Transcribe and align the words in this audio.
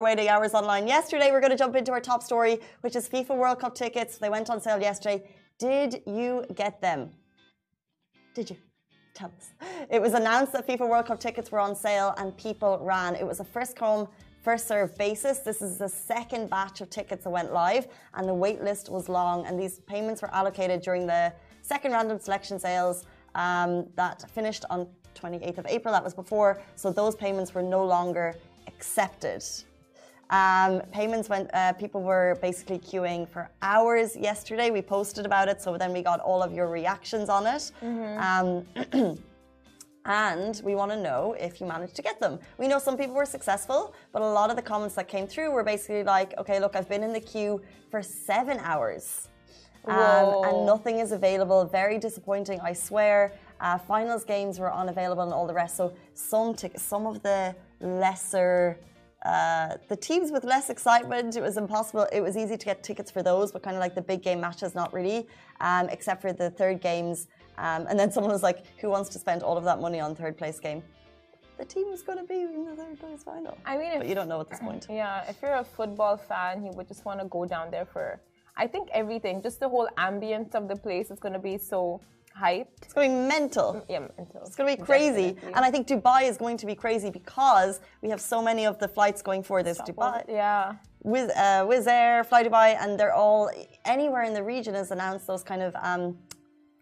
waiting 0.00 0.28
hours 0.28 0.54
online 0.54 0.86
yesterday. 0.86 1.32
We're 1.32 1.40
going 1.40 1.50
to 1.50 1.56
jump 1.56 1.74
into 1.74 1.90
our 1.90 2.00
top 2.00 2.22
story, 2.22 2.60
which 2.82 2.94
is 2.94 3.08
FIFA 3.08 3.36
World 3.36 3.58
Cup 3.58 3.74
tickets. 3.74 4.16
They 4.16 4.30
went 4.30 4.48
on 4.48 4.60
sale 4.60 4.80
yesterday. 4.80 5.28
Did 5.58 6.02
you 6.06 6.44
get 6.54 6.80
them? 6.80 7.10
Did 8.32 8.50
you? 8.50 8.56
Tell 9.12 9.32
us. 9.36 9.50
It 9.90 10.00
was 10.00 10.14
announced 10.14 10.52
that 10.52 10.68
FIFA 10.68 10.88
World 10.88 11.06
Cup 11.06 11.18
tickets 11.18 11.50
were 11.50 11.58
on 11.58 11.74
sale 11.74 12.14
and 12.18 12.36
people 12.36 12.78
ran. 12.80 13.16
It 13.16 13.26
was 13.26 13.40
a 13.40 13.44
first 13.44 13.74
come, 13.74 14.06
first 14.40 14.68
serve 14.68 14.96
basis. 14.96 15.38
This 15.38 15.62
is 15.62 15.78
the 15.78 15.88
second 15.88 16.48
batch 16.48 16.80
of 16.80 16.90
tickets 16.90 17.24
that 17.24 17.30
went 17.30 17.52
live, 17.52 17.88
and 18.14 18.28
the 18.28 18.34
wait 18.34 18.62
list 18.62 18.90
was 18.90 19.08
long. 19.08 19.46
And 19.46 19.58
these 19.58 19.80
payments 19.80 20.22
were 20.22 20.32
allocated 20.32 20.80
during 20.80 21.08
the 21.08 21.32
second 21.62 21.90
random 21.90 22.20
selection 22.20 22.60
sales 22.60 23.04
um, 23.34 23.88
that 23.96 24.30
finished 24.30 24.64
on 24.70 24.86
28th 25.16 25.58
of 25.58 25.66
April. 25.66 25.92
That 25.92 26.04
was 26.04 26.14
before. 26.14 26.62
So 26.76 26.92
those 26.92 27.16
payments 27.16 27.52
were 27.52 27.62
no 27.64 27.84
longer 27.84 28.36
accepted. 28.68 29.42
Um, 30.30 30.82
payments 30.92 31.28
went, 31.28 31.50
uh, 31.54 31.72
people 31.72 32.02
were 32.02 32.38
basically 32.42 32.78
queuing 32.78 33.28
for 33.28 33.50
hours 33.62 34.14
yesterday. 34.14 34.70
We 34.70 34.82
posted 34.82 35.24
about 35.24 35.48
it, 35.48 35.62
so 35.62 35.78
then 35.78 35.92
we 35.92 36.02
got 36.02 36.20
all 36.20 36.42
of 36.42 36.52
your 36.52 36.68
reactions 36.68 37.28
on 37.28 37.46
it. 37.46 37.72
Mm-hmm. 37.82 38.96
Um, 39.00 39.18
and 40.04 40.60
we 40.64 40.74
want 40.74 40.90
to 40.90 41.00
know 41.00 41.34
if 41.38 41.60
you 41.60 41.66
managed 41.66 41.96
to 41.96 42.02
get 42.02 42.20
them. 42.20 42.38
We 42.58 42.68
know 42.68 42.78
some 42.78 42.96
people 42.98 43.14
were 43.14 43.24
successful, 43.24 43.94
but 44.12 44.20
a 44.20 44.26
lot 44.26 44.50
of 44.50 44.56
the 44.56 44.62
comments 44.62 44.94
that 44.96 45.08
came 45.08 45.26
through 45.26 45.50
were 45.50 45.64
basically 45.64 46.04
like, 46.04 46.34
okay, 46.36 46.60
look, 46.60 46.76
I've 46.76 46.88
been 46.88 47.02
in 47.02 47.12
the 47.12 47.20
queue 47.20 47.62
for 47.90 48.02
seven 48.02 48.58
hours. 48.58 49.28
Um, 49.86 50.44
and 50.44 50.66
nothing 50.66 50.98
is 50.98 51.12
available. 51.12 51.64
Very 51.64 51.98
disappointing, 51.98 52.60
I 52.60 52.74
swear. 52.74 53.32
Uh, 53.60 53.78
finals 53.78 54.24
games 54.24 54.58
were 54.58 54.72
unavailable 54.72 55.22
and 55.22 55.32
all 55.32 55.46
the 55.46 55.54
rest. 55.54 55.76
So 55.76 55.94
some 56.12 56.54
some 56.76 57.06
of 57.06 57.22
the 57.22 57.54
lesser 57.80 58.78
uh, 59.24 59.76
the 59.88 59.96
teams 59.96 60.30
with 60.30 60.44
less 60.44 60.70
excitement, 60.70 61.36
it 61.36 61.42
was 61.42 61.56
impossible. 61.56 62.06
It 62.12 62.20
was 62.20 62.36
easy 62.36 62.56
to 62.56 62.64
get 62.64 62.82
tickets 62.84 63.10
for 63.10 63.22
those, 63.22 63.50
but 63.50 63.62
kind 63.62 63.76
of 63.76 63.80
like 63.80 63.94
the 63.94 64.02
big 64.02 64.22
game 64.22 64.40
matches, 64.40 64.74
not 64.74 64.92
really, 64.92 65.26
um, 65.60 65.88
except 65.88 66.22
for 66.22 66.32
the 66.32 66.50
third 66.50 66.80
games. 66.80 67.26
Um, 67.58 67.86
and 67.88 67.98
then 67.98 68.12
someone 68.12 68.32
was 68.32 68.44
like, 68.44 68.64
"Who 68.80 68.88
wants 68.90 69.08
to 69.10 69.18
spend 69.18 69.42
all 69.42 69.56
of 69.56 69.64
that 69.64 69.80
money 69.80 69.98
on 69.98 70.14
third 70.14 70.38
place 70.38 70.60
game?" 70.60 70.82
The 71.58 71.64
team 71.64 71.90
was 71.90 72.02
going 72.02 72.18
to 72.18 72.24
be 72.24 72.42
in 72.42 72.64
the 72.64 72.76
third 72.76 73.00
place 73.00 73.24
final. 73.24 73.58
I 73.66 73.76
mean, 73.76 73.98
but 73.98 74.06
you 74.06 74.14
don't 74.14 74.28
know 74.28 74.40
at 74.40 74.48
this 74.48 74.60
point. 74.60 74.86
Yeah, 74.88 75.28
if 75.28 75.42
you're 75.42 75.56
a 75.56 75.64
football 75.64 76.16
fan, 76.16 76.64
you 76.64 76.70
would 76.72 76.86
just 76.86 77.04
want 77.04 77.18
to 77.18 77.26
go 77.26 77.44
down 77.44 77.72
there 77.72 77.86
for. 77.86 78.20
I 78.56 78.68
think 78.68 78.88
everything, 78.92 79.42
just 79.42 79.58
the 79.58 79.68
whole 79.68 79.88
ambience 79.98 80.54
of 80.54 80.68
the 80.68 80.76
place 80.76 81.10
is 81.10 81.18
going 81.18 81.32
to 81.32 81.40
be 81.40 81.58
so 81.58 82.00
hyped. 82.42 82.78
It's 82.82 82.94
going 82.94 83.10
to 83.10 83.16
be 83.16 83.28
mental. 83.36 83.68
Mm, 83.74 83.84
yeah, 83.88 83.98
mental. 84.20 84.42
It's 84.46 84.56
going 84.56 84.68
to 84.70 84.76
be 84.76 84.82
crazy. 84.90 85.28
Definitely. 85.32 85.54
And 85.54 85.64
I 85.64 85.70
think 85.70 85.86
Dubai 85.86 86.20
is 86.30 86.36
going 86.36 86.56
to 86.62 86.66
be 86.66 86.74
crazy 86.84 87.10
because 87.10 87.80
we 88.02 88.08
have 88.10 88.20
so 88.20 88.38
many 88.42 88.64
of 88.66 88.78
the 88.78 88.88
flights 88.96 89.20
going 89.22 89.42
for 89.42 89.62
this 89.62 89.78
Stop 89.78 89.88
Dubai. 89.88 90.24
Yeah. 90.28 90.74
With 91.02 91.30
uh, 91.30 91.66
Wizz 91.70 91.86
Air, 91.86 92.24
Fly 92.24 92.42
Dubai, 92.44 92.68
and 92.80 92.98
they're 92.98 93.14
all 93.14 93.50
anywhere 93.84 94.24
in 94.28 94.34
the 94.34 94.42
region 94.42 94.74
has 94.74 94.90
announced 94.90 95.26
those 95.26 95.44
kind 95.50 95.62
of 95.62 95.72
um, 95.90 96.16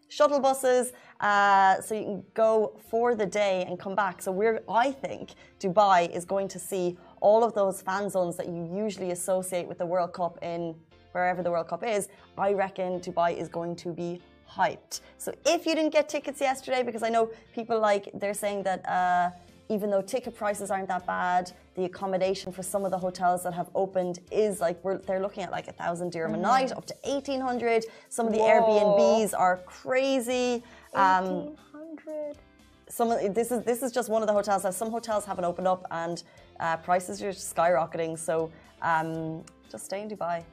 shuttle 0.09 0.41
buses, 0.41 0.93
uh, 1.21 1.81
so 1.81 1.95
you 1.95 2.05
can 2.05 2.25
go 2.34 2.79
for 2.91 3.15
the 3.15 3.27
day 3.27 3.65
and 3.67 3.79
come 3.79 3.95
back. 3.95 4.23
So 4.23 4.31
we're, 4.33 4.62
I 4.69 4.93
think, 4.93 5.31
Dubai 5.61 5.99
is 6.15 6.25
going 6.25 6.49
to 6.49 6.59
see 6.59 6.97
all 7.21 7.43
of 7.43 7.55
those 7.55 7.83
fan 7.83 8.09
zones 8.09 8.37
that 8.37 8.49
you 8.49 8.62
usually 8.84 9.11
associate 9.11 9.67
with 9.67 9.79
the 9.79 9.87
World 9.87 10.12
Cup 10.12 10.39
in 10.43 10.75
wherever 11.12 11.43
the 11.43 11.51
World 11.51 11.69
Cup 11.69 11.83
is. 11.84 12.09
I 12.39 12.53
reckon 12.53 13.01
Dubai 13.01 13.37
is 13.37 13.49
going 13.49 13.75
to 13.77 13.93
be 13.93 14.21
hyped. 14.57 15.01
So 15.19 15.33
if 15.45 15.67
you 15.67 15.75
didn't 15.75 15.93
get 15.93 16.09
tickets 16.09 16.41
yesterday, 16.41 16.83
because 16.83 17.03
I 17.03 17.09
know 17.09 17.31
people 17.55 17.79
like 17.79 18.11
they're 18.15 18.35
saying 18.35 18.62
that. 18.65 18.89
Uh, 18.89 19.31
even 19.69 19.91
though 19.91 20.01
ticket 20.01 20.35
prices 20.37 20.71
aren't 20.71 20.89
that 20.89 21.05
bad, 21.07 21.51
the 21.75 21.85
accommodation 21.85 22.53
for 22.53 22.62
some 22.62 22.84
of 22.84 22.91
the 22.91 22.99
hotels 22.99 23.43
that 23.43 23.53
have 23.53 23.69
opened 23.75 24.21
is 24.31 24.61
like 24.61 24.83
we're, 24.84 24.99
they're 24.99 25.21
looking 25.21 25.43
at 25.43 25.51
like 25.51 25.67
a 25.69 25.73
thousand 25.73 26.12
dirham 26.12 26.34
a 26.34 26.37
night, 26.37 26.71
up 26.73 26.87
to 26.87 26.95
eighteen 27.05 27.41
hundred. 27.41 27.84
Some 28.09 28.27
of 28.29 28.33
the 28.33 28.39
Whoa. 28.39 28.62
Airbnbs 28.62 29.34
are 29.37 29.57
crazy. 29.67 30.62
Um, 30.95 31.56
1800. 31.75 32.37
some 32.89 33.11
of, 33.11 33.34
this 33.34 33.50
is 33.50 33.65
this 33.65 33.83
is 33.83 33.93
just 33.93 34.09
one 34.09 34.22
of 34.22 34.28
the 34.28 34.33
hotels. 34.33 34.65
Now, 34.65 34.71
some 34.71 34.91
hotels 34.91 35.25
haven't 35.25 35.45
opened 35.45 35.66
up 35.66 35.84
and 35.91 36.22
uh, 36.61 36.77
prices 36.78 37.22
are 37.22 37.31
skyrocketing. 37.31 38.19
So 38.19 38.50
um, 38.83 39.45
just 39.71 39.84
stay 39.87 40.03
in 40.03 40.09
Dubai, 40.09 40.45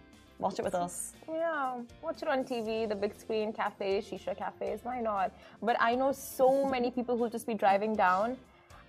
watch 0.44 0.60
it 0.60 0.66
with 0.66 0.76
us. 0.76 1.14
Yeah, 1.28 1.80
watch 2.02 2.22
it 2.22 2.28
on 2.28 2.44
TV, 2.44 2.88
the 2.88 3.00
big 3.04 3.14
screen 3.24 3.54
cafes, 3.54 4.06
shisha 4.10 4.38
cafes. 4.38 4.82
Why 4.84 5.00
not? 5.00 5.32
But 5.62 5.76
I 5.80 5.96
know 5.96 6.12
so 6.12 6.50
many 6.76 6.92
people 6.92 7.18
who'll 7.18 7.36
just 7.38 7.48
be 7.48 7.54
driving 7.54 7.94
down 7.96 8.38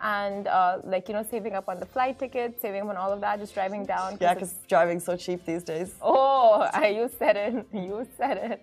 and 0.01 0.49
uh, 0.49 0.79
like 0.83 1.09
you 1.09 1.15
know 1.15 1.25
saving 1.31 1.55
up 1.55 1.69
on 1.69 1.79
the 1.79 1.87
flight 1.87 2.19
tickets, 2.19 2.61
saving 2.61 2.83
up 2.83 2.89
on 2.89 2.97
all 2.97 3.13
of 3.13 3.21
that, 3.21 3.39
just 3.39 3.55
driving 3.55 3.85
down. 3.87 4.19
Yeah, 4.21 4.35
because 4.35 4.55
driving's 4.69 5.05
so 5.05 5.17
cheap 5.17 5.47
these 5.47 5.63
days. 5.63 5.95
Oh, 6.03 6.69
I, 6.83 6.89
you 6.89 7.09
said 7.19 7.37
it. 7.37 7.67
You 7.85 8.07
said 8.19 8.37
it. 8.51 8.61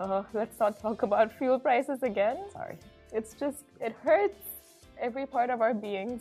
Oh, 0.00 0.26
let's 0.34 0.58
not 0.58 0.78
talk 0.80 1.02
about 1.02 1.32
fuel 1.38 1.58
prices 1.58 2.02
again. 2.02 2.36
Sorry. 2.52 2.76
It's 3.12 3.32
just, 3.32 3.62
it 3.80 3.94
hurts 4.02 4.42
every 5.00 5.26
part 5.26 5.48
of 5.50 5.60
our 5.60 5.72
beings. 5.72 6.20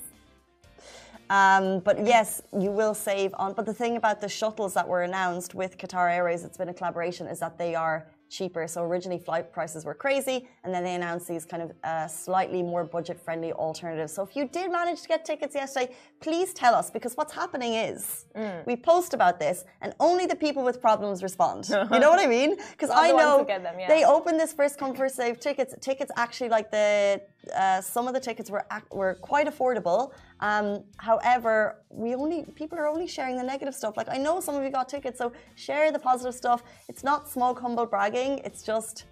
Um, 1.30 1.80
but 1.80 2.06
yes, 2.06 2.42
you 2.60 2.72
will 2.72 2.94
save 2.94 3.34
on. 3.36 3.54
But 3.54 3.66
the 3.66 3.74
thing 3.74 3.98
about 3.98 4.22
the 4.22 4.30
shuttles 4.30 4.74
that 4.74 4.88
were 4.88 5.04
announced 5.04 5.56
with 5.56 5.78
Qatar 5.78 6.12
Airways, 6.12 6.44
it's 6.44 6.58
been 6.58 6.70
a 6.70 6.74
collaboration, 6.74 7.28
is 7.28 7.40
that 7.40 7.58
they 7.58 7.76
are 7.76 8.08
cheaper. 8.34 8.68
So 8.68 8.84
originally 8.84 9.20
flight 9.20 9.54
prices 9.54 9.86
were 9.86 9.94
crazy, 9.94 10.48
and 10.64 10.74
then 10.74 10.84
they 10.84 10.96
announced 10.96 11.28
these 11.28 11.46
kind 11.46 11.64
of 11.64 11.72
uh, 11.84 12.08
slightly 12.08 12.64
more 12.64 12.84
budget-friendly 12.84 13.54
alternatives. 13.54 14.12
So 14.14 14.24
if 14.24 14.36
you 14.36 14.48
did 14.48 14.72
manage 14.72 15.04
to 15.04 15.08
get 15.08 15.24
tickets 15.24 15.54
yesterday, 15.56 15.94
please 16.20 16.54
tell 16.54 16.74
us 16.74 16.90
because 16.90 17.14
what's 17.16 17.34
happening 17.34 17.76
is 17.76 18.26
we 18.66 18.76
post 18.76 19.14
about 19.14 19.40
this, 19.40 19.66
and 19.82 19.94
only 20.00 20.26
the 20.26 20.36
people 20.36 20.64
with 20.64 20.82
problems 20.82 21.22
respond. 21.22 21.70
you 21.92 22.00
know 22.00 22.10
what 22.10 22.20
I 22.20 22.28
mean? 22.28 22.56
Because 22.72 22.90
I 22.90 23.12
know 23.12 23.44
them, 23.44 23.64
yeah. 23.80 23.88
they 23.88 24.04
opened 24.04 24.40
this 24.40 24.54
first 24.54 24.80
come 24.80 24.96
first 24.96 25.16
save 25.16 25.40
tickets. 25.40 25.76
Tickets 25.80 26.12
actually 26.16 26.50
like 26.50 26.72
the 26.72 27.22
uh, 27.56 27.81
some 27.81 28.08
of 28.08 28.14
the 28.14 28.20
tickets 28.20 28.50
were 28.50 28.66
were 28.92 29.16
quite 29.16 29.48
affordable. 29.48 30.12
Um, 30.40 30.84
however, 30.98 31.84
we 31.90 32.16
only 32.16 32.46
people 32.56 32.78
are 32.78 32.88
only 32.88 33.08
sharing 33.08 33.36
the 33.38 33.44
negative 33.44 33.76
stuff. 33.76 33.98
Like 33.98 34.09
I 34.09 34.18
know 34.18 34.40
some 34.40 34.56
of 34.56 34.64
you 34.64 34.70
got 34.70 34.90
tickets, 34.90 35.18
so 35.18 35.31
share 35.56 35.92
the 35.92 36.00
positive 36.00 36.36
stuff. 36.36 36.64
It's 36.90 37.04
not 37.04 37.30
smoke 37.30 37.59
humble 37.59 37.86
bragging. 37.86 38.40
It's 38.46 38.64
just 38.64 39.06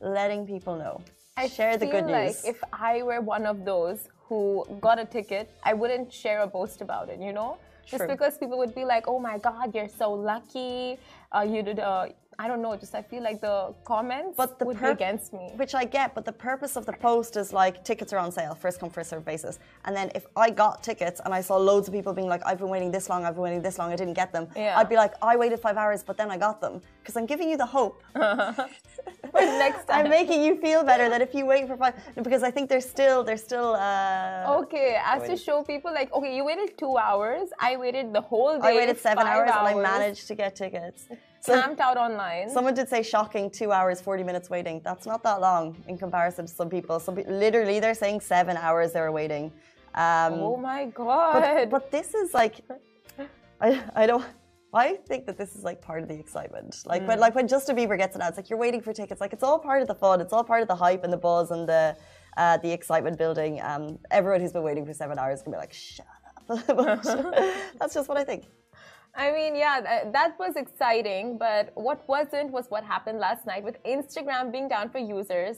letting 0.00 0.46
people 0.46 0.76
know. 0.76 1.00
I 1.36 1.46
share 1.46 1.76
the 1.76 1.86
good 1.86 2.06
like 2.06 2.26
news. 2.26 2.44
if 2.44 2.62
I 2.72 3.02
were 3.02 3.20
one 3.20 3.46
of 3.46 3.64
those 3.64 4.08
who 4.28 4.64
got 4.80 4.98
a 4.98 5.04
ticket, 5.04 5.50
I 5.62 5.72
wouldn't 5.72 6.12
share 6.12 6.40
a 6.40 6.46
boast 6.46 6.80
about 6.80 7.08
it, 7.08 7.20
you 7.20 7.32
know? 7.32 7.58
Just 7.86 8.06
because 8.06 8.36
people 8.36 8.58
would 8.58 8.74
be 8.74 8.84
like, 8.84 9.08
oh 9.08 9.18
my 9.18 9.38
God, 9.38 9.74
you're 9.74 9.88
so 9.88 10.12
lucky. 10.12 10.98
Uh, 11.32 11.46
you 11.48 11.62
did, 11.62 11.78
uh, 11.78 12.08
I 12.40 12.46
don't 12.46 12.62
know, 12.62 12.76
just 12.76 12.94
I 12.94 13.02
feel 13.02 13.24
like 13.24 13.40
the 13.40 13.74
comments 13.84 14.34
But 14.36 14.60
the 14.60 14.64
would 14.64 14.78
be 14.80 14.86
against 14.86 15.32
me. 15.32 15.50
Which 15.56 15.74
I 15.74 15.84
get, 15.84 16.14
but 16.14 16.24
the 16.24 16.32
purpose 16.32 16.76
of 16.76 16.86
the 16.86 16.92
post 16.92 17.36
is 17.36 17.52
like 17.52 17.82
tickets 17.82 18.12
are 18.12 18.18
on 18.18 18.30
sale, 18.30 18.54
first 18.54 18.78
come, 18.78 18.90
first 18.90 19.10
serve 19.10 19.24
basis. 19.24 19.58
And 19.84 19.96
then 19.96 20.12
if 20.14 20.24
I 20.36 20.50
got 20.50 20.84
tickets 20.84 21.20
and 21.24 21.34
I 21.34 21.40
saw 21.40 21.56
loads 21.56 21.88
of 21.88 21.94
people 21.94 22.12
being 22.12 22.28
like, 22.28 22.42
I've 22.46 22.58
been 22.58 22.68
waiting 22.68 22.92
this 22.92 23.08
long, 23.08 23.24
I've 23.24 23.34
been 23.34 23.42
waiting 23.42 23.60
this 23.60 23.76
long, 23.76 23.92
I 23.92 23.96
didn't 23.96 24.14
get 24.14 24.32
them, 24.32 24.46
Yeah. 24.54 24.78
I'd 24.78 24.88
be 24.88 24.94
like, 24.94 25.14
I 25.20 25.34
waited 25.36 25.58
five 25.58 25.76
hours, 25.76 26.04
but 26.04 26.16
then 26.16 26.30
I 26.30 26.36
got 26.38 26.60
them. 26.60 26.80
Because 27.00 27.16
I'm 27.16 27.26
giving 27.26 27.50
you 27.50 27.56
the 27.56 27.66
hope. 27.66 28.04
Next 29.34 29.86
time. 29.88 30.04
I'm 30.04 30.10
making 30.10 30.42
you 30.42 30.56
feel 30.56 30.84
better 30.84 31.08
that 31.08 31.20
if 31.20 31.34
you 31.34 31.44
wait 31.44 31.66
for 31.66 31.76
five, 31.76 31.94
because 32.22 32.44
I 32.44 32.52
think 32.52 32.68
they're 32.68 32.80
still, 32.80 33.24
they're 33.24 33.36
still, 33.36 33.74
uh, 33.74 34.58
Okay, 34.62 34.96
as 35.04 35.26
to 35.28 35.36
show 35.36 35.64
people 35.64 35.92
like, 35.92 36.12
okay, 36.12 36.36
you 36.36 36.44
waited 36.44 36.78
two 36.78 36.96
hours. 36.96 37.48
I 37.58 37.76
waited 37.76 38.12
the 38.12 38.20
whole 38.20 38.60
day. 38.60 38.68
I 38.68 38.74
waited 38.74 38.98
seven 38.98 39.24
five 39.24 39.48
hours, 39.48 39.50
and 39.52 39.68
I 39.68 39.74
managed 39.74 40.28
to 40.28 40.34
get 40.36 40.54
tickets. 40.54 41.08
Camped 41.44 41.80
out 41.80 41.96
online. 41.96 42.50
someone 42.50 42.74
did 42.74 42.88
say 42.88 43.02
shocking, 43.02 43.50
two 43.50 43.72
hours, 43.72 44.00
40 44.00 44.24
minutes 44.24 44.50
waiting. 44.50 44.80
That's 44.84 45.06
not 45.06 45.22
that 45.22 45.40
long 45.40 45.76
in 45.86 45.96
comparison 45.96 46.46
to 46.46 46.52
some 46.52 46.68
people. 46.68 47.00
Some 47.00 47.14
literally, 47.14 47.80
they're 47.80 47.94
saying 47.94 48.20
seven 48.20 48.56
hours 48.56 48.92
they 48.92 49.00
were 49.00 49.12
waiting. 49.12 49.52
Um, 49.94 50.34
oh 50.34 50.56
my 50.56 50.86
god. 50.86 51.40
but, 51.40 51.70
but 51.70 51.90
this 51.90 52.14
is 52.14 52.34
like, 52.34 52.60
I, 53.60 53.82
I 53.94 54.06
don't. 54.06 54.24
I 54.74 54.96
think 55.06 55.24
that 55.26 55.38
this 55.38 55.56
is 55.56 55.64
like 55.64 55.80
part 55.80 56.02
of 56.02 56.08
the 56.08 56.14
excitement. 56.14 56.82
Like 56.84 57.06
when 57.08 57.18
like 57.18 57.34
when 57.34 57.48
Justin 57.48 57.74
Bieber 57.74 57.96
gets 57.96 58.14
announced, 58.16 58.36
like 58.36 58.50
you're 58.50 58.58
waiting 58.58 58.82
for 58.82 58.92
tickets. 58.92 59.18
Like 59.18 59.32
it's 59.32 59.42
all 59.42 59.58
part 59.58 59.80
of 59.80 59.88
the 59.88 59.94
fun. 59.94 60.20
It's 60.20 60.32
all 60.32 60.44
part 60.44 60.60
of 60.60 60.68
the 60.68 60.74
hype 60.76 61.04
and 61.04 61.12
the 61.12 61.16
buzz 61.16 61.50
and 61.50 61.66
the 61.66 61.96
uh, 62.36 62.58
the 62.58 62.70
excitement 62.70 63.16
building. 63.16 63.60
Um, 63.62 63.98
everyone 64.10 64.42
who's 64.42 64.52
been 64.52 64.62
waiting 64.62 64.84
for 64.84 64.92
seven 64.92 65.18
hours 65.18 65.40
can 65.40 65.52
be 65.52 65.58
like, 65.58 65.72
shut 65.72 66.06
up. 66.50 66.66
That's 67.78 67.94
just 67.94 68.08
what 68.08 68.18
I 68.18 68.24
think. 68.24 68.44
I 69.18 69.32
mean, 69.32 69.56
yeah, 69.56 70.04
that 70.12 70.38
was 70.38 70.54
exciting, 70.54 71.38
but 71.38 71.72
what 71.74 72.08
wasn't 72.08 72.52
was 72.52 72.66
what 72.68 72.84
happened 72.84 73.18
last 73.18 73.46
night 73.46 73.64
with 73.64 73.82
Instagram 73.82 74.52
being 74.52 74.68
down 74.68 74.90
for 74.90 74.98
users. 74.98 75.56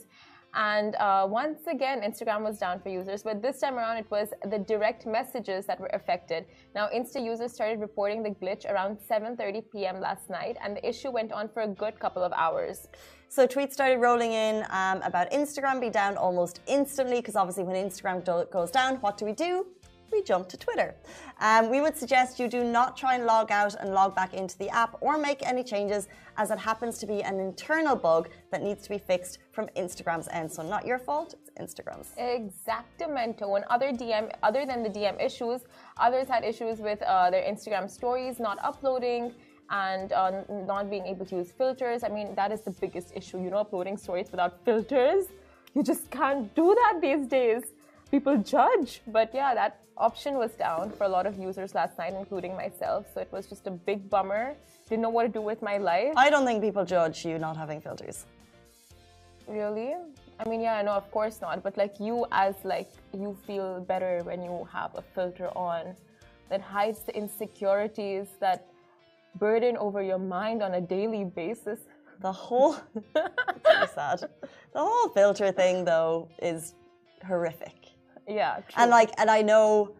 And 0.55 0.95
uh, 0.95 1.27
once 1.29 1.59
again, 1.67 2.01
Instagram 2.01 2.43
was 2.43 2.57
down 2.57 2.81
for 2.81 2.89
users, 2.89 3.21
but 3.21 3.39
this 3.43 3.59
time 3.59 3.75
around 3.77 3.97
it 3.97 4.09
was 4.09 4.29
the 4.49 4.57
direct 4.57 5.05
messages 5.05 5.67
that 5.67 5.79
were 5.79 5.91
affected. 5.93 6.45
Now, 6.73 6.89
Insta 6.89 7.23
users 7.23 7.53
started 7.53 7.79
reporting 7.79 8.23
the 8.23 8.31
glitch 8.31 8.65
around 8.69 8.97
7:30 9.09 9.63
p.m. 9.71 10.01
last 10.01 10.27
night, 10.29 10.57
and 10.61 10.75
the 10.75 10.85
issue 10.85 11.11
went 11.11 11.31
on 11.31 11.47
for 11.47 11.61
a 11.61 11.67
good 11.67 11.99
couple 11.99 12.23
of 12.23 12.33
hours. 12.33 12.87
So 13.29 13.47
tweets 13.47 13.73
started 13.73 13.99
rolling 13.99 14.33
in 14.33 14.65
um, 14.71 15.01
about 15.03 15.31
Instagram 15.31 15.79
be 15.79 15.91
down 15.91 16.17
almost 16.17 16.61
instantly 16.65 17.17
because 17.17 17.35
obviously 17.35 17.63
when 17.63 17.77
Instagram 17.77 18.25
goes 18.51 18.71
down, 18.71 18.95
what 18.95 19.17
do 19.17 19.25
we 19.25 19.33
do? 19.33 19.67
We 20.11 20.21
jump 20.21 20.49
to 20.49 20.57
Twitter. 20.57 20.95
Um, 21.39 21.69
we 21.69 21.81
would 21.81 21.97
suggest 21.97 22.39
you 22.39 22.47
do 22.47 22.63
not 22.63 22.97
try 22.97 23.15
and 23.15 23.25
log 23.25 23.51
out 23.51 23.75
and 23.79 23.93
log 23.93 24.15
back 24.15 24.33
into 24.33 24.57
the 24.57 24.69
app 24.69 24.97
or 25.01 25.17
make 25.17 25.45
any 25.45 25.63
changes 25.63 26.07
as 26.37 26.51
it 26.51 26.59
happens 26.59 26.97
to 26.99 27.05
be 27.05 27.21
an 27.23 27.39
internal 27.39 27.95
bug 27.95 28.29
that 28.51 28.61
needs 28.61 28.83
to 28.83 28.89
be 28.89 28.97
fixed 28.97 29.39
from 29.51 29.67
Instagram's 29.77 30.27
end. 30.31 30.51
So 30.51 30.61
not 30.63 30.85
your 30.85 30.99
fault, 30.99 31.33
it's 31.33 31.49
Instagram's. 31.59 32.09
Exactamento. 32.19 33.55
And 33.55 33.65
other 33.69 33.91
DM, 33.91 34.31
other 34.43 34.65
than 34.65 34.83
the 34.83 34.89
DM 34.89 35.23
issues, 35.23 35.61
others 35.97 36.27
had 36.27 36.43
issues 36.43 36.79
with 36.79 37.01
uh, 37.01 37.29
their 37.29 37.43
Instagram 37.43 37.89
stories 37.89 38.39
not 38.39 38.57
uploading 38.63 39.33
and 39.69 40.11
uh, 40.11 40.43
not 40.49 40.89
being 40.89 41.05
able 41.05 41.25
to 41.25 41.35
use 41.37 41.51
filters. 41.51 42.03
I 42.03 42.09
mean, 42.09 42.35
that 42.35 42.51
is 42.51 42.61
the 42.61 42.71
biggest 42.71 43.13
issue. 43.15 43.41
You 43.41 43.49
know, 43.49 43.57
uploading 43.57 43.97
stories 43.97 44.29
without 44.29 44.63
filters. 44.65 45.25
You 45.73 45.83
just 45.83 46.11
can't 46.11 46.53
do 46.53 46.75
that 46.75 46.99
these 47.01 47.25
days. 47.27 47.63
People 48.11 48.37
judge. 48.37 49.01
But 49.07 49.31
yeah, 49.33 49.55
that 49.55 49.79
option 49.97 50.35
was 50.35 50.51
down 50.51 50.91
for 50.91 51.05
a 51.05 51.09
lot 51.09 51.25
of 51.25 51.37
users 51.37 51.73
last 51.73 51.97
night, 51.97 52.13
including 52.13 52.55
myself. 52.55 53.05
So 53.13 53.21
it 53.21 53.31
was 53.31 53.47
just 53.47 53.67
a 53.67 53.71
big 53.71 54.09
bummer. 54.09 54.55
Didn't 54.89 55.01
know 55.03 55.09
what 55.09 55.23
to 55.23 55.29
do 55.29 55.41
with 55.41 55.61
my 55.61 55.77
life. 55.77 56.13
I 56.17 56.29
don't 56.29 56.45
think 56.45 56.61
people 56.61 56.83
judge 56.83 57.25
you 57.25 57.39
not 57.39 57.55
having 57.55 57.79
filters. 57.79 58.25
Really? 59.47 59.95
I 60.39 60.49
mean, 60.49 60.61
yeah, 60.61 60.75
I 60.75 60.81
know, 60.81 60.93
of 60.93 61.09
course 61.11 61.39
not. 61.41 61.63
But 61.63 61.77
like 61.77 61.99
you, 61.99 62.25
as 62.31 62.55
like 62.63 62.89
you 63.13 63.37
feel 63.47 63.79
better 63.81 64.21
when 64.23 64.41
you 64.41 64.67
have 64.71 64.91
a 64.95 65.01
filter 65.01 65.49
on 65.55 65.95
that 66.49 66.61
hides 66.61 66.99
the 67.03 67.15
insecurities 67.15 68.27
that 68.39 68.67
burden 69.35 69.77
over 69.77 70.01
your 70.01 70.19
mind 70.19 70.61
on 70.61 70.73
a 70.73 70.81
daily 70.81 71.23
basis. 71.23 71.79
The 72.19 72.31
whole, 72.31 72.75
it's 73.15 73.93
sad. 73.93 74.29
The 74.73 74.79
whole 74.79 75.09
filter 75.09 75.51
thing, 75.51 75.85
though, 75.85 76.27
is 76.41 76.75
horrific. 77.25 77.80
Yeah, 78.27 78.55
true. 78.55 78.83
And 78.83 78.91
like, 78.91 79.11
and 79.17 79.29
I 79.29 79.41
know 79.41 79.95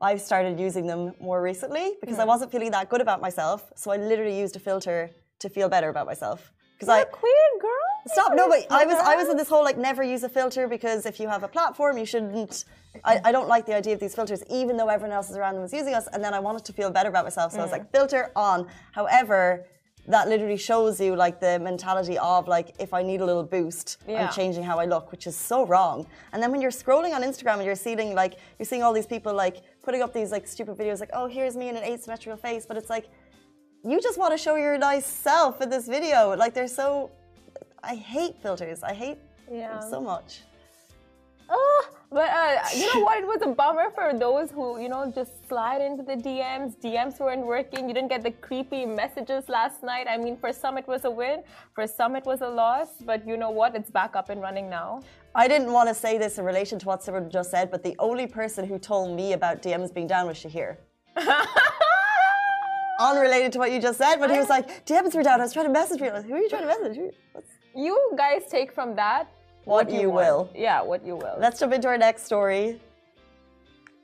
I've 0.00 0.20
started 0.20 0.60
using 0.60 0.86
them 0.86 1.14
more 1.20 1.40
recently 1.42 1.94
because 2.00 2.18
I 2.18 2.22
mm-hmm. 2.22 2.28
wasn't 2.28 2.52
feeling 2.52 2.70
that 2.72 2.90
good 2.90 3.00
about 3.00 3.20
myself. 3.20 3.72
So 3.76 3.90
I 3.90 3.96
literally 3.96 4.38
used 4.38 4.56
a 4.56 4.60
filter 4.60 5.10
to 5.40 5.48
feel 5.48 5.68
better 5.68 5.88
about 5.88 6.06
myself. 6.06 6.52
Because 6.74 6.88
I 6.88 7.04
queen 7.04 7.32
girl. 7.60 7.70
stop. 8.06 8.32
No, 8.34 8.48
but 8.48 8.66
I 8.70 8.84
was 8.84 8.96
I 8.96 9.14
was 9.14 9.24
in 9.24 9.30
uh-huh. 9.30 9.38
this 9.38 9.48
whole 9.48 9.62
like 9.62 9.78
never 9.78 10.02
use 10.02 10.24
a 10.24 10.28
filter 10.28 10.66
because 10.66 11.06
if 11.06 11.20
you 11.20 11.28
have 11.28 11.42
a 11.44 11.48
platform, 11.48 11.96
you 11.96 12.04
shouldn't. 12.04 12.64
I, 13.04 13.20
I 13.24 13.32
don't 13.32 13.48
like 13.48 13.64
the 13.64 13.74
idea 13.74 13.94
of 13.94 14.00
these 14.00 14.14
filters, 14.14 14.42
even 14.50 14.76
though 14.76 14.88
everyone 14.88 15.14
else 15.14 15.30
is 15.30 15.36
around 15.36 15.54
them 15.54 15.64
is 15.64 15.72
using 15.72 15.94
us. 15.94 16.08
And 16.12 16.22
then 16.22 16.34
I 16.34 16.40
wanted 16.40 16.64
to 16.64 16.72
feel 16.72 16.90
better 16.90 17.08
about 17.08 17.24
myself, 17.24 17.52
so 17.52 17.58
I 17.60 17.62
was 17.62 17.70
mm. 17.70 17.78
like 17.78 17.92
filter 17.92 18.30
on. 18.36 18.68
However. 18.92 19.66
That 20.06 20.28
literally 20.28 20.58
shows 20.58 21.00
you 21.00 21.16
like 21.16 21.40
the 21.40 21.58
mentality 21.58 22.18
of 22.18 22.46
like 22.46 22.74
if 22.78 22.92
I 22.92 23.02
need 23.02 23.20
a 23.22 23.24
little 23.24 23.42
boost, 23.42 23.96
Yeah. 24.06 24.26
I'm 24.26 24.32
changing 24.32 24.62
how 24.62 24.78
I 24.78 24.84
look, 24.84 25.10
which 25.10 25.26
is 25.26 25.34
so 25.36 25.64
wrong. 25.66 26.06
And 26.32 26.42
then 26.42 26.50
when 26.52 26.60
you're 26.60 26.70
scrolling 26.70 27.14
on 27.14 27.22
Instagram 27.22 27.54
and 27.54 27.64
you're 27.64 27.74
seeing 27.74 28.14
like 28.14 28.34
you're 28.58 28.66
seeing 28.66 28.82
all 28.82 28.92
these 28.92 29.06
people 29.06 29.32
like 29.32 29.62
putting 29.82 30.02
up 30.02 30.12
these 30.12 30.30
like 30.30 30.46
stupid 30.46 30.76
videos 30.76 31.00
like, 31.00 31.10
oh 31.14 31.26
here's 31.26 31.56
me 31.56 31.68
in 31.70 31.76
an 31.76 31.84
asymmetrical 31.84 32.36
face, 32.36 32.66
but 32.66 32.76
it's 32.76 32.90
like 32.90 33.06
you 33.82 34.00
just 34.00 34.18
want 34.18 34.32
to 34.32 34.38
show 34.38 34.56
your 34.56 34.76
nice 34.76 35.06
self 35.06 35.60
in 35.62 35.70
this 35.70 35.86
video. 35.88 36.34
Like 36.36 36.52
they're 36.54 36.68
so 36.68 37.10
I 37.82 37.94
hate 37.94 38.36
filters. 38.42 38.82
I 38.82 38.92
hate 38.92 39.18
Yeah. 39.50 39.78
them 39.78 39.90
so 39.90 40.00
much. 40.02 40.42
Oh, 41.48 41.88
but 42.14 42.28
uh, 42.30 42.60
you 42.74 42.86
know 42.94 43.00
what? 43.00 43.18
It 43.18 43.26
was 43.26 43.42
a 43.42 43.48
bummer 43.60 43.90
for 43.94 44.06
those 44.26 44.50
who, 44.52 44.80
you 44.80 44.88
know, 44.88 45.10
just 45.14 45.32
slide 45.48 45.82
into 45.82 46.02
the 46.10 46.14
DMs. 46.26 46.76
DMs 46.80 47.18
weren't 47.18 47.44
working. 47.44 47.88
You 47.88 47.94
didn't 47.94 48.08
get 48.14 48.22
the 48.22 48.30
creepy 48.30 48.86
messages 48.86 49.48
last 49.48 49.82
night. 49.82 50.06
I 50.08 50.16
mean, 50.16 50.36
for 50.36 50.52
some 50.52 50.78
it 50.78 50.86
was 50.86 51.04
a 51.04 51.10
win, 51.10 51.42
for 51.74 51.86
some 51.88 52.14
it 52.14 52.24
was 52.24 52.40
a 52.40 52.48
loss. 52.48 52.90
But 53.04 53.26
you 53.26 53.36
know 53.36 53.50
what? 53.50 53.74
It's 53.74 53.90
back 53.90 54.14
up 54.14 54.30
and 54.30 54.40
running 54.40 54.70
now. 54.70 55.02
I 55.34 55.48
didn't 55.48 55.72
want 55.72 55.88
to 55.88 55.94
say 55.94 56.16
this 56.16 56.38
in 56.38 56.44
relation 56.44 56.78
to 56.78 56.86
what 56.86 57.02
someone 57.02 57.28
just 57.28 57.50
said, 57.50 57.70
but 57.72 57.82
the 57.82 57.96
only 57.98 58.28
person 58.28 58.64
who 58.64 58.78
told 58.78 59.16
me 59.16 59.32
about 59.32 59.60
DMs 59.62 59.92
being 59.92 60.06
down 60.06 60.28
was 60.28 60.36
Shahir. 60.38 60.76
Unrelated 63.00 63.50
to 63.54 63.58
what 63.58 63.72
you 63.72 63.80
just 63.80 63.98
said, 63.98 64.16
but 64.20 64.30
he 64.30 64.38
was 64.38 64.48
like, 64.48 64.86
DMs 64.86 65.12
were 65.16 65.24
down. 65.24 65.40
I 65.40 65.44
was 65.44 65.52
trying 65.52 65.66
to 65.66 65.72
message 65.72 65.98
people. 66.00 66.22
Who 66.22 66.34
are 66.34 66.38
you 66.38 66.48
trying 66.48 66.62
to 66.62 66.68
message? 66.68 66.96
What's- 67.32 67.48
You 67.74 68.12
guys 68.16 68.42
take 68.48 68.72
from 68.72 68.94
that 68.94 69.26
What 69.64 69.90
you 69.90 70.10
want. 70.10 70.14
will. 70.14 70.50
Yeah, 70.54 70.82
what 70.82 71.04
you 71.06 71.16
will. 71.16 71.36
Let's 71.38 71.60
jump 71.60 71.72
into 71.72 71.88
our 71.88 71.98
next 71.98 72.24
story. 72.24 72.80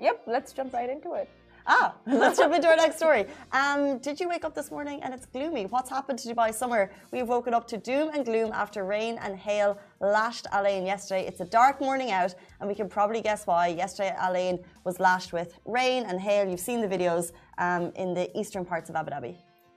Yep, 0.00 0.22
let's 0.26 0.52
jump 0.52 0.72
right 0.72 0.88
into 0.88 1.12
it. 1.14 1.28
Ah, 1.66 1.94
let's 2.06 2.38
jump 2.38 2.54
into 2.54 2.68
our 2.68 2.76
next 2.76 2.96
story. 2.96 3.26
Um, 3.52 3.98
did 3.98 4.18
you 4.18 4.28
wake 4.28 4.44
up 4.44 4.54
this 4.54 4.70
morning 4.70 5.02
and 5.02 5.12
it's 5.12 5.26
gloomy? 5.26 5.66
What's 5.66 5.90
happened 5.90 6.18
to 6.20 6.34
Dubai 6.34 6.54
summer? 6.54 6.90
We've 7.12 7.28
woken 7.28 7.52
up 7.52 7.68
to 7.68 7.76
doom 7.76 8.10
and 8.14 8.24
gloom 8.24 8.50
after 8.52 8.84
rain 8.84 9.18
and 9.22 9.36
hail 9.36 9.78
lashed 10.00 10.46
Al 10.52 10.66
Ain 10.66 10.86
yesterday. 10.86 11.26
It's 11.26 11.40
a 11.40 11.44
dark 11.44 11.80
morning 11.80 12.10
out, 12.10 12.34
and 12.58 12.68
we 12.68 12.74
can 12.74 12.88
probably 12.88 13.20
guess 13.20 13.46
why. 13.46 13.68
Yesterday, 13.68 14.14
Al 14.16 14.36
Ain 14.36 14.58
was 14.84 14.98
lashed 14.98 15.32
with 15.32 15.58
rain 15.66 16.04
and 16.08 16.18
hail. 16.20 16.48
You've 16.48 16.60
seen 16.60 16.80
the 16.80 16.88
videos 16.88 17.32
um, 17.58 17.92
in 17.94 18.14
the 18.14 18.26
eastern 18.38 18.64
parts 18.64 18.88
of 18.88 18.96
Abu 18.96 19.10
Dhabi. 19.10 19.36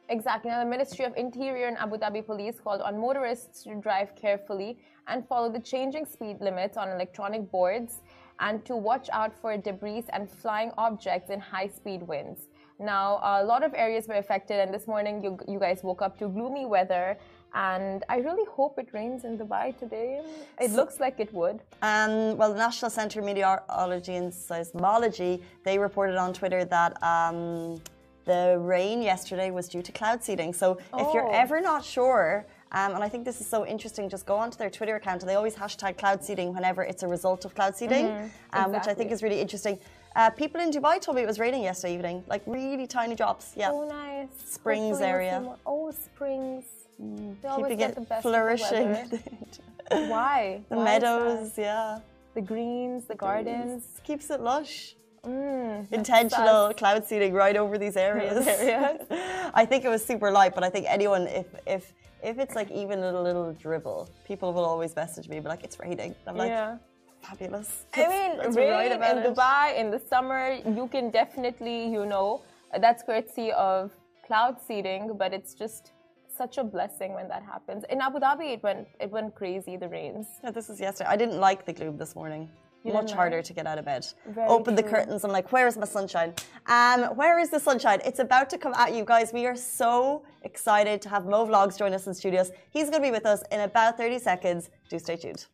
Exactly. 0.10 0.52
Now, 0.52 0.60
the 0.64 0.70
Ministry 0.70 1.06
of 1.06 1.16
Interior 1.16 1.68
and 1.68 1.78
Abu 1.78 1.98
Dhabi 1.98 2.26
Police 2.26 2.60
called 2.60 2.82
on 2.82 3.00
motorists 3.00 3.64
to 3.64 3.76
drive 3.76 4.16
carefully 4.16 4.78
and 5.08 5.28
follow 5.28 5.50
the 5.52 5.60
changing 5.60 6.06
speed 6.06 6.38
limits 6.42 6.78
on 6.78 6.90
electronic 6.90 7.50
boards 7.52 8.02
and 8.40 8.66
to 8.66 8.76
watch 8.76 9.10
out 9.14 9.34
for 9.42 9.56
debris 9.58 10.04
and 10.10 10.30
flying 10.30 10.72
objects 10.78 11.30
in 11.30 11.40
high 11.40 11.68
speed 11.68 12.02
winds. 12.04 12.48
Now, 12.80 13.20
a 13.24 13.44
lot 13.44 13.64
of 13.64 13.74
areas 13.76 14.08
were 14.08 14.16
affected, 14.16 14.60
and 14.60 14.74
this 14.74 14.88
morning 14.88 15.24
you, 15.24 15.38
you 15.48 15.60
guys 15.60 15.84
woke 15.84 16.02
up 16.02 16.18
to 16.20 16.28
gloomy 16.28 16.66
weather. 16.66 17.18
And 17.56 18.04
I 18.10 18.18
really 18.18 18.46
hope 18.50 18.80
it 18.80 18.90
rains 18.94 19.26
in 19.26 19.38
Dubai 19.38 19.78
today. 19.78 20.22
It 20.60 20.72
looks 20.72 21.00
like 21.00 21.20
it 21.20 21.32
would. 21.34 21.62
Um, 21.84 22.36
well, 22.36 22.52
the 22.52 22.58
National 22.58 22.90
Centre 22.90 23.20
of 23.20 23.26
Meteorology 23.26 24.16
and 24.16 24.34
Seismology 24.34 25.44
they 25.64 25.78
reported 25.78 26.18
on 26.18 26.34
Twitter 26.34 26.66
that 26.66 27.02
um, 27.04 27.80
the 28.26 28.58
rain 28.60 29.02
yesterday 29.02 29.52
was 29.52 29.68
due 29.68 29.82
to 29.82 29.92
cloud 29.92 30.24
seeding. 30.24 30.54
So 30.54 30.78
if 30.98 31.14
you're 31.14 31.28
Oh. 31.28 31.32
ever 31.44 31.60
not 31.62 31.84
sure, 31.84 32.46
um, 32.72 32.96
and 32.96 33.04
I 33.04 33.10
think 33.10 33.26
this 33.26 33.40
is 33.42 33.48
so 33.48 33.66
interesting, 33.66 34.10
just 34.10 34.26
go 34.26 34.36
onto 34.36 34.58
their 34.58 34.70
Twitter 34.70 34.96
account 34.96 35.22
and 35.22 35.30
they 35.30 35.36
always 35.36 35.56
hashtag 35.56 35.98
cloud 35.98 36.24
seeding 36.24 36.54
whenever 36.54 36.82
it's 36.84 37.04
a 37.04 37.08
result 37.08 37.46
of 37.46 37.54
cloud 37.54 37.76
seeding, 37.76 38.32
um, 38.54 38.72
which 38.72 38.88
I 38.88 38.94
think 38.94 39.12
is 39.12 39.22
really 39.22 39.40
interesting. 39.40 39.78
Uh, 40.16 40.30
people 40.30 40.62
in 40.62 40.70
Dubai 40.72 41.00
told 41.02 41.16
me 41.18 41.24
it 41.24 41.28
was 41.28 41.40
raining 41.40 41.64
yesterday 41.64 41.96
evening, 41.96 42.24
like 42.28 42.44
really 42.46 42.88
tiny 42.88 43.16
drops. 43.16 43.54
Yeah. 43.56 43.72
Oh, 43.72 43.88
nice. 43.88 44.30
Springs 44.46 44.98
Hopefully 45.00 45.10
area. 45.10 45.56
Oh, 45.66 45.92
springs. 45.92 46.66
They 47.00 47.50
Keeping 47.58 47.80
it 47.82 47.96
the 47.96 48.02
best 48.02 48.22
flourishing. 48.22 49.20
Why? 49.92 50.62
the 50.70 50.78
Why 50.78 50.84
meadows, 50.84 51.58
yeah. 51.58 52.00
the 52.36 52.42
greens, 52.42 53.06
the 53.06 53.16
gardens. 53.16 54.00
Keeps 54.04 54.30
it 54.30 54.40
lush. 54.42 54.96
Mm, 55.26 55.92
intentional 55.94 56.74
cloud 56.74 57.06
seeding 57.06 57.34
right 57.34 57.56
over 57.56 57.78
these 57.78 57.96
areas. 57.96 58.46
areas. 58.46 59.08
I 59.54 59.66
think 59.66 59.86
it 59.86 59.90
was 59.90 60.04
super 60.04 60.30
light, 60.32 60.54
but 60.54 60.64
I 60.66 60.70
think 60.70 60.86
anyone, 60.90 61.28
if 61.28 61.48
if 61.66 61.94
if 62.22 62.40
it's 62.40 62.56
like 62.56 62.70
even 62.72 63.00
a 63.04 63.22
little, 63.22 63.54
dribble, 63.54 64.10
people 64.26 64.52
will 64.54 64.66
always 64.66 64.96
message 64.96 65.30
me, 65.30 65.40
be 65.40 65.48
like, 65.48 65.64
"It's 65.64 65.80
raining." 65.80 66.14
I'm 66.28 66.36
like, 66.36 66.50
yeah. 66.50 66.78
"Fabulous." 67.22 67.86
I 67.96 68.08
mean, 68.14 68.32
rain 68.54 68.92
in 68.92 69.02
it. 69.02 69.26
Dubai 69.28 69.78
in 69.78 69.92
the 69.92 70.02
summer, 70.12 70.44
you 70.78 70.88
can 70.88 71.10
definitely, 71.10 71.80
you 71.96 72.06
know, 72.06 72.42
that's 72.84 73.02
courtesy 73.04 73.52
of 73.54 73.92
cloud 74.28 74.56
seeding, 74.68 75.16
but 75.18 75.34
it's 75.34 75.54
just 75.54 75.94
such 76.28 76.58
a 76.58 76.64
blessing 76.64 77.14
when 77.14 77.28
that 77.30 77.44
happens. 77.44 77.86
In 77.90 78.02
Abu 78.02 78.20
Dhabi, 78.20 78.48
it 78.56 78.64
went 78.64 78.88
it 79.00 79.10
went 79.10 79.36
crazy. 79.36 79.78
The 79.78 79.88
rains. 79.88 80.28
Yeah, 80.44 80.52
this 80.52 80.70
is 80.70 80.82
yesterday. 80.82 81.10
I 81.16 81.16
didn't 81.16 81.40
like 81.40 81.66
the 81.66 81.74
gloom 81.74 81.98
this 81.98 82.14
morning. 82.14 82.50
Much 82.92 83.14
harder 83.14 83.42
to 83.42 83.54
get 83.54 83.66
out 83.66 83.78
of 83.78 83.86
bed. 83.86 84.06
Very 84.28 84.48
Open 84.48 84.76
the 84.76 84.84
curtains. 84.84 85.24
I'm 85.24 85.32
like, 85.32 85.52
where 85.52 85.68
is 85.68 85.78
my 85.78 85.86
sunshine? 85.86 86.34
Um, 86.68 87.04
where 87.16 87.40
is 87.40 87.50
the 87.50 87.60
sunshine? 87.60 88.02
It's 88.06 88.20
about 88.20 88.50
to 88.50 88.58
come 88.58 88.74
at 88.74 88.94
you 88.94 89.06
guys. 89.06 89.32
We 89.32 89.46
are 89.46 89.56
so 89.56 90.24
excited 90.42 91.02
to 91.04 91.10
have 91.10 91.26
Mo 91.26 91.46
Vlogs 91.46 91.78
join 91.78 91.94
us 91.94 92.08
in 92.08 92.14
studios. 92.14 92.52
He's 92.72 92.90
going 92.90 93.02
to 93.02 93.08
be 93.08 93.12
with 93.12 93.26
us 93.26 93.44
in 93.52 93.62
about 93.62 93.98
30 93.98 94.20
seconds. 94.20 94.70
Do 94.90 95.00
stay 95.00 95.16
tuned. 95.16 95.46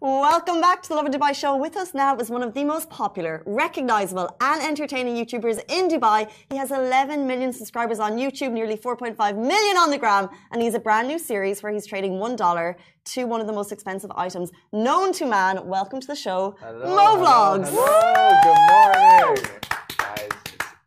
Welcome 0.00 0.60
back 0.60 0.82
to 0.82 0.90
the 0.90 0.94
Love 0.94 1.06
of 1.06 1.12
Dubai 1.12 1.34
show. 1.34 1.56
With 1.56 1.74
us 1.74 1.94
now 1.94 2.18
is 2.18 2.28
one 2.28 2.42
of 2.42 2.52
the 2.52 2.64
most 2.64 2.90
popular, 2.90 3.42
recognizable, 3.46 4.28
and 4.42 4.60
entertaining 4.60 5.16
YouTubers 5.16 5.58
in 5.70 5.88
Dubai. 5.88 6.30
He 6.50 6.58
has 6.58 6.70
11 6.70 7.26
million 7.26 7.50
subscribers 7.50 7.98
on 7.98 8.18
YouTube, 8.18 8.52
nearly 8.52 8.76
4.5 8.76 9.16
million 9.38 9.76
on 9.78 9.88
the 9.88 9.96
gram, 9.96 10.28
and 10.52 10.60
he's 10.60 10.74
a 10.74 10.78
brand 10.78 11.08
new 11.08 11.18
series 11.18 11.62
where 11.62 11.72
he's 11.72 11.86
trading 11.86 12.12
$1 12.12 12.74
to 13.06 13.24
one 13.24 13.40
of 13.40 13.46
the 13.46 13.54
most 13.54 13.72
expensive 13.72 14.10
items 14.16 14.52
known 14.70 15.14
to 15.14 15.24
man. 15.24 15.66
Welcome 15.66 16.00
to 16.02 16.06
the 16.06 16.14
show, 16.14 16.56
Hello, 16.60 16.84
Mo 16.84 17.24
Vlogs. 17.24 17.68
Hello, 17.70 18.36
good 18.44 19.32
morning. 19.32 19.44
Guys, 19.96 20.28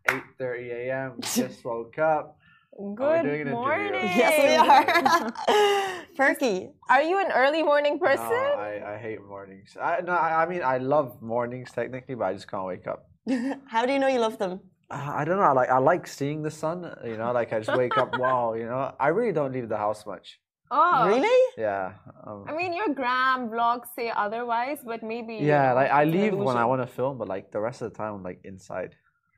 it's 0.06 0.24
8.30 0.40 0.72
a.m. 0.72 1.14
Just 1.22 1.66
woke 1.66 1.98
up. 1.98 2.39
Good 2.80 3.24
doing 3.24 3.50
morning. 3.50 3.94
Yes, 3.94 4.40
we 4.40 4.56
are. 4.72 6.06
Perky. 6.16 6.70
Are 6.90 7.02
you 7.02 7.20
an 7.20 7.32
early 7.34 7.62
morning 7.62 8.00
person? 8.00 8.24
No, 8.30 8.56
I, 8.58 8.94
I 8.94 8.98
hate 8.98 9.20
mornings. 9.28 9.76
I, 9.82 10.00
no, 10.00 10.14
I, 10.14 10.44
I 10.44 10.46
mean, 10.48 10.64
I 10.64 10.78
love 10.78 11.22
mornings 11.22 11.72
technically, 11.74 12.16
but 12.16 12.26
I 12.26 12.34
just 12.34 12.48
can't 12.50 12.66
wake 12.66 12.88
up. 12.88 13.10
How 13.68 13.86
do 13.86 13.92
you 13.92 14.00
know 14.00 14.08
you 14.08 14.20
love 14.20 14.38
them? 14.38 14.62
Uh, 14.90 15.12
I 15.14 15.26
don't 15.26 15.36
know. 15.38 15.44
I 15.44 15.52
like 15.52 15.70
I 15.70 15.78
like 15.78 16.08
seeing 16.08 16.42
the 16.42 16.50
sun. 16.52 16.90
You 17.04 17.18
know, 17.18 17.34
like 17.34 17.52
I 17.52 17.60
just 17.60 17.78
wake 17.78 17.98
up. 17.98 18.18
Wow. 18.18 18.54
You 18.54 18.66
know, 18.66 18.96
I 19.00 19.10
really 19.10 19.34
don't 19.34 19.52
leave 19.52 19.68
the 19.68 19.78
house 19.78 20.06
much. 20.06 20.40
oh, 20.72 21.08
Really? 21.08 21.42
Yeah. 21.58 21.94
Um, 22.26 22.46
I 22.48 22.54
mean, 22.56 22.72
your 22.74 22.90
gram 22.96 23.50
vlogs 23.50 23.88
say 23.94 24.10
otherwise, 24.16 24.80
but 24.86 25.04
maybe. 25.04 25.36
yeah. 25.36 25.74
Like 25.74 25.92
I 25.92 26.06
leave 26.06 26.34
when 26.34 26.56
I 26.56 26.64
want 26.64 26.82
to 26.82 26.88
film, 26.88 27.18
but 27.18 27.28
like 27.28 27.52
the 27.52 27.60
rest 27.60 27.82
of 27.82 27.92
the 27.92 27.98
time, 27.98 28.14
I'm 28.16 28.24
like 28.24 28.40
inside. 28.46 28.96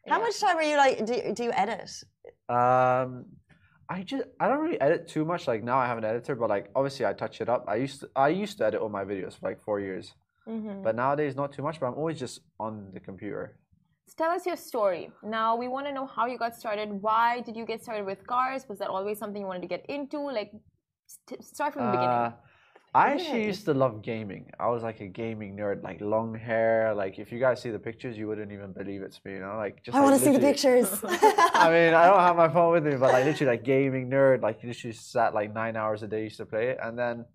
How 0.07 0.17
Yeah. 0.17 0.23
much 0.23 0.39
time 0.39 0.57
are 0.57 0.63
you 0.63 0.77
like, 0.77 1.05
do, 1.05 1.33
do 1.33 1.43
you 1.43 1.51
edit? 1.51 1.89
Um, 2.49 3.25
I 3.89 4.03
just 4.03 4.23
I 4.39 4.47
don't 4.47 4.59
really 4.59 4.79
edit 4.81 5.07
too 5.07 5.25
much. 5.25 5.47
Like 5.47 5.63
now 5.63 5.77
I 5.77 5.85
have 5.85 5.97
an 5.97 6.05
editor, 6.05 6.35
but 6.35 6.49
like 6.49 6.69
obviously 6.75 7.05
I 7.05 7.13
touch 7.13 7.41
it 7.41 7.49
up. 7.49 7.65
I 7.67 7.75
used 7.75 7.99
to 8.01 8.09
I 8.15 8.29
used 8.29 8.57
to 8.59 8.65
edit 8.65 8.81
all 8.81 8.89
my 8.89 9.03
videos 9.03 9.37
for 9.37 9.49
like 9.49 9.59
four 9.61 9.79
years, 9.79 10.13
Mhm. 10.47 10.81
but 10.83 10.95
nowadays 10.95 11.35
not 11.35 11.51
too 11.51 11.61
much. 11.61 11.79
But 11.79 11.87
I'm 11.87 11.95
always 11.95 12.17
just 12.19 12.39
on 12.59 12.91
the 12.93 12.99
computer. 12.99 13.57
So 14.07 14.13
tell 14.17 14.31
us 14.31 14.45
your 14.45 14.55
story. 14.55 15.11
Now 15.23 15.55
we 15.55 15.67
want 15.67 15.85
to 15.87 15.93
know 15.93 16.05
how 16.05 16.25
you 16.25 16.37
got 16.37 16.55
started. 16.55 16.89
Why 17.07 17.41
did 17.41 17.55
you 17.55 17.65
get 17.65 17.83
started 17.83 18.05
with 18.05 18.25
cars? 18.25 18.67
Was 18.67 18.79
that 18.79 18.89
always 18.89 19.19
something 19.19 19.41
you 19.41 19.47
wanted 19.47 19.61
to 19.61 19.67
get 19.75 19.85
into? 19.87 20.19
Like, 20.19 20.51
st- 21.07 21.43
start 21.43 21.73
from 21.73 21.85
the 21.85 21.91
beginning. 21.91 22.33
I 22.93 23.13
actually 23.13 23.45
used 23.45 23.63
to 23.65 23.73
love 23.73 24.01
gaming. 24.01 24.51
I 24.59 24.67
was 24.67 24.83
like 24.83 24.99
a 24.99 25.07
gaming 25.07 25.55
nerd, 25.55 25.81
like 25.81 26.01
long 26.01 26.35
hair. 26.35 26.93
Like 26.93 27.19
if 27.19 27.31
you 27.31 27.39
guys 27.39 27.61
see 27.61 27.69
the 27.69 27.79
pictures, 27.79 28.17
you 28.17 28.27
wouldn't 28.27 28.51
even 28.51 28.73
believe 28.73 29.01
it's 29.01 29.23
me. 29.23 29.33
You 29.33 29.39
know, 29.39 29.55
like 29.55 29.81
just. 29.81 29.95
I 29.95 30.01
like, 30.01 30.09
want 30.09 30.19
to 30.19 30.25
see 30.25 30.33
the 30.33 30.39
pictures. 30.39 30.99
I 31.03 31.69
mean, 31.71 31.93
I 31.93 32.07
don't 32.07 32.19
have 32.19 32.35
my 32.35 32.49
phone 32.49 32.73
with 32.73 32.85
me, 32.85 32.97
but 32.97 33.13
like 33.13 33.23
literally 33.23 33.51
like 33.51 33.63
gaming 33.63 34.09
nerd, 34.09 34.41
like 34.41 34.61
literally 34.61 34.93
sat 34.93 35.33
like 35.33 35.53
nine 35.53 35.77
hours 35.77 36.03
a 36.03 36.07
day 36.07 36.23
used 36.23 36.37
to 36.37 36.45
play 36.45 36.67
it. 36.71 36.79
And 36.83 36.99
then 36.99 37.25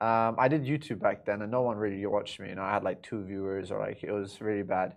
um, 0.00 0.36
I 0.38 0.46
did 0.46 0.62
YouTube 0.64 1.00
back 1.00 1.26
then 1.26 1.42
and 1.42 1.50
no 1.50 1.62
one 1.62 1.76
really 1.76 2.06
watched 2.06 2.38
me. 2.38 2.50
You 2.50 2.54
know, 2.54 2.62
I 2.62 2.72
had 2.72 2.84
like 2.84 3.02
two 3.02 3.24
viewers 3.24 3.72
or 3.72 3.80
like 3.80 4.04
it 4.04 4.12
was 4.12 4.40
really 4.40 4.62
bad. 4.62 4.94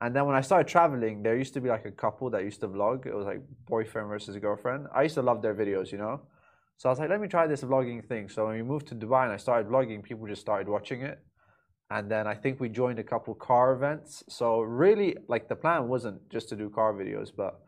And 0.00 0.16
then 0.16 0.24
when 0.24 0.36
I 0.36 0.40
started 0.40 0.68
traveling, 0.68 1.22
there 1.22 1.36
used 1.36 1.52
to 1.54 1.60
be 1.60 1.68
like 1.68 1.84
a 1.84 1.90
couple 1.90 2.30
that 2.30 2.44
used 2.44 2.60
to 2.60 2.68
vlog. 2.68 3.04
It 3.04 3.14
was 3.14 3.26
like 3.26 3.42
boyfriend 3.66 4.08
versus 4.08 4.36
girlfriend. 4.38 4.86
I 4.94 5.02
used 5.02 5.16
to 5.16 5.22
love 5.22 5.42
their 5.42 5.54
videos, 5.54 5.92
you 5.92 5.98
know? 5.98 6.22
So 6.78 6.88
I 6.88 6.92
was 6.92 7.00
like, 7.00 7.10
let 7.10 7.20
me 7.20 7.26
try 7.26 7.46
this 7.48 7.62
vlogging 7.62 8.06
thing. 8.06 8.28
So 8.28 8.46
when 8.46 8.54
we 8.54 8.62
moved 8.62 8.86
to 8.88 8.94
Dubai 8.94 9.24
and 9.24 9.32
I 9.32 9.36
started 9.36 9.68
vlogging, 9.68 10.02
people 10.02 10.26
just 10.28 10.40
started 10.40 10.68
watching 10.68 11.02
it. 11.02 11.18
And 11.90 12.08
then 12.10 12.26
I 12.26 12.34
think 12.34 12.60
we 12.60 12.68
joined 12.68 13.00
a 13.00 13.02
couple 13.02 13.34
car 13.34 13.72
events. 13.72 14.22
So 14.28 14.60
really, 14.60 15.16
like 15.26 15.48
the 15.48 15.56
plan 15.56 15.88
wasn't 15.88 16.18
just 16.30 16.48
to 16.50 16.56
do 16.56 16.70
car 16.70 16.92
videos, 16.94 17.30
but 17.34 17.60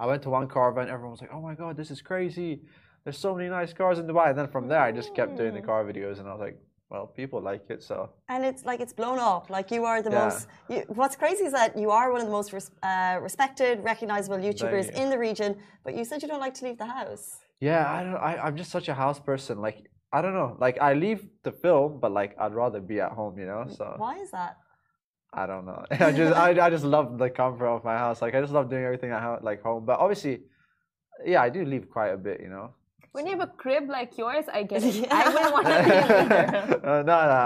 I 0.00 0.06
went 0.06 0.22
to 0.24 0.30
one 0.30 0.48
car 0.48 0.70
event. 0.72 0.90
Everyone 0.90 1.12
was 1.12 1.20
like, 1.20 1.32
"Oh 1.32 1.42
my 1.42 1.54
god, 1.54 1.76
this 1.76 1.90
is 1.90 2.00
crazy! 2.02 2.62
There's 3.04 3.18
so 3.18 3.34
many 3.36 3.48
nice 3.48 3.72
cars 3.72 3.98
in 3.98 4.06
Dubai." 4.06 4.30
And 4.30 4.38
then 4.38 4.48
from 4.48 4.66
there, 4.66 4.80
I 4.80 4.92
just 4.92 5.14
kept 5.14 5.36
doing 5.36 5.54
the 5.54 5.60
car 5.70 5.84
videos, 5.84 6.18
and 6.18 6.26
I 6.28 6.32
was 6.32 6.40
like, 6.40 6.58
"Well, 6.90 7.06
people 7.06 7.40
like 7.40 7.64
it, 7.74 7.82
so." 7.82 7.98
and 8.28 8.44
it's 8.44 8.64
like 8.64 8.80
it's 8.80 8.92
blown 8.92 9.18
up. 9.18 9.50
Like 9.56 9.70
you 9.70 9.84
are 9.84 10.00
the 10.02 10.10
Yeah. 10.10 10.24
most. 10.24 10.48
You, 10.70 10.78
what's 11.00 11.16
crazy 11.22 11.44
is 11.44 11.52
that 11.52 11.70
you 11.82 11.90
are 11.98 12.06
one 12.10 12.20
of 12.22 12.26
the 12.26 12.36
most 12.40 12.52
res, 12.52 12.70
uh, 12.82 13.18
respected, 13.28 13.84
recognizable 13.84 14.38
YouTubers 14.38 14.86
you. 14.86 15.02
in 15.02 15.10
the 15.10 15.18
region. 15.28 15.50
But 15.84 15.94
you 15.98 16.04
said 16.08 16.16
you 16.22 16.28
don't 16.32 16.44
like 16.46 16.54
to 16.54 16.64
leave 16.66 16.78
the 16.78 16.90
house. 17.00 17.26
Yeah, 17.60 17.90
I 17.90 18.02
don't. 18.02 18.16
I, 18.16 18.36
I'm 18.38 18.56
just 18.56 18.70
such 18.70 18.88
a 18.88 18.94
house 18.94 19.18
person. 19.18 19.60
Like 19.60 19.90
I 20.12 20.22
don't 20.22 20.34
know. 20.34 20.56
Like 20.60 20.78
I 20.80 20.94
leave 20.94 21.26
the 21.42 21.52
film, 21.52 21.98
but 22.00 22.12
like 22.12 22.36
I'd 22.38 22.54
rather 22.54 22.80
be 22.80 23.00
at 23.00 23.12
home, 23.12 23.38
you 23.38 23.46
know. 23.46 23.64
So 23.68 23.94
Why 23.96 24.18
is 24.18 24.30
that? 24.32 24.56
I 25.32 25.46
don't 25.46 25.66
know. 25.66 25.84
I 25.90 26.12
just 26.12 26.34
I, 26.36 26.50
I 26.66 26.70
just 26.70 26.84
love 26.84 27.18
the 27.18 27.30
comfort 27.30 27.66
of 27.68 27.84
my 27.84 27.96
house. 27.98 28.22
Like 28.22 28.34
I 28.34 28.40
just 28.40 28.52
love 28.52 28.70
doing 28.70 28.84
everything 28.84 29.10
at 29.10 29.22
home, 29.22 29.38
like 29.42 29.62
home. 29.62 29.84
But 29.84 29.98
obviously, 30.00 30.42
yeah, 31.24 31.42
I 31.42 31.48
do 31.50 31.64
leave 31.64 31.88
quite 31.90 32.10
a 32.10 32.16
bit, 32.18 32.40
you 32.40 32.48
know. 32.48 32.74
when 33.12 33.26
you 33.26 33.32
have 33.32 33.40
a 33.48 33.52
crib 33.62 33.88
like 33.88 34.18
yours, 34.18 34.44
I 34.52 34.62
get 34.62 34.82
it. 34.84 34.94
Yeah. 34.94 35.06
I 35.10 35.28
wouldn't 35.32 35.52
want 35.52 35.66
to 35.66 35.76
leave 35.82 36.10
either. 36.10 36.86
uh, 36.86 37.02
no, 37.10 37.16
no. 37.32 37.40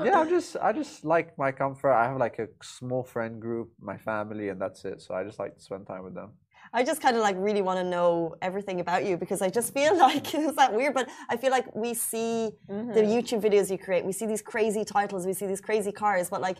Um, 0.00 0.06
yeah, 0.06 0.18
I'm 0.20 0.28
just, 0.28 0.56
I 0.60 0.72
just 0.72 1.04
like 1.04 1.38
my 1.38 1.52
comfort. 1.52 1.92
I 1.92 2.04
have 2.08 2.18
like 2.18 2.38
a 2.40 2.48
small 2.62 3.04
friend 3.04 3.40
group, 3.40 3.70
my 3.80 3.96
family, 3.96 4.48
and 4.48 4.60
that's 4.60 4.84
it. 4.84 5.00
So 5.00 5.14
I 5.14 5.22
just 5.22 5.38
like 5.38 5.54
to 5.56 5.62
spend 5.62 5.86
time 5.86 6.02
with 6.04 6.14
them. 6.14 6.30
I 6.74 6.82
just 6.82 7.00
kind 7.00 7.16
of 7.16 7.22
like 7.22 7.36
really 7.38 7.62
want 7.62 7.78
to 7.78 7.84
know 7.84 8.34
everything 8.42 8.80
about 8.80 9.04
you 9.06 9.16
because 9.16 9.40
I 9.40 9.48
just 9.48 9.72
feel 9.72 9.96
like 10.08 10.34
is 10.34 10.56
that 10.56 10.74
weird, 10.74 10.92
but 10.92 11.08
I 11.30 11.36
feel 11.36 11.52
like 11.52 11.74
we 11.74 11.94
see 11.94 12.50
the 12.68 12.74
mm-hmm. 12.74 13.14
YouTube 13.16 13.40
videos 13.42 13.70
you 13.70 13.78
create, 13.78 14.04
we 14.04 14.12
see 14.12 14.26
these 14.26 14.42
crazy 14.42 14.84
titles, 14.84 15.24
we 15.24 15.32
see 15.32 15.46
these 15.46 15.60
crazy 15.60 15.92
cars, 15.92 16.28
but 16.28 16.40
like, 16.40 16.58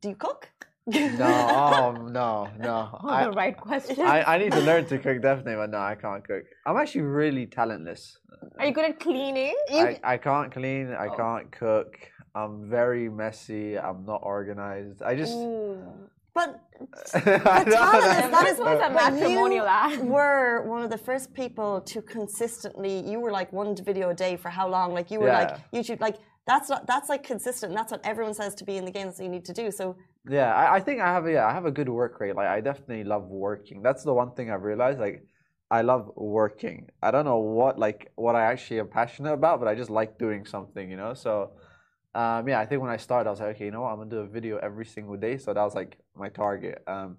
do 0.00 0.10
you 0.10 0.16
cook? 0.16 0.50
No, 0.86 1.16
oh 1.18 1.92
no, 1.92 2.50
no. 2.58 2.98
Oh, 3.02 3.08
I, 3.08 3.24
the 3.24 3.30
right 3.32 3.56
question. 3.56 4.00
I, 4.00 4.34
I 4.34 4.38
need 4.38 4.52
to 4.52 4.60
learn 4.60 4.84
to 4.86 4.98
cook 4.98 5.22
definitely, 5.22 5.56
but 5.56 5.70
no, 5.70 5.78
I 5.78 5.94
can't 5.94 6.22
cook. 6.26 6.44
I'm 6.66 6.76
actually 6.76 7.02
really 7.02 7.46
talentless. 7.46 8.18
Are 8.58 8.66
you 8.66 8.72
good 8.72 8.84
at 8.84 9.00
cleaning? 9.00 9.56
You, 9.70 9.78
I, 9.78 10.00
I 10.04 10.16
can't 10.18 10.52
clean. 10.52 10.92
I 10.92 11.08
Oh. 11.08 11.16
can't 11.16 11.50
cook. 11.50 11.96
I'm 12.34 12.68
very 12.68 13.08
messy. 13.08 13.78
I'm 13.78 14.04
not 14.04 14.20
organized. 14.22 15.02
I 15.02 15.14
just. 15.16 15.34
Ooh. 15.34 15.78
But 16.34 16.60
I 17.14 17.20
But 17.44 17.64
don't 17.64 17.70
talentless, 17.70 18.16
know. 18.16 18.30
that 18.30 18.46
This 18.46 18.58
is 18.58 18.60
was 18.60 18.78
a 18.80 18.90
matrimonial 18.90 19.66
you 19.66 19.66
ad. 19.66 20.00
were 20.00 20.62
one 20.68 20.82
of 20.82 20.90
the 20.90 20.98
first 20.98 21.32
people 21.34 21.80
to 21.82 22.02
consistently. 22.02 23.00
You 23.08 23.20
were 23.20 23.30
like 23.32 23.52
one 23.52 23.76
video 23.76 24.10
a 24.10 24.14
day 24.14 24.36
for 24.36 24.50
how 24.50 24.68
long? 24.68 24.92
Like 24.92 25.10
you 25.10 25.20
were 25.20 25.30
like 25.30 25.50
YouTube. 25.72 26.00
Like 26.00 26.16
that's 26.46 26.68
not 26.68 26.86
that's 26.86 27.08
like 27.08 27.22
consistent. 27.22 27.70
And 27.70 27.78
that's 27.78 27.92
what 27.92 28.00
everyone 28.04 28.34
says 28.34 28.54
to 28.56 28.64
be 28.64 28.76
in 28.76 28.84
the 28.84 28.90
game 28.90 29.06
that 29.08 29.18
you 29.22 29.28
need 29.28 29.44
to 29.46 29.52
do. 29.54 29.70
So 29.70 29.96
Yeah, 30.28 30.54
I, 30.54 30.76
I 30.76 30.80
think 30.80 31.00
I 31.00 31.12
have 31.12 31.28
yeah, 31.28 31.46
I 31.46 31.52
have 31.52 31.66
a 31.66 31.70
good 31.70 31.88
work 31.88 32.20
rate. 32.20 32.34
Like 32.36 32.48
I 32.48 32.60
definitely 32.60 33.04
love 33.04 33.26
working. 33.28 33.82
That's 33.82 34.02
the 34.04 34.14
one 34.14 34.32
thing 34.34 34.50
I've 34.50 34.62
realized. 34.62 34.98
Like 34.98 35.22
I 35.70 35.82
love 35.82 36.10
working. 36.16 36.88
I 37.02 37.10
don't 37.10 37.24
know 37.24 37.38
what 37.38 37.78
like 37.78 38.10
what 38.16 38.34
I 38.34 38.44
actually 38.52 38.80
am 38.80 38.88
passionate 38.88 39.32
about, 39.34 39.60
but 39.60 39.68
I 39.68 39.74
just 39.74 39.90
like 39.90 40.18
doing 40.18 40.46
something, 40.46 40.90
you 40.90 40.96
know? 40.96 41.14
So 41.14 41.52
um 42.14 42.48
yeah, 42.48 42.60
I 42.60 42.66
think 42.66 42.80
when 42.80 42.90
I 42.90 42.96
started 42.96 43.28
I 43.28 43.32
was 43.32 43.40
like, 43.40 43.56
okay, 43.56 43.66
you 43.66 43.70
know 43.70 43.82
what, 43.82 43.90
I'm 43.92 43.98
gonna 43.98 44.10
do 44.10 44.18
a 44.18 44.26
video 44.26 44.56
every 44.58 44.86
single 44.86 45.16
day. 45.16 45.36
So 45.38 45.52
that 45.52 45.62
was 45.62 45.74
like 45.74 45.98
my 46.16 46.28
target. 46.28 46.82
Um 46.86 47.16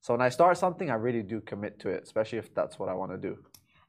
so 0.00 0.14
when 0.14 0.22
I 0.22 0.30
start 0.30 0.56
something 0.56 0.90
I 0.90 0.94
really 0.94 1.22
do 1.22 1.40
commit 1.40 1.78
to 1.80 1.88
it, 1.90 2.02
especially 2.04 2.38
if 2.38 2.54
that's 2.54 2.78
what 2.78 2.88
I 2.88 2.94
want 2.94 3.12
to 3.12 3.18
do. 3.18 3.36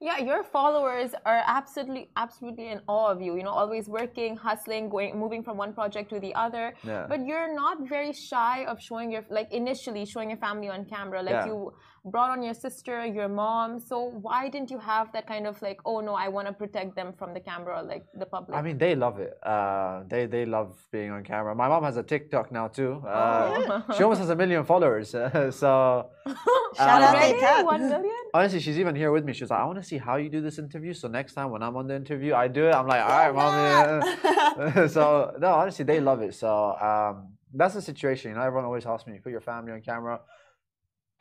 Yeah, 0.04 0.18
your 0.18 0.44
followers 0.44 1.12
are 1.28 1.44
absolutely, 1.46 2.10
absolutely 2.18 2.70
in 2.70 2.82
awe 2.88 3.10
of 3.12 3.22
you. 3.22 3.36
You 3.38 3.44
know, 3.44 3.52
always 3.52 3.88
working, 3.88 4.36
hustling, 4.36 4.90
going, 4.90 5.18
moving 5.18 5.44
from 5.44 5.58
one 5.58 5.74
project 5.74 6.10
to 6.10 6.20
the 6.20 6.34
other. 6.34 6.74
Yeah. 6.84 7.06
But 7.08 7.24
you're 7.28 7.54
not 7.54 7.88
very 7.88 8.12
shy 8.12 8.66
of 8.66 8.82
showing 8.82 9.12
your, 9.12 9.24
like, 9.30 9.54
initially 9.54 10.06
showing 10.08 10.32
your 10.32 10.40
family 10.40 10.70
on 10.70 10.86
camera. 10.86 11.22
Like, 11.22 11.36
Yeah. 11.36 11.46
you 11.46 11.72
brought 12.06 12.32
on 12.32 12.42
your 12.42 12.54
sister, 12.54 13.06
your 13.06 13.28
mom. 13.28 13.80
So 13.80 14.00
why 14.22 14.50
didn't 14.50 14.72
you 14.72 14.80
have 14.80 15.12
that 15.14 15.28
kind 15.28 15.46
of 15.46 15.62
like, 15.62 15.80
oh 15.86 16.00
no, 16.00 16.14
I 16.16 16.28
want 16.30 16.48
to 16.48 16.54
protect 16.54 16.96
them 16.96 17.14
from 17.18 17.34
the 17.34 17.40
camera, 17.40 17.80
or, 17.80 17.84
like 17.84 18.06
the 18.18 18.26
public? 18.26 18.58
I 18.58 18.62
mean, 18.62 18.78
they 18.78 18.96
love 18.96 19.20
it. 19.20 19.38
Uh, 19.44 20.04
they 20.08 20.26
they 20.26 20.46
love 20.46 20.76
being 20.92 21.12
on 21.12 21.24
camera. 21.24 21.54
My 21.56 21.68
mom 21.68 21.84
has 21.84 21.98
a 21.98 22.04
TikTok 22.04 22.52
now 22.52 22.68
too. 22.68 23.04
Uh, 23.08 23.84
Oh. 23.90 23.96
She 23.96 24.04
almost 24.04 24.22
has 24.22 24.30
a 24.30 24.36
million 24.36 24.64
followers. 24.66 25.10
so 25.62 26.10
Shout 26.76 27.02
out 27.02 27.04
Uh, 27.04 27.12
to 27.12 27.18
Already? 27.18 27.40
Kat. 27.40 27.66
One 27.66 27.82
million? 27.90 28.24
Honestly, 28.34 28.60
she's 28.60 28.80
even 28.80 28.96
here 28.96 29.12
with 29.12 29.26
me. 29.26 29.34
She's 29.34 29.50
like, 29.50 29.60
I 29.60 29.66
want 29.66 29.78
to 29.78 29.84
see 29.84 29.98
how 29.98 30.16
you 30.16 30.30
do 30.30 30.42
this 30.42 30.58
interview. 30.58 30.94
So 30.94 31.08
next 31.08 31.34
time 31.34 31.52
when 31.52 31.62
I'm 31.64 31.76
on 31.76 31.88
the 31.88 31.96
interview, 31.96 32.34
I 32.34 32.48
do 32.48 32.68
it. 32.68 32.74
I'm 32.74 32.88
like, 32.88 33.02
all 33.02 33.32
right, 33.32 33.34
mommy. 33.36 34.88
so 34.96 35.36
no, 35.40 35.50
honestly, 35.54 35.86
they 35.86 36.00
love 36.00 36.22
it. 36.22 36.34
So 36.34 36.50
um, 36.80 37.34
that's 37.54 37.74
the 37.74 37.82
situation. 37.82 38.32
You 38.32 38.36
know, 38.38 38.44
everyone 38.44 38.66
always 38.66 38.86
asks 38.86 39.06
me, 39.08 39.14
you 39.16 39.22
put 39.22 39.32
your 39.32 39.42
family 39.42 39.72
on 39.74 39.82
camera. 39.82 40.20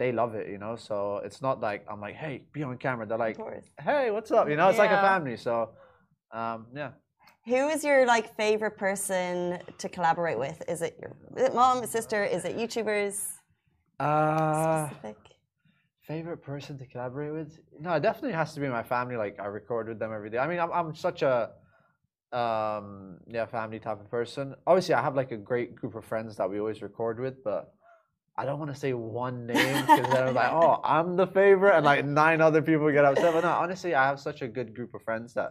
They 0.00 0.12
love 0.12 0.34
it. 0.34 0.48
You 0.48 0.56
know, 0.56 0.76
so 0.76 1.20
it's 1.22 1.42
not 1.42 1.60
like 1.60 1.84
I'm 1.86 2.00
like, 2.00 2.14
hey, 2.14 2.42
be 2.54 2.62
on 2.62 2.78
camera. 2.78 3.04
They're 3.04 3.18
like, 3.18 3.38
hey, 3.78 4.10
what's 4.10 4.30
up? 4.30 4.48
You 4.48 4.56
know, 4.56 4.70
it's 4.70 4.78
like 4.78 4.90
a 4.90 5.02
family. 5.02 5.36
So 5.36 5.72
um, 6.32 6.68
yeah. 6.74 6.92
Who 7.44 7.68
is 7.68 7.84
your 7.84 8.06
like 8.06 8.34
favorite 8.34 8.78
person 8.78 9.58
to 9.76 9.88
collaborate 9.90 10.38
with? 10.38 10.62
Is 10.68 10.80
it 10.80 10.96
your 10.98 11.12
is 11.36 11.48
it 11.48 11.54
mom, 11.54 11.84
sister? 11.86 12.24
Is 12.24 12.46
it 12.46 12.56
YouTubers? 12.56 13.26
Uh, 13.98 14.88
Specific? 14.88 15.18
Favorite 16.08 16.42
person 16.42 16.78
to 16.78 16.86
collaborate 16.86 17.34
with? 17.34 17.60
No, 17.78 17.92
it 17.92 18.00
definitely 18.00 18.32
has 18.32 18.54
to 18.54 18.60
be 18.60 18.68
my 18.68 18.82
family. 18.82 19.16
Like 19.18 19.38
I 19.38 19.46
record 19.46 19.88
with 19.88 19.98
them 19.98 20.14
every 20.14 20.30
day. 20.30 20.38
I 20.38 20.46
mean, 20.46 20.60
I'm 20.60 20.72
I'm 20.72 20.94
such 20.94 21.20
a 21.20 21.50
um 22.32 23.18
yeah 23.26 23.44
family 23.44 23.80
type 23.80 24.00
of 24.00 24.10
person. 24.10 24.54
Obviously, 24.66 24.94
I 24.94 25.02
have 25.02 25.14
like 25.14 25.30
a 25.30 25.36
great 25.36 25.76
group 25.76 25.94
of 25.94 26.06
friends 26.06 26.36
that 26.36 26.48
we 26.48 26.58
always 26.58 26.80
record 26.80 27.20
with, 27.20 27.44
but 27.44 27.74
I 28.40 28.44
don't 28.46 28.58
want 28.62 28.72
to 28.74 28.80
say 28.84 28.92
one 28.94 29.46
name 29.52 29.80
because 29.86 30.08
then 30.14 30.28
I'm 30.28 30.34
like, 30.42 30.52
oh, 30.52 30.80
I'm 30.96 31.16
the 31.22 31.26
favorite, 31.26 31.74
and 31.76 31.84
like 31.92 32.04
nine 32.22 32.40
other 32.48 32.62
people 32.68 32.90
get 32.98 33.04
upset. 33.04 33.30
But 33.34 33.42
no, 33.48 33.50
honestly, 33.64 33.92
I 33.94 34.04
have 34.10 34.18
such 34.28 34.40
a 34.46 34.48
good 34.48 34.74
group 34.76 34.90
of 34.94 35.02
friends 35.08 35.28
that 35.38 35.50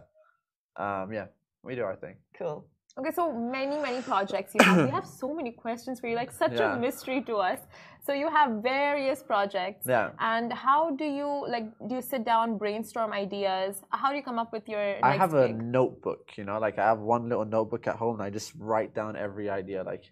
um 0.84 1.06
yeah, 1.12 1.26
we 1.62 1.74
do 1.78 1.82
our 1.88 1.96
thing. 2.04 2.16
Cool. 2.38 2.58
Okay, 2.98 3.12
so 3.12 3.24
many, 3.32 3.76
many 3.88 4.00
projects 4.12 4.50
you 4.56 4.62
have. 4.64 4.84
we 4.88 4.90
have 4.98 5.06
so 5.06 5.28
many 5.32 5.52
questions 5.52 6.00
for 6.00 6.06
you, 6.10 6.16
like 6.22 6.32
such 6.32 6.54
Yeah. 6.60 6.74
a 6.76 6.78
mystery 6.86 7.20
to 7.30 7.36
us. 7.50 7.60
So 8.06 8.10
you 8.22 8.28
have 8.38 8.50
various 8.76 9.22
projects. 9.22 9.84
Yeah. 9.86 10.10
And 10.18 10.52
how 10.52 10.80
do 11.00 11.04
you 11.18 11.30
like 11.54 11.66
do 11.88 11.92
you 11.98 12.02
sit 12.12 12.22
down, 12.32 12.58
brainstorm 12.62 13.12
ideas? 13.24 13.72
How 14.00 14.08
do 14.10 14.16
you 14.20 14.24
come 14.30 14.38
up 14.44 14.50
with 14.56 14.66
your 14.72 14.80
I 14.80 15.10
next 15.10 15.18
have 15.24 15.34
a 15.34 15.48
notebook, 15.52 16.22
you 16.38 16.44
know, 16.48 16.58
like 16.66 16.76
I 16.82 16.86
have 16.92 17.00
one 17.16 17.28
little 17.30 17.44
notebook 17.44 17.86
at 17.86 17.96
home 18.02 18.14
and 18.18 18.24
I 18.28 18.30
just 18.30 18.52
write 18.58 18.92
down 18.98 19.10
every 19.26 19.48
idea, 19.62 19.82
like, 19.92 20.04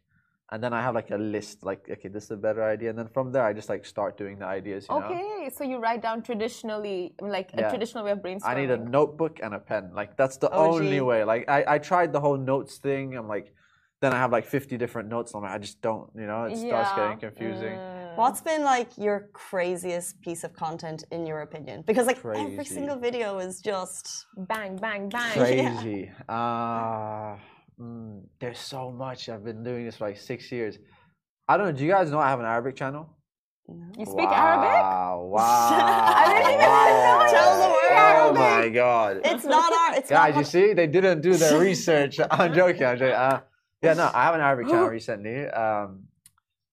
and 0.51 0.63
then 0.63 0.73
I 0.73 0.81
have 0.81 0.95
like 0.95 1.11
a 1.11 1.17
list, 1.19 1.63
like, 1.63 1.87
okay, 1.91 2.09
this 2.09 2.25
is 2.25 2.31
a 2.31 2.37
better 2.37 2.65
idea. 2.65 2.89
And 2.89 2.99
then 2.99 3.09
from 3.09 3.33
there, 3.33 3.45
I 3.45 3.53
just 3.53 3.69
like 3.69 3.85
start 3.85 4.17
doing 4.17 4.39
the 4.39 4.47
ideas, 4.47 4.87
you 4.89 4.99
know. 4.99 5.05
Okay, 5.05 5.51
so 5.55 5.63
you 5.63 5.79
write 5.79 6.01
down 6.01 6.23
traditionally, 6.23 7.15
like 7.21 7.51
a 7.53 7.69
traditional 7.69 8.03
way 8.05 8.13
of 8.13 8.21
brainstorming. 8.21 8.47
I 8.47 8.55
need 8.55 8.71
a 8.71 8.79
notebook 8.79 9.41
and 9.43 9.55
a 9.55 9.59
pen. 9.59 9.91
Like, 9.95 10.17
that's 10.17 10.39
the 10.39 10.51
OG. 10.51 10.81
only 10.81 11.01
way. 11.03 11.25
Like, 11.25 11.49
I, 11.51 11.65
I 11.75 11.79
tried 11.79 12.15
the 12.15 12.21
whole 12.21 12.39
notes 12.39 12.79
thing. 12.79 13.15
I'm 13.15 13.29
like, 13.29 13.53
then 14.01 14.15
I 14.15 14.17
have 14.17 14.33
like 14.33 14.47
50 14.47 14.79
different 14.79 15.09
notes. 15.11 15.35
I'm 15.35 15.43
like, 15.43 15.53
I 15.53 15.59
just 15.59 15.83
don't, 15.83 16.09
you 16.15 16.27
know, 16.27 16.45
it 16.45 16.57
starts 16.57 16.91
Yeah. 16.91 16.97
getting 16.97 17.19
confusing. 17.19 17.75
Mm. 17.75 18.17
What's 18.17 18.41
been 18.41 18.65
like 18.65 18.97
your 18.97 19.29
craziest 19.33 20.21
piece 20.23 20.45
of 20.45 20.55
content 20.55 21.05
in 21.11 21.27
your 21.27 21.43
opinion? 21.43 21.85
Because 21.87 22.07
like 22.07 22.19
every 22.25 22.65
single 22.65 22.97
video 22.97 23.39
is 23.39 23.61
just 23.61 24.27
Bang, 24.37 24.77
bang, 24.77 25.09
bang. 25.09 25.33
Crazy. 25.33 26.11
Uh, 26.29 27.37
mm, 27.81 28.23
there's 28.41 28.59
so 28.59 28.91
much. 28.91 29.29
I've 29.29 29.45
been 29.45 29.63
doing 29.63 29.85
this 29.85 29.97
for 29.97 30.07
like 30.09 30.19
six 30.19 30.51
years. 30.53 30.79
I 31.49 31.57
don't 31.57 31.67
know. 31.67 31.73
Do 31.73 31.85
you 31.85 31.91
guys 31.91 32.11
know 32.11 32.19
I 32.19 32.29
have 32.29 32.41
an 32.41 32.47
Arabic 32.47 32.77
channel? 32.77 33.09
You 33.69 34.07
speak 34.07 34.29
Arabic? 34.29 34.71
Wow! 34.71 35.29
Wow! 35.31 35.69
I 36.17 36.25
didn't 36.27 36.53
even 36.55 36.61
know 36.61 36.69
wow. 36.69 37.27
Tell 37.31 37.55
the 37.57 37.69
world. 37.69 37.79
Oh 37.91 38.33
my 38.35 38.69
god! 38.71 39.21
it's 39.25 39.45
not 39.45 39.73
our 39.73 39.99
it's 39.99 40.09
Guys, 40.09 40.35
not 40.35 40.39
you 40.39 40.45
see, 40.45 40.73
they 40.73 40.87
didn't 40.87 41.21
do 41.21 41.35
their 41.35 41.59
research. 41.71 42.19
I'm 42.31 42.55
joking. 42.55 42.85
I'm 42.85 42.99
joking. 42.99 43.15
Uh, 43.15 43.41
yeah, 43.83 43.95
no, 43.95 44.11
I 44.15 44.25
have 44.25 44.35
an 44.35 44.41
Arabic 44.41 44.69
channel 44.69 44.89
recently. 45.01 45.47
Um, 45.49 46.05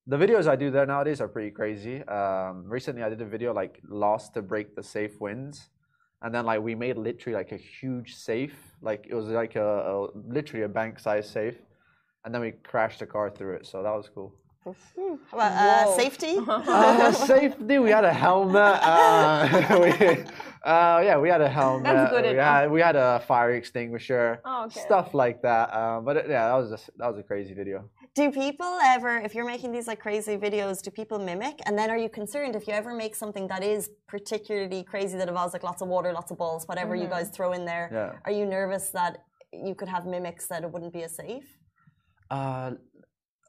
the 0.07 0.17
videos 0.17 0.47
I 0.47 0.55
do 0.55 0.71
there 0.71 0.85
nowadays 0.85 1.19
are 1.19 1.27
pretty 1.27 1.51
crazy. 1.51 2.01
Um, 2.03 2.63
recently, 2.65 3.03
I 3.03 3.09
did 3.09 3.21
a 3.21 3.25
video 3.25 3.53
like 3.53 3.81
"Lost 3.89 4.33
to 4.35 4.41
break 4.41 4.75
the 4.75 4.83
safe 4.83 5.19
wins," 5.19 5.69
and 6.25 6.33
then 6.33 6.43
like 6.43 6.59
we 6.59 6.73
made 6.73 6.97
literally 6.97 7.37
like 7.37 7.51
a 7.51 7.57
huge 7.57 8.15
safe, 8.15 8.57
like 8.81 9.05
it 9.07 9.13
was 9.13 9.27
like 9.27 9.55
a, 9.55 9.63
a 9.63 10.07
literally 10.27 10.63
a 10.65 10.67
bank-sized 10.67 11.31
safe, 11.31 11.55
and 12.23 12.33
then 12.33 12.41
we 12.41 12.51
crashed 12.51 12.99
the 12.99 13.05
car 13.05 13.29
through 13.29 13.53
it. 13.57 13.67
So 13.67 13.83
that 13.83 13.91
was 13.91 14.09
cool. 14.13 14.33
How 14.65 15.19
about, 15.33 15.51
uh, 15.51 15.95
safety. 15.95 16.37
Uh, 16.47 17.11
safety. 17.33 17.77
We 17.77 17.91
had 17.91 18.05
a 18.05 18.11
helmet. 18.11 18.79
Uh, 18.81 19.77
we, 19.83 19.91
uh, 20.63 21.01
yeah, 21.05 21.19
we 21.19 21.29
had 21.29 21.41
a 21.41 21.47
helmet. 21.47 21.83
That's 21.83 22.11
good 22.11 22.25
we, 22.25 22.37
had, 22.37 22.71
we 22.71 22.81
had 22.81 22.95
a 22.95 23.19
fire 23.27 23.51
extinguisher. 23.51 24.41
Oh, 24.43 24.65
okay. 24.65 24.79
Stuff 24.79 25.13
like 25.13 25.43
that. 25.43 25.71
Um, 25.75 26.05
but 26.05 26.17
it, 26.17 26.25
yeah, 26.27 26.47
that 26.47 26.55
was 26.55 26.71
a, 26.71 26.79
that 26.97 27.07
was 27.07 27.19
a 27.19 27.23
crazy 27.23 27.53
video. 27.53 27.87
Do 28.15 28.31
people 28.31 28.79
ever, 28.81 29.17
if 29.17 29.35
you're 29.35 29.45
making 29.45 29.73
these 29.73 29.87
like 29.87 29.99
crazy 29.99 30.37
videos, 30.37 30.81
do 30.81 30.89
people 30.89 31.19
mimic? 31.19 31.59
And 31.65 31.77
then 31.77 31.89
are 31.89 31.97
you 31.97 32.07
concerned 32.07 32.55
if 32.55 32.65
you 32.65 32.73
ever 32.73 32.93
make 32.93 33.13
something 33.13 33.45
that 33.49 33.61
is 33.61 33.89
particularly 34.07 34.83
crazy 34.83 35.17
that 35.17 35.27
involves 35.27 35.51
like 35.51 35.63
lots 35.63 35.81
of 35.81 35.89
water, 35.89 36.13
lots 36.13 36.31
of 36.31 36.37
balls, 36.37 36.65
whatever 36.65 36.95
you 36.95 37.07
guys 37.07 37.29
throw 37.29 37.51
in 37.51 37.65
there? 37.65 37.89
Yeah. 37.91 38.13
Are 38.23 38.31
you 38.31 38.45
nervous 38.45 38.89
that 38.91 39.17
you 39.51 39.75
could 39.75 39.89
have 39.89 40.05
mimics 40.05 40.47
that 40.47 40.63
it 40.63 40.71
wouldn't 40.71 40.93
be 40.93 41.03
as 41.03 41.13
safe? 41.17 41.57
Uh, 42.31 42.71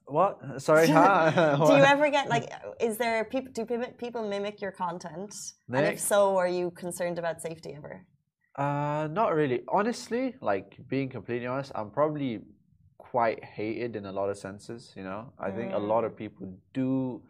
what? 0.06 0.60
Sorry. 0.60 0.88
huh? 0.98 1.64
Do 1.68 1.76
you 1.76 1.84
ever 1.84 2.10
get 2.10 2.28
like, 2.28 2.50
is 2.80 2.98
there 2.98 3.24
people? 3.24 3.52
Do 3.52 3.64
people 3.64 3.86
people 3.98 4.28
mimic 4.28 4.60
your 4.60 4.72
content? 4.72 5.32
And 5.72 5.86
if 5.86 6.00
so, 6.00 6.36
are 6.36 6.48
you 6.48 6.72
concerned 6.72 7.20
about 7.20 7.40
safety 7.40 7.74
ever? 7.76 8.04
Uh, 8.56 9.06
not 9.12 9.32
really. 9.32 9.62
Honestly, 9.68 10.34
like 10.40 10.76
being 10.88 11.08
completely 11.08 11.46
honest, 11.46 11.70
I'm 11.74 11.90
probably 11.90 12.40
quite 12.98 13.44
hated 13.44 13.96
in 13.96 14.06
a 14.06 14.12
lot 14.12 14.28
of 14.30 14.36
senses. 14.36 14.92
You 14.96 15.04
know, 15.04 15.32
I 15.38 15.50
think 15.50 15.72
a 15.72 15.78
lot 15.78 16.04
of 16.04 16.16
people 16.16 16.52
do 16.72 17.22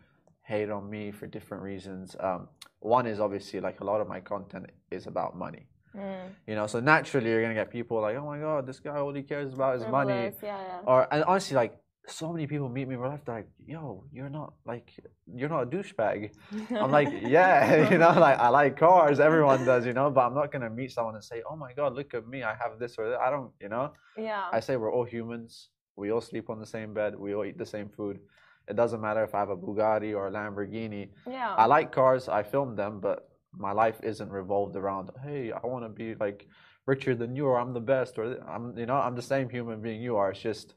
hate 0.43 0.71
on 0.71 0.89
me 0.89 1.11
for 1.11 1.27
different 1.27 1.63
reasons. 1.63 2.17
Um, 2.21 2.49
one 2.81 3.07
is 3.07 3.21
obviously 3.21 3.61
like 3.61 3.81
a 3.81 3.85
lot 3.85 4.01
of 4.01 4.09
my 4.09 4.21
content 4.21 4.71
is 4.91 5.07
about 5.07 5.37
money. 5.37 5.67
Mm. 5.97 6.29
You 6.47 6.55
know, 6.55 6.67
so 6.67 6.81
naturally 6.81 7.31
you're 7.31 7.43
gonna 7.43 7.55
get 7.55 7.71
people 7.71 8.01
like, 8.01 8.17
oh 8.17 8.27
my 8.27 8.39
god, 8.39 8.67
this 8.67 8.81
guy 8.81 8.97
all 8.97 9.15
he 9.15 9.23
cares 9.23 9.53
about 9.53 9.77
is 9.77 9.87
money. 9.89 10.33
Yeah, 10.43 10.59
yeah. 10.61 10.79
Or 10.87 11.13
and 11.13 11.25
honestly, 11.25 11.57
like 11.57 11.79
so 12.09 12.33
many 12.33 12.47
people 12.47 12.69
meet 12.69 12.87
me 12.87 12.95
in 12.95 13.01
real 13.01 13.11
life, 13.11 13.21
they're 13.25 13.37
like, 13.37 13.49
yo, 13.67 14.05
you're 14.13 14.29
not 14.29 14.55
like 14.65 14.93
you're 15.35 15.49
not 15.49 15.63
a 15.63 15.67
douchebag. 15.67 16.31
I'm 16.71 16.91
like, 16.91 17.09
yeah, 17.23 17.91
you 17.91 17.99
know, 17.99 18.13
like 18.19 18.39
I 18.39 18.49
like 18.49 18.79
cars, 18.79 19.21
everyone 19.21 19.65
does, 19.65 19.85
you 19.85 19.93
know, 19.93 20.11
but 20.11 20.27
I'm 20.27 20.35
not 20.35 20.53
gonna 20.53 20.71
meet 20.71 20.93
someone 20.93 21.15
and 21.15 21.25
say, 21.25 21.43
oh 21.49 21.57
my 21.57 21.73
god, 21.73 21.95
look 21.95 22.15
at 22.15 22.27
me, 22.29 22.43
I 22.43 22.55
have 22.55 22.79
this 22.79 22.97
or 22.99 23.11
that. 23.11 23.21
I 23.21 23.31
don't, 23.31 23.51
you 23.61 23.69
know. 23.69 23.93
yeah. 24.17 24.45
I 24.53 24.61
say 24.61 24.77
we're 24.77 24.93
all 24.93 25.05
humans. 25.05 25.71
We 25.97 26.13
all 26.13 26.21
sleep 26.21 26.51
on 26.51 26.61
the 26.61 26.67
same 26.67 26.93
bed. 26.93 27.19
We 27.19 27.35
all 27.35 27.45
eat 27.45 27.59
the 27.59 27.67
same 27.67 27.89
food. 27.89 28.21
It 28.69 28.77
doesn't 28.77 29.01
matter 29.01 29.25
if 29.25 29.35
I 29.35 29.41
have 29.41 29.51
a 29.51 29.57
Bugatti 29.57 30.15
or 30.15 30.29
a 30.29 30.31
Lamborghini. 30.31 31.11
yeah. 31.27 31.55
I 31.55 31.67
like 31.67 31.93
cars. 31.93 32.29
I 32.29 32.43
film 32.43 32.77
them, 32.77 33.01
but 33.01 33.31
my 33.57 33.73
life 33.73 33.99
isn't 34.03 34.31
revolved 34.31 34.77
around. 34.77 35.11
Hey, 35.25 35.53
I 35.53 35.67
want 35.67 35.85
to 35.85 35.89
be 35.89 36.15
like 36.17 36.47
richer 36.85 37.15
than 37.15 37.35
you, 37.35 37.47
or 37.47 37.59
I'm 37.59 37.73
the 37.73 37.81
best, 37.81 38.19
or 38.19 38.39
I'm, 38.47 38.77
you 38.77 38.87
know, 38.87 38.97
I'm 38.97 39.17
the 39.17 39.23
same 39.23 39.49
human 39.49 39.81
being 39.81 40.03
you 40.03 40.17
are. 40.17 40.31
It's 40.33 40.41
just 40.41 40.75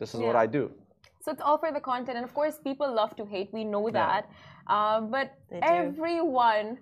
this 0.00 0.14
is 0.14 0.20
what 0.20 0.36
I 0.44 0.46
do. 0.46 0.70
So 1.22 1.30
it's 1.32 1.42
all 1.42 1.58
for 1.58 1.70
the 1.70 1.80
content, 1.92 2.16
and 2.16 2.24
of 2.24 2.32
course, 2.34 2.56
people 2.68 2.88
love 3.02 3.14
to 3.20 3.24
hate. 3.34 3.48
We 3.52 3.64
know 3.74 3.84
that, 3.90 4.22
uh, 4.66 5.00
but 5.02 5.26
everyone 5.62 6.78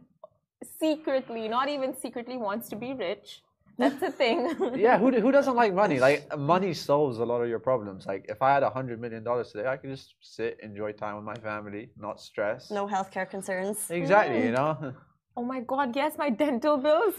secretly, 0.80 1.48
not 1.48 1.68
even 1.68 1.94
secretly, 2.04 2.36
wants 2.36 2.68
to 2.70 2.76
be 2.76 2.94
rich. 2.94 3.42
That's 3.78 4.00
the 4.00 4.10
thing. 4.10 4.38
Yeah, 4.86 4.98
who 4.98 5.08
who 5.24 5.30
doesn't 5.38 5.54
like 5.62 5.72
money? 5.72 5.98
Like 6.08 6.20
money 6.54 6.72
solves 6.74 7.18
a 7.18 7.26
lot 7.32 7.40
of 7.44 7.48
your 7.48 7.62
problems. 7.70 8.06
Like 8.06 8.24
if 8.28 8.42
I 8.42 8.50
had 8.54 8.62
a 8.70 8.70
hundred 8.78 9.00
million 9.04 9.22
dollars 9.28 9.52
today, 9.52 9.66
I 9.68 9.76
could 9.76 9.90
just 9.90 10.14
sit, 10.20 10.58
enjoy 10.68 10.90
time 10.92 11.14
with 11.18 11.24
my 11.32 11.38
family, 11.50 11.90
not 11.96 12.20
stress. 12.20 12.70
No 12.70 12.86
healthcare 12.94 13.28
concerns. 13.36 13.78
Exactly, 13.90 14.40
you 14.48 14.52
know. 14.52 14.94
Oh 15.40 15.44
my 15.44 15.60
God! 15.60 15.94
Yes, 15.94 16.18
my 16.18 16.30
dental 16.30 16.76
bills. 16.78 17.14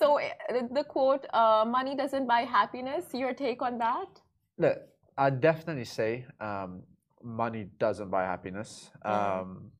so 0.00 0.06
uh, 0.20 0.28
the 0.78 0.84
quote, 0.84 1.24
uh, 1.32 1.64
"Money 1.66 1.96
doesn't 1.96 2.26
buy 2.26 2.42
happiness." 2.58 3.04
Your 3.14 3.32
take 3.32 3.62
on 3.62 3.78
that? 3.78 4.10
Look, 4.58 4.78
I 5.16 5.30
definitely 5.30 5.84
say 5.84 6.26
um, 6.40 6.82
money 7.22 7.68
doesn't 7.78 8.10
buy 8.10 8.24
happiness. 8.24 8.90
Um, 9.04 9.70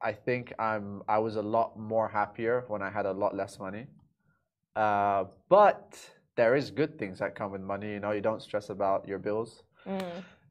I 0.00 0.12
think 0.12 0.52
I'm. 0.58 1.02
I 1.08 1.18
was 1.18 1.36
a 1.36 1.42
lot 1.42 1.78
more 1.78 2.08
happier 2.08 2.64
when 2.68 2.82
I 2.82 2.90
had 2.90 3.06
a 3.06 3.12
lot 3.12 3.34
less 3.34 3.58
money. 3.58 3.86
Uh, 4.74 5.24
but 5.48 5.98
there 6.36 6.56
is 6.56 6.70
good 6.70 6.98
things 6.98 7.18
that 7.20 7.34
come 7.34 7.52
with 7.52 7.60
money. 7.60 7.92
You 7.92 8.00
know, 8.00 8.12
you 8.12 8.20
don't 8.20 8.42
stress 8.42 8.70
about 8.70 9.06
your 9.06 9.18
bills. 9.18 9.62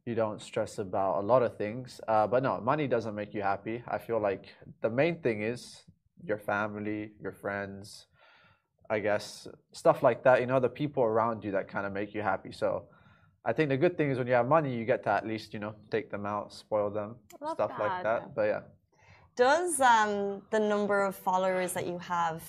You 0.06 0.16
don't 0.16 0.42
stress 0.42 0.80
about 0.80 1.20
a 1.20 1.26
lot 1.26 1.44
of 1.44 1.58
things. 1.58 2.02
Uh, 2.08 2.28
but 2.28 2.44
no, 2.44 2.60
money 2.62 2.88
doesn't 2.88 3.16
make 3.16 3.34
you 3.34 3.42
happy. 3.42 3.84
I 3.88 3.98
feel 3.98 4.20
like 4.20 4.46
the 4.82 4.90
main 4.90 5.22
thing 5.22 5.44
is 5.44 5.84
your 6.24 6.38
family, 6.38 7.12
your 7.22 7.32
friends. 7.32 8.08
I 8.90 9.00
guess 9.00 9.48
stuff 9.72 10.04
like 10.04 10.24
that. 10.24 10.40
You 10.40 10.46
know, 10.46 10.60
the 10.60 10.70
people 10.70 11.04
around 11.04 11.44
you 11.44 11.52
that 11.52 11.68
kind 11.68 11.86
of 11.86 11.94
make 11.94 12.14
you 12.14 12.22
happy. 12.22 12.52
So. 12.52 12.86
I 13.46 13.52
think 13.52 13.70
the 13.70 13.78
good 13.78 13.98
thing 13.98 14.10
is 14.10 14.18
when 14.18 14.28
you 14.28 14.34
have 14.34 14.48
money, 14.48 14.74
you 14.74 14.86
get 14.86 15.04
to 15.04 15.10
at 15.10 15.28
least, 15.28 15.54
you 15.54 15.60
know, 15.60 15.76
take 15.92 16.10
them 16.10 16.26
out, 16.26 16.54
spoil 16.54 16.90
them, 16.90 17.16
Love 17.42 17.56
stuff 17.56 17.72
like 17.78 18.04
that. 18.04 18.04
that. 18.04 18.36
But 18.36 18.44
yeah. 18.44 18.60
Does 19.36 19.82
um, 19.82 20.44
the 20.50 20.60
number 20.60 21.02
of 21.04 21.16
followers 21.16 21.74
that 21.74 21.86
you 21.86 21.98
have, 21.98 22.42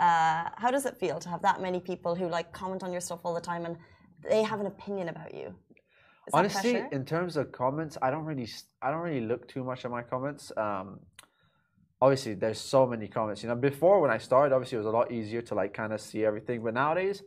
uh, 0.00 0.44
how 0.56 0.70
does 0.70 0.86
it 0.86 0.96
feel 0.96 1.18
to 1.18 1.28
have 1.28 1.42
that 1.42 1.60
many 1.60 1.80
people 1.80 2.14
who 2.14 2.28
like 2.28 2.52
comment 2.52 2.82
on 2.82 2.90
your 2.90 3.00
stuff 3.00 3.20
all 3.24 3.34
the 3.34 3.40
time 3.40 3.66
and 3.66 3.76
they 4.28 4.42
have 4.42 4.60
an 4.60 4.66
opinion 4.66 5.08
about 5.08 5.34
you? 5.34 5.54
Is 6.26 6.32
Honestly, 6.32 6.84
in 6.92 7.04
terms 7.04 7.36
of 7.36 7.52
comments, 7.52 7.98
I 8.00 8.10
don't 8.10 8.24
really, 8.24 8.48
I 8.80 8.92
don't 8.92 9.00
really 9.00 9.26
look 9.26 9.48
too 9.48 9.64
much 9.64 9.84
at 9.84 9.90
my 9.90 10.02
comments. 10.02 10.52
Um, 10.56 11.00
obviously, 12.00 12.34
there's 12.34 12.60
so 12.60 12.86
many 12.86 13.08
comments. 13.08 13.42
You 13.42 13.48
know, 13.48 13.56
before 13.56 14.00
when 14.00 14.10
I 14.10 14.18
started, 14.18 14.54
obviously 14.54 14.76
it 14.76 14.78
was 14.78 14.86
a 14.86 14.90
lot 14.90 15.12
easier 15.12 15.42
to 15.42 15.54
like 15.54 15.74
kind 15.74 15.92
of 15.92 16.00
see 16.00 16.24
everything. 16.24 16.62
But 16.62 16.74
nowadays, 16.74 17.24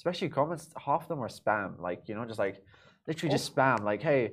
especially 0.00 0.30
comments, 0.30 0.70
half 0.86 1.02
of 1.02 1.08
them 1.08 1.20
are 1.20 1.28
spam. 1.28 1.78
Like 1.78 2.08
you 2.08 2.14
know, 2.14 2.24
just 2.24 2.38
like 2.38 2.56
literally 3.06 3.30
just 3.30 3.54
spam. 3.54 3.82
Like, 3.84 4.02
hey, 4.02 4.32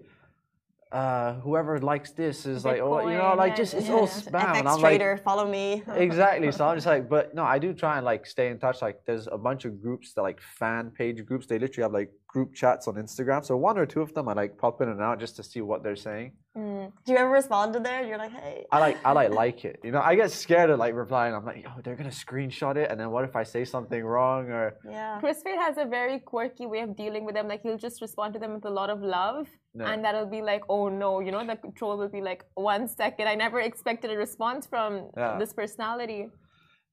uh, 0.93 1.33
whoever 1.41 1.77
likes 1.79 2.11
this 2.11 2.45
is 2.45 2.63
like, 2.63 2.79
oh, 2.79 3.05
you 3.09 3.17
know, 3.17 3.35
like 3.35 3.53
just 3.57 3.73
it's 3.73 3.87
yeah. 3.87 3.95
all 3.95 4.07
FX 4.07 4.31
spam. 4.31 4.59
And 4.59 4.67
I'm 4.69 4.79
like, 4.81 4.91
trader, 4.97 5.17
follow 5.17 5.45
me. 5.45 5.83
exactly. 5.93 6.49
So 6.53 6.65
I'm 6.65 6.77
just 6.77 6.87
like, 6.87 7.09
but 7.15 7.35
no, 7.35 7.43
I 7.43 7.59
do 7.59 7.73
try 7.73 7.97
and 7.97 8.05
like 8.05 8.25
stay 8.25 8.47
in 8.47 8.59
touch. 8.59 8.81
Like, 8.81 9.01
there's 9.05 9.27
a 9.29 9.37
bunch 9.37 9.65
of 9.65 9.81
groups 9.81 10.13
that 10.13 10.21
like 10.21 10.39
fan 10.41 10.89
page 10.91 11.25
groups. 11.25 11.47
They 11.47 11.59
literally 11.59 11.83
have 11.83 11.91
like 11.91 12.11
group 12.27 12.53
chats 12.53 12.87
on 12.87 12.95
Instagram. 12.95 13.43
So 13.43 13.55
one 13.55 13.77
or 13.77 13.85
two 13.85 14.01
of 14.01 14.13
them 14.13 14.27
I 14.27 14.33
like 14.33 14.57
pop 14.57 14.81
in 14.81 14.89
and 14.89 15.01
out 15.01 15.19
just 15.19 15.35
to 15.37 15.43
see 15.43 15.61
what 15.61 15.81
they're 15.83 15.95
saying. 15.95 16.33
Do 16.55 17.11
you 17.13 17.17
ever 17.17 17.29
respond 17.29 17.73
to 17.73 17.79
there? 17.79 18.03
You're 18.03 18.17
like, 18.17 18.31
hey. 18.31 18.65
I 18.71 18.79
like, 18.79 18.97
I 19.05 19.11
like 19.11 19.31
like 19.43 19.63
it. 19.65 19.79
You 19.83 19.91
know, 19.91 20.01
I 20.01 20.15
get 20.15 20.31
scared 20.31 20.69
of 20.71 20.79
like 20.79 20.93
replying. 20.95 21.33
I'm 21.35 21.45
like, 21.45 21.65
oh, 21.67 21.79
they're 21.83 21.95
gonna 21.95 22.09
screenshot 22.09 22.75
it, 22.77 22.89
and 22.89 22.99
then 22.99 23.11
what 23.11 23.23
if 23.23 23.35
I 23.35 23.43
say 23.43 23.63
something 23.63 24.03
wrong 24.03 24.49
or 24.49 24.65
Yeah. 24.89 25.19
Kris 25.19 25.41
Fade 25.43 25.59
has 25.59 25.77
a 25.77 25.85
very 25.85 26.19
quirky 26.19 26.65
way 26.65 26.79
of 26.79 26.95
dealing 26.95 27.23
with 27.25 27.35
them. 27.35 27.47
Like 27.47 27.61
he'll 27.61 27.77
just 27.77 28.01
respond 28.01 28.33
to 28.33 28.39
them 28.39 28.53
with 28.55 28.65
a 28.65 28.69
lot 28.79 28.89
of 28.89 29.01
love, 29.01 29.47
Yeah. 29.75 29.89
and 29.91 30.03
that'll 30.03 30.25
be 30.39 30.41
like, 30.41 30.63
"Oh 30.69 30.89
no," 30.89 31.19
you 31.19 31.31
know, 31.31 31.45
the 31.45 31.57
troll 31.77 31.97
will 31.97 32.09
be 32.19 32.21
like, 32.21 32.43
one 32.55 32.87
second, 32.87 33.27
I 33.27 33.35
never 33.35 33.59
expected 33.61 34.09
a 34.11 34.17
response 34.17 34.65
from 34.65 35.11
Yeah. 35.15 35.37
this 35.37 35.53
personality." 35.53 36.21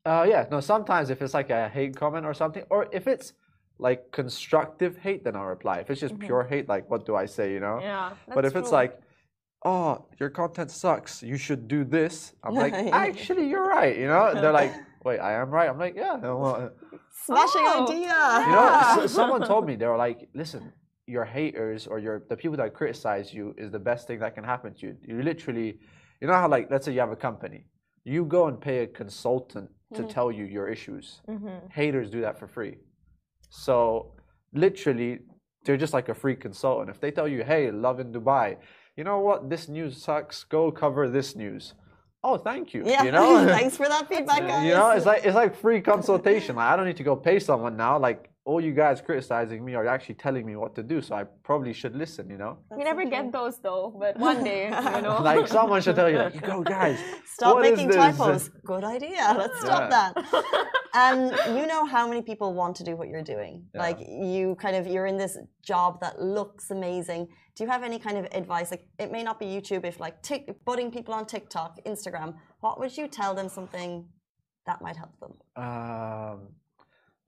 Uh, 0.04 0.26
yeah, 0.28 0.44
no. 0.50 0.60
Sometimes 0.60 1.08
if 1.08 1.22
it's 1.22 1.32
like 1.40 1.48
a 1.48 1.68
hate 1.70 1.96
comment 1.96 2.26
or 2.26 2.34
something, 2.34 2.64
or 2.70 2.80
if 2.92 3.06
it's 3.06 3.32
like 3.84 4.10
constructive 4.20 4.96
hate, 4.96 5.22
then 5.24 5.36
I'll 5.36 5.52
reply. 5.58 5.76
If 5.82 5.90
it's 5.90 6.00
just 6.00 6.14
mm-hmm. 6.14 6.26
pure 6.26 6.42
hate, 6.42 6.66
like 6.74 6.84
what 6.90 7.04
do 7.04 7.14
I 7.14 7.26
say, 7.26 7.52
you 7.52 7.60
know? 7.60 7.78
Yeah. 7.82 8.12
but 8.26 8.42
that's 8.42 8.48
if 8.48 8.56
it's 8.60 8.72
like, 8.72 8.92
oh, 9.72 10.06
your 10.18 10.30
content 10.30 10.70
sucks, 10.70 11.22
you 11.22 11.36
should 11.36 11.68
do 11.68 11.84
this, 11.84 12.32
I'm 12.42 12.54
like, 12.54 12.72
actually, 13.06 13.46
you're 13.50 13.68
right, 13.78 13.94
you 14.02 14.08
know? 14.12 14.24
They're 14.40 14.58
like, 14.62 14.72
wait, 15.04 15.18
I 15.18 15.32
am 15.34 15.50
right. 15.50 15.68
I'm 15.68 15.78
like, 15.78 15.96
yeah. 15.96 16.16
well, 16.16 16.56
uh 16.56 16.68
Smashing 17.26 17.66
Oh. 17.66 17.84
idea. 17.84 18.20
you 18.46 18.52
know, 18.56 18.70
so- 18.96 19.06
someone 19.18 19.42
told 19.52 19.66
me 19.68 19.76
they 19.76 19.86
were 19.86 20.02
like, 20.08 20.20
listen, 20.42 20.72
your 21.06 21.26
haters 21.36 21.86
or 21.86 21.98
your 22.06 22.16
the 22.30 22.38
people 22.42 22.56
that 22.62 22.72
criticize 22.80 23.26
you 23.36 23.54
is 23.62 23.68
the 23.70 23.82
best 23.90 24.06
thing 24.06 24.18
that 24.24 24.32
can 24.36 24.44
happen 24.52 24.70
to 24.78 24.82
you. 24.86 24.92
You 25.10 25.22
literally, 25.30 25.70
you 26.20 26.26
know 26.28 26.38
how 26.42 26.48
like 26.56 26.70
let's 26.72 26.84
say 26.86 26.92
you 26.96 27.00
have 27.06 27.14
a 27.20 27.22
company, 27.28 27.60
you 28.14 28.20
go 28.36 28.42
and 28.50 28.56
pay 28.68 28.78
a 28.86 28.88
consultant 29.02 29.68
to 29.96 30.00
mm-hmm. 30.00 30.14
tell 30.16 30.28
you 30.38 30.44
your 30.56 30.66
issues. 30.76 31.06
Mm-hmm. 31.28 31.56
Haters 31.80 32.08
do 32.16 32.20
that 32.26 32.38
for 32.40 32.48
free. 32.56 32.74
So 33.50 34.12
literally, 34.52 35.20
they're 35.64 35.76
just 35.76 35.92
like 35.92 36.08
a 36.08 36.14
free 36.14 36.36
consultant. 36.36 36.90
If 36.90 37.00
they 37.00 37.10
tell 37.10 37.28
you, 37.28 37.44
hey, 37.44 37.70
Lovin 37.70 38.12
Dubai, 38.12 38.56
you 38.96 39.04
know 39.04 39.18
what, 39.20 39.50
this 39.50 39.68
news 39.68 40.02
sucks. 40.02 40.44
Go 40.44 40.70
cover 40.70 41.08
this 41.08 41.34
news. 41.34 41.74
Oh, 42.22 42.38
thank 42.38 42.72
you. 42.72 42.82
Yeah. 42.86 43.02
You 43.04 43.12
know. 43.18 43.46
Thanks 43.46 43.76
for 43.76 43.88
that 43.88 44.08
feedback, 44.10 44.46
guys. 44.46 44.64
You 44.64 44.74
know, 44.74 44.90
it's 44.90 45.06
like 45.06 45.24
it's 45.24 45.34
like 45.34 45.54
free 45.54 45.80
consultation. 45.80 46.56
Like 46.56 46.72
I 46.72 46.76
don't 46.76 46.86
need 46.86 46.96
to 46.96 47.02
go 47.02 47.16
pay 47.16 47.38
someone 47.38 47.76
now. 47.76 47.98
Like 47.98 48.30
all 48.46 48.60
you 48.60 48.72
guys 48.72 49.00
criticizing 49.00 49.64
me 49.64 49.74
are 49.74 49.86
actually 49.86 50.16
telling 50.16 50.44
me 50.44 50.54
what 50.54 50.74
to 50.74 50.82
do, 50.82 51.00
so 51.00 51.14
I 51.14 51.24
probably 51.42 51.72
should 51.72 51.96
listen. 51.96 52.28
You 52.28 52.36
know, 52.36 52.58
we 52.76 52.84
never 52.84 53.04
get 53.06 53.32
those 53.32 53.58
though, 53.58 53.94
but 53.98 54.18
one 54.18 54.44
day, 54.44 54.64
you 54.66 55.00
know. 55.06 55.20
like 55.22 55.48
someone 55.48 55.80
should 55.80 55.96
tell 55.96 56.10
you, 56.10 56.18
like, 56.18 56.34
you 56.34 56.40
go, 56.40 56.62
guys. 56.62 56.98
Stop 57.34 57.54
what 57.54 57.64
is 57.64 57.70
making 57.72 57.88
this?" 57.88 57.96
typos. 57.96 58.50
Good 58.64 58.84
idea. 58.84 59.34
Let's 59.38 59.58
stop 59.60 59.90
Yeah. 59.90 60.12
that. 60.12 60.66
Um, 60.94 61.18
you 61.56 61.66
know 61.66 61.84
how 61.86 62.06
many 62.06 62.22
people 62.22 62.52
want 62.54 62.76
to 62.76 62.84
do 62.84 62.94
what 62.96 63.08
you're 63.08 63.22
doing. 63.22 63.64
Yeah. 63.74 63.80
Like 63.80 63.98
you 64.08 64.54
kind 64.56 64.76
of 64.76 64.86
you're 64.86 65.06
in 65.06 65.16
this 65.16 65.36
job 65.62 66.00
that 66.02 66.20
looks 66.20 66.70
amazing. 66.70 67.26
Do 67.56 67.64
you 67.64 67.70
have 67.70 67.82
any 67.82 67.98
kind 67.98 68.16
of 68.18 68.26
advice? 68.32 68.70
Like 68.70 68.86
it 68.98 69.10
may 69.10 69.22
not 69.22 69.40
be 69.40 69.46
YouTube. 69.46 69.84
If 69.84 69.98
like 70.00 70.22
tick, 70.22 70.54
budding 70.66 70.90
people 70.92 71.14
on 71.14 71.24
TikTok, 71.26 71.78
Instagram, 71.86 72.34
what 72.60 72.78
would 72.78 72.96
you 72.96 73.08
tell 73.08 73.34
them 73.34 73.48
something 73.48 74.06
that 74.66 74.82
might 74.82 74.96
help 74.96 75.18
them? 75.18 75.32
Um, 75.56 76.38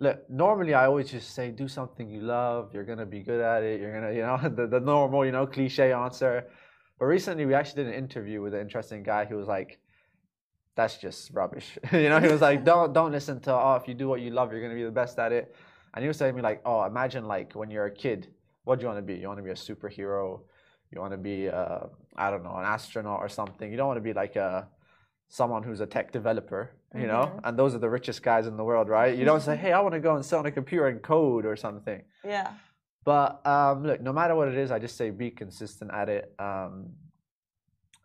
look, 0.01 0.29
normally 0.29 0.75
I 0.75 0.87
always 0.87 1.11
just 1.11 1.35
say, 1.35 1.51
do 1.51 1.69
something 1.69 2.09
you 2.09 2.21
love. 2.21 2.71
You're 2.75 2.85
gonna 2.85 3.07
be 3.07 3.21
good 3.21 3.41
at 3.41 3.63
it. 3.63 3.81
You're 3.81 3.93
gonna, 3.93 4.13
you 4.13 4.23
know, 4.23 4.39
the, 4.57 4.67
the 4.67 4.81
normal, 4.81 5.25
you 5.25 5.33
know, 5.33 5.47
cliche 5.47 5.93
answer. 5.93 6.47
But 6.99 7.07
recently 7.07 7.47
we 7.47 7.55
actually 7.55 7.85
did 7.85 7.93
an 7.93 7.99
interview 7.99 8.41
with 8.43 8.55
an 8.55 8.61
interesting 8.61 9.03
guy. 9.03 9.25
who 9.25 9.37
was 9.37 9.49
like, 9.49 9.79
"That's 10.77 10.97
just 10.97 11.31
rubbish." 11.33 11.79
you 11.93 12.09
know, 12.09 12.21
he 12.21 12.29
was 12.29 12.41
like, 12.41 12.65
"Don't 12.65 12.93
don't 12.93 13.13
listen 13.13 13.41
to 13.41 13.53
oh, 13.53 13.75
if 13.81 13.89
you 13.89 13.95
do 13.95 14.09
what 14.09 14.21
you 14.21 14.31
love, 14.31 14.53
you're 14.53 14.63
gonna 14.63 14.75
be 14.75 14.85
the 14.85 14.91
best 14.91 15.19
at 15.19 15.33
it." 15.33 15.55
And 15.95 16.03
he 16.03 16.09
was 16.09 16.19
telling 16.19 16.35
me 16.35 16.43
like, 16.43 16.63
"Oh, 16.65 16.85
imagine 16.85 17.27
like 17.27 17.55
when 17.55 17.71
you're 17.71 17.87
a 17.87 17.95
kid, 17.95 18.29
what 18.65 18.79
do 18.79 18.83
you 18.83 18.89
want 18.89 18.99
to 18.99 19.03
be? 19.03 19.15
You 19.21 19.29
want 19.29 19.39
to 19.39 19.45
be 19.45 19.51
a 19.51 19.55
superhero? 19.55 20.41
You 20.91 21.01
want 21.01 21.13
to 21.13 21.19
be, 21.19 21.49
uh, 21.49 21.87
I 22.17 22.31
don't 22.31 22.45
know, 22.45 22.57
an 22.57 22.65
astronaut 22.65 23.21
or 23.21 23.29
something. 23.29 23.71
You 23.71 23.77
don't 23.77 23.89
want 23.89 23.99
to 23.99 24.03
be 24.03 24.13
like 24.13 24.37
a 24.37 24.69
someone 25.29 25.63
who's 25.63 25.81
a 25.81 25.87
tech 25.87 26.13
developer, 26.13 26.71
you 26.95 27.07
know, 27.07 27.41
and 27.45 27.59
those 27.59 27.75
are 27.75 27.79
the 27.79 27.91
richest 27.91 28.23
guys 28.23 28.47
in 28.47 28.57
the 28.57 28.65
world, 28.65 28.89
right? 28.89 29.17
You 29.19 29.25
don't 29.25 29.43
say, 29.43 29.57
hey, 29.57 29.73
I 29.73 29.81
want 29.81 29.95
to 29.95 30.01
go 30.01 30.15
and 30.15 30.25
sit 30.25 30.37
on 30.37 30.47
a 30.47 30.51
computer 30.51 30.87
and 30.87 31.03
code 31.03 31.45
or 31.45 31.57
something. 31.57 32.03
Yeah. 32.25 32.53
But 33.05 33.47
um, 33.47 33.85
look, 33.85 34.01
no 34.01 34.13
matter 34.13 34.35
what 34.35 34.49
it 34.49 34.57
is, 34.57 34.71
I 34.71 34.79
just 34.79 34.97
say 34.97 35.11
be 35.11 35.31
consistent 35.31 35.91
at 35.93 36.09
it. 36.09 36.35
Um, 36.39 36.91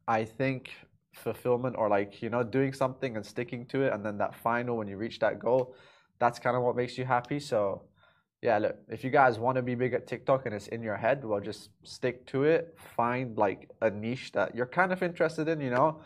I 0.08 0.26
think 0.26 0.72
fulfillment 1.14 1.76
or 1.78 1.90
like, 1.90 2.22
you 2.22 2.30
know, 2.30 2.44
doing 2.44 2.74
something 2.74 3.16
and 3.16 3.26
sticking 3.26 3.66
to 3.68 3.84
it, 3.84 3.94
and 3.94 4.06
then 4.06 4.18
that 4.18 4.36
final, 4.36 4.78
when 4.78 4.88
you 4.88 4.98
reach 4.98 5.20
that 5.20 5.40
goal, 5.40 5.76
that's 6.20 6.40
kind 6.40 6.56
of 6.58 6.64
what 6.64 6.76
makes 6.76 6.98
you 6.98 7.06
happy. 7.06 7.40
So, 7.40 7.84
yeah, 8.42 8.58
look, 8.58 8.78
if 8.90 9.04
you 9.04 9.10
guys 9.10 9.40
want 9.40 9.56
to 9.56 9.62
be 9.62 9.76
big 9.76 9.94
at 9.94 10.08
TikTok 10.08 10.46
and 10.46 10.56
it's 10.56 10.68
in 10.68 10.82
your 10.82 10.98
head, 10.98 11.24
well, 11.24 11.40
just 11.40 11.70
stick 11.84 12.26
to 12.28 12.44
it. 12.44 12.76
Find 12.96 13.38
like 13.38 13.70
a 13.82 13.90
niche 13.90 14.32
that 14.34 14.56
you're 14.56 14.66
kind 14.66 14.92
of 14.92 15.02
interested 15.04 15.48
in, 15.48 15.62
you 15.62 15.70
know. 15.70 16.02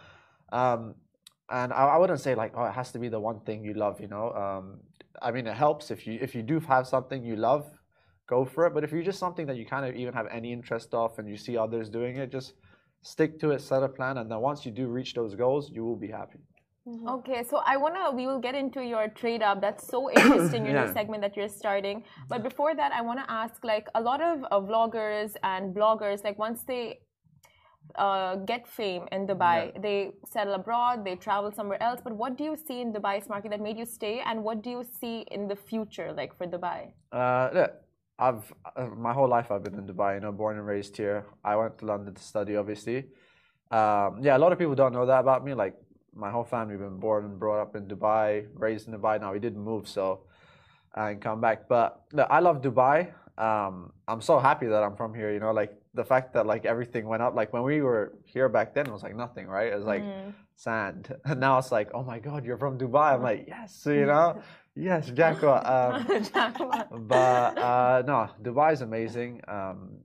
Um, 0.51 0.95
and 1.49 1.71
I, 1.73 1.85
I 1.85 1.97
wouldn't 1.97 2.19
say 2.19 2.35
like, 2.35 2.53
oh, 2.55 2.65
it 2.65 2.73
has 2.73 2.91
to 2.93 2.99
be 2.99 3.09
the 3.09 3.19
one 3.19 3.39
thing 3.41 3.63
you 3.63 3.73
love, 3.73 3.99
you 3.99 4.07
know. 4.07 4.31
Um, 4.33 4.79
I 5.21 5.31
mean, 5.31 5.47
it 5.47 5.55
helps 5.55 5.91
if 5.91 6.05
you 6.07 6.17
if 6.21 6.35
you 6.35 6.41
do 6.41 6.59
have 6.59 6.87
something 6.87 7.23
you 7.23 7.35
love, 7.35 7.65
go 8.27 8.45
for 8.45 8.67
it. 8.67 8.73
But 8.73 8.83
if 8.83 8.91
you're 8.91 9.03
just 9.03 9.19
something 9.19 9.45
that 9.47 9.57
you 9.57 9.65
kind 9.65 9.85
of 9.85 9.95
even 9.95 10.13
have 10.13 10.27
any 10.31 10.51
interest 10.51 10.93
of, 10.93 11.17
and 11.19 11.29
you 11.29 11.37
see 11.37 11.57
others 11.57 11.89
doing 11.89 12.17
it, 12.17 12.31
just 12.31 12.53
stick 13.03 13.39
to 13.39 13.51
it, 13.51 13.61
set 13.61 13.83
a 13.83 13.87
plan, 13.87 14.17
and 14.17 14.29
then 14.29 14.39
once 14.39 14.65
you 14.65 14.71
do 14.71 14.87
reach 14.87 15.13
those 15.13 15.35
goals, 15.35 15.69
you 15.71 15.83
will 15.85 15.95
be 15.95 16.09
happy. 16.09 16.39
Okay, 17.07 17.43
so 17.43 17.61
I 17.65 17.77
wanna 17.77 18.11
we 18.11 18.27
will 18.27 18.39
get 18.39 18.53
into 18.53 18.83
your 18.83 19.07
trade 19.07 19.41
up. 19.41 19.59
That's 19.59 19.87
so 19.87 20.11
interesting, 20.17 20.65
your 20.65 20.85
new 20.85 20.93
segment 20.93 21.21
that 21.21 21.35
you're 21.35 21.49
starting. 21.49 22.03
But 22.29 22.43
before 22.43 22.75
that, 22.75 22.91
I 22.91 23.01
wanna 23.01 23.25
ask 23.27 23.63
like 23.63 23.87
a 23.95 24.01
lot 24.01 24.21
of 24.21 24.43
uh, 24.51 24.59
vloggers 24.59 25.33
and 25.43 25.75
bloggers, 25.75 26.23
like 26.23 26.37
once 26.37 26.63
they 26.63 26.99
uh, 27.95 28.35
get 28.35 28.67
fame 28.67 29.07
in 29.11 29.27
Dubai, 29.27 29.81
they 29.81 30.11
settle 30.25 30.53
abroad, 30.53 31.05
they 31.05 31.15
travel 31.15 31.51
somewhere 31.51 31.81
else. 31.81 31.99
But 32.03 32.13
what 32.13 32.37
do 32.37 32.43
you 32.43 32.57
see 32.67 32.81
in 32.81 32.93
Dubai's 32.93 33.29
market 33.29 33.51
that 33.51 33.61
made 33.61 33.77
you 33.77 33.85
stay, 33.85 34.21
and 34.25 34.43
what 34.43 34.61
do 34.61 34.69
you 34.69 34.83
see 34.99 35.25
in 35.31 35.47
the 35.47 35.55
future, 35.55 36.11
like 36.13 36.37
for 36.37 36.45
Dubai? 36.45 36.91
Uh, 37.11 37.49
look, 37.53 37.71
I've 38.17 38.53
uh, 38.75 38.87
my 39.07 39.13
whole 39.13 39.27
life 39.27 39.51
I've 39.51 39.63
been 39.63 39.75
in 39.75 39.87
Dubai. 39.87 40.15
You 40.15 40.21
know, 40.21 40.31
born 40.31 40.57
and 40.57 40.65
raised 40.65 40.95
here. 40.97 41.25
I 41.43 41.55
went 41.55 41.77
to 41.79 41.85
London 41.85 42.13
to 42.13 42.21
study, 42.21 42.55
obviously. 42.55 43.05
Um, 43.71 44.19
yeah, 44.21 44.37
a 44.37 44.41
lot 44.43 44.51
of 44.51 44.59
people 44.59 44.75
don't 44.75 44.93
know 44.93 45.05
that 45.05 45.19
about 45.19 45.43
me. 45.43 45.53
Like 45.53 45.75
my 46.13 46.31
whole 46.31 46.45
family 46.45 46.77
been 46.77 46.97
born 46.97 47.25
and 47.25 47.39
brought 47.39 47.61
up 47.61 47.75
in 47.75 47.87
Dubai, 47.87 48.47
raised 48.53 48.87
in 48.87 48.93
Dubai. 48.93 49.19
Now 49.19 49.33
we 49.33 49.39
didn't 49.39 49.63
move, 49.63 49.87
so 49.87 50.21
and 50.95 51.21
come 51.21 51.41
back. 51.41 51.67
But 51.67 52.01
look, 52.13 52.27
I 52.29 52.39
love 52.39 52.61
Dubai. 52.61 53.11
Um, 53.37 53.91
I'm 54.07 54.21
so 54.21 54.39
happy 54.39 54.67
that 54.67 54.81
I'm 54.81 54.95
from 54.95 55.13
here. 55.13 55.31
You 55.33 55.39
know, 55.39 55.51
like 55.51 55.73
the 55.95 56.03
fact 56.03 56.33
that 56.33 56.45
like 56.45 56.65
everything 56.65 57.07
went 57.07 57.23
up. 57.23 57.35
Like 57.35 57.53
when 57.53 57.63
we 57.63 57.81
were 57.81 58.13
here 58.23 58.49
back 58.49 58.73
then, 58.73 58.85
it 58.87 58.93
was 58.93 59.03
like 59.03 59.15
nothing, 59.15 59.47
right? 59.47 59.71
It 59.71 59.77
was 59.77 59.85
like 59.85 60.03
sand, 60.55 61.15
and 61.25 61.39
now 61.39 61.57
it's 61.57 61.71
like, 61.71 61.89
oh 61.93 62.03
my 62.03 62.19
God, 62.19 62.45
you're 62.45 62.57
from 62.57 62.77
Dubai. 62.77 63.13
I'm 63.13 63.23
like, 63.23 63.45
yes, 63.47 63.83
you 63.85 64.05
know, 64.13 64.41
yes, 64.75 65.09
Jacko. 65.09 65.53
Um, 65.55 67.07
but 67.07 67.57
uh, 67.57 68.03
no, 68.05 68.29
Dubai 68.41 68.73
is 68.73 68.81
amazing. 68.81 69.41
Um, 69.47 69.97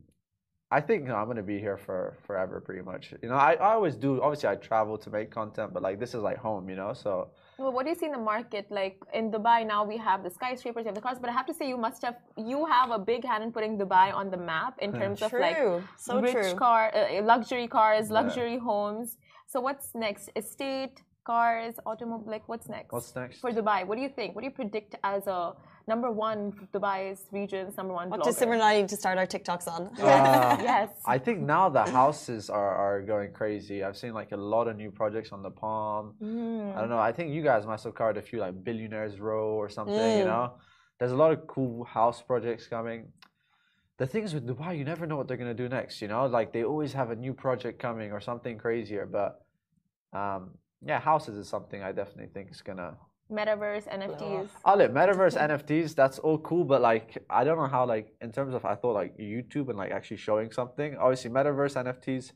I 0.70 0.80
think 0.80 1.02
you 1.02 1.08
know, 1.08 1.16
I'm 1.16 1.26
gonna 1.26 1.42
be 1.42 1.58
here 1.58 1.76
for 1.76 2.16
forever, 2.26 2.60
pretty 2.60 2.82
much. 2.82 3.12
You 3.22 3.28
know, 3.28 3.34
I, 3.34 3.54
I 3.54 3.74
always 3.74 3.96
do. 3.96 4.22
Obviously, 4.22 4.48
I 4.48 4.54
travel 4.54 4.96
to 4.98 5.10
make 5.10 5.30
content, 5.30 5.74
but 5.74 5.82
like 5.82 5.98
this 5.98 6.14
is 6.14 6.22
like 6.22 6.38
home, 6.38 6.68
you 6.70 6.76
know. 6.76 6.92
So 6.92 7.30
Well, 7.60 7.72
what 7.72 7.84
do 7.84 7.90
you 7.90 7.98
see 8.02 8.06
in 8.06 8.12
the 8.12 8.26
market? 8.34 8.66
Like 8.70 8.96
in 9.12 9.30
Dubai 9.30 9.66
now, 9.66 9.84
we 9.84 9.96
have 9.98 10.22
the 10.26 10.30
skyscrapers, 10.30 10.82
you 10.84 10.88
have 10.90 10.94
the 10.94 11.06
cars, 11.08 11.18
but 11.20 11.28
I 11.28 11.34
have 11.40 11.46
to 11.50 11.54
say 11.58 11.68
you 11.68 11.76
must 11.76 12.00
have 12.06 12.16
you 12.52 12.64
have 12.64 12.90
a 12.90 13.00
big 13.12 13.22
hand 13.30 13.44
in 13.44 13.52
putting 13.56 13.76
Dubai 13.82 14.06
on 14.20 14.30
the 14.34 14.40
map 14.52 14.74
in 14.86 14.92
terms 15.00 15.20
of 15.26 15.32
like 15.44 15.58
So 15.98 16.20
rich 16.20 16.32
true. 16.32 16.54
car, 16.62 16.82
uh, 16.94 17.22
luxury 17.32 17.68
cars, 17.68 18.10
luxury 18.20 18.58
homes. 18.68 19.18
So 19.52 19.60
what's 19.66 19.88
next? 19.94 20.30
Estate, 20.36 21.02
cars, 21.24 21.74
automobile. 21.84 22.30
Like 22.36 22.48
what's 22.48 22.68
next? 22.76 22.92
what's 22.92 23.14
next? 23.14 23.40
for 23.42 23.50
Dubai? 23.58 23.78
What 23.86 23.96
do 23.98 24.02
you 24.06 24.12
think? 24.18 24.34
What 24.34 24.40
do 24.42 24.48
you 24.50 24.58
predict 24.62 24.94
as 25.04 25.26
a 25.26 25.52
number 25.86 26.10
one 26.10 26.52
Dubai's 26.72 27.26
region's 27.32 27.76
number 27.76 27.92
one 27.92 28.10
What 28.10 28.20
blogger? 28.20 28.24
does 28.24 28.38
Simran 28.38 28.80
need 28.80 28.88
to 28.88 28.96
start 28.96 29.18
our 29.18 29.26
TikToks 29.26 29.68
on? 29.68 29.86
Uh, 29.98 30.56
yes. 30.62 30.90
I 31.04 31.18
think 31.18 31.40
now 31.40 31.68
the 31.68 31.84
houses 31.84 32.50
are, 32.50 32.74
are 32.74 33.02
going 33.02 33.32
crazy. 33.32 33.82
I've 33.84 33.96
seen 33.96 34.14
like 34.14 34.32
a 34.32 34.36
lot 34.36 34.68
of 34.68 34.76
new 34.76 34.90
projects 34.90 35.32
on 35.32 35.42
the 35.42 35.50
Palm. 35.50 36.14
Mm. 36.22 36.76
I 36.76 36.80
don't 36.80 36.90
know. 36.90 36.98
I 36.98 37.12
think 37.12 37.32
you 37.32 37.42
guys 37.42 37.66
must 37.66 37.84
have 37.84 37.94
covered 37.94 38.16
a 38.16 38.22
few 38.22 38.38
like 38.40 38.62
Billionaires 38.64 39.20
Row 39.20 39.50
or 39.50 39.68
something. 39.68 40.18
You 40.18 40.24
know, 40.24 40.54
there's 40.98 41.12
a 41.12 41.16
lot 41.16 41.32
of 41.32 41.46
cool 41.46 41.84
house 41.84 42.22
projects 42.22 42.66
coming. 42.66 43.12
The 43.98 44.06
thing 44.06 44.22
is 44.24 44.32
with 44.32 44.46
Dubai, 44.46 44.78
you 44.78 44.84
never 44.84 45.06
know 45.06 45.16
what 45.16 45.28
they're 45.28 45.36
gonna 45.36 45.54
do 45.54 45.68
next. 45.68 46.00
You 46.00 46.08
know, 46.08 46.26
like 46.26 46.52
they 46.52 46.64
always 46.64 46.92
have 46.94 47.10
a 47.10 47.16
new 47.16 47.34
project 47.34 47.78
coming 47.78 48.12
or 48.12 48.20
something 48.20 48.56
crazier. 48.58 49.06
But 49.06 49.42
um, 50.18 50.52
yeah, 50.82 51.00
houses 51.00 51.36
is 51.36 51.48
something 51.48 51.82
I 51.82 51.92
definitely 51.92 52.28
think 52.32 52.50
is 52.50 52.62
gonna. 52.62 52.96
Metaverse, 53.30 53.88
NFTs. 53.88 54.48
Oh, 54.64 54.76
look, 54.76 54.92
metaverse 54.92 55.36
NFTs, 55.38 55.94
that's 55.94 56.18
all 56.18 56.38
cool, 56.38 56.64
but 56.64 56.80
like 56.80 57.22
I 57.30 57.44
don't 57.44 57.58
know 57.58 57.66
how 57.66 57.86
like 57.86 58.14
in 58.20 58.32
terms 58.32 58.54
of 58.54 58.64
I 58.64 58.74
thought 58.74 58.94
like 58.94 59.16
YouTube 59.18 59.68
and 59.68 59.78
like 59.78 59.92
actually 59.92 60.18
showing 60.18 60.50
something. 60.50 60.96
Obviously, 60.96 61.30
metaverse 61.30 61.74
NFTs, 61.84 62.32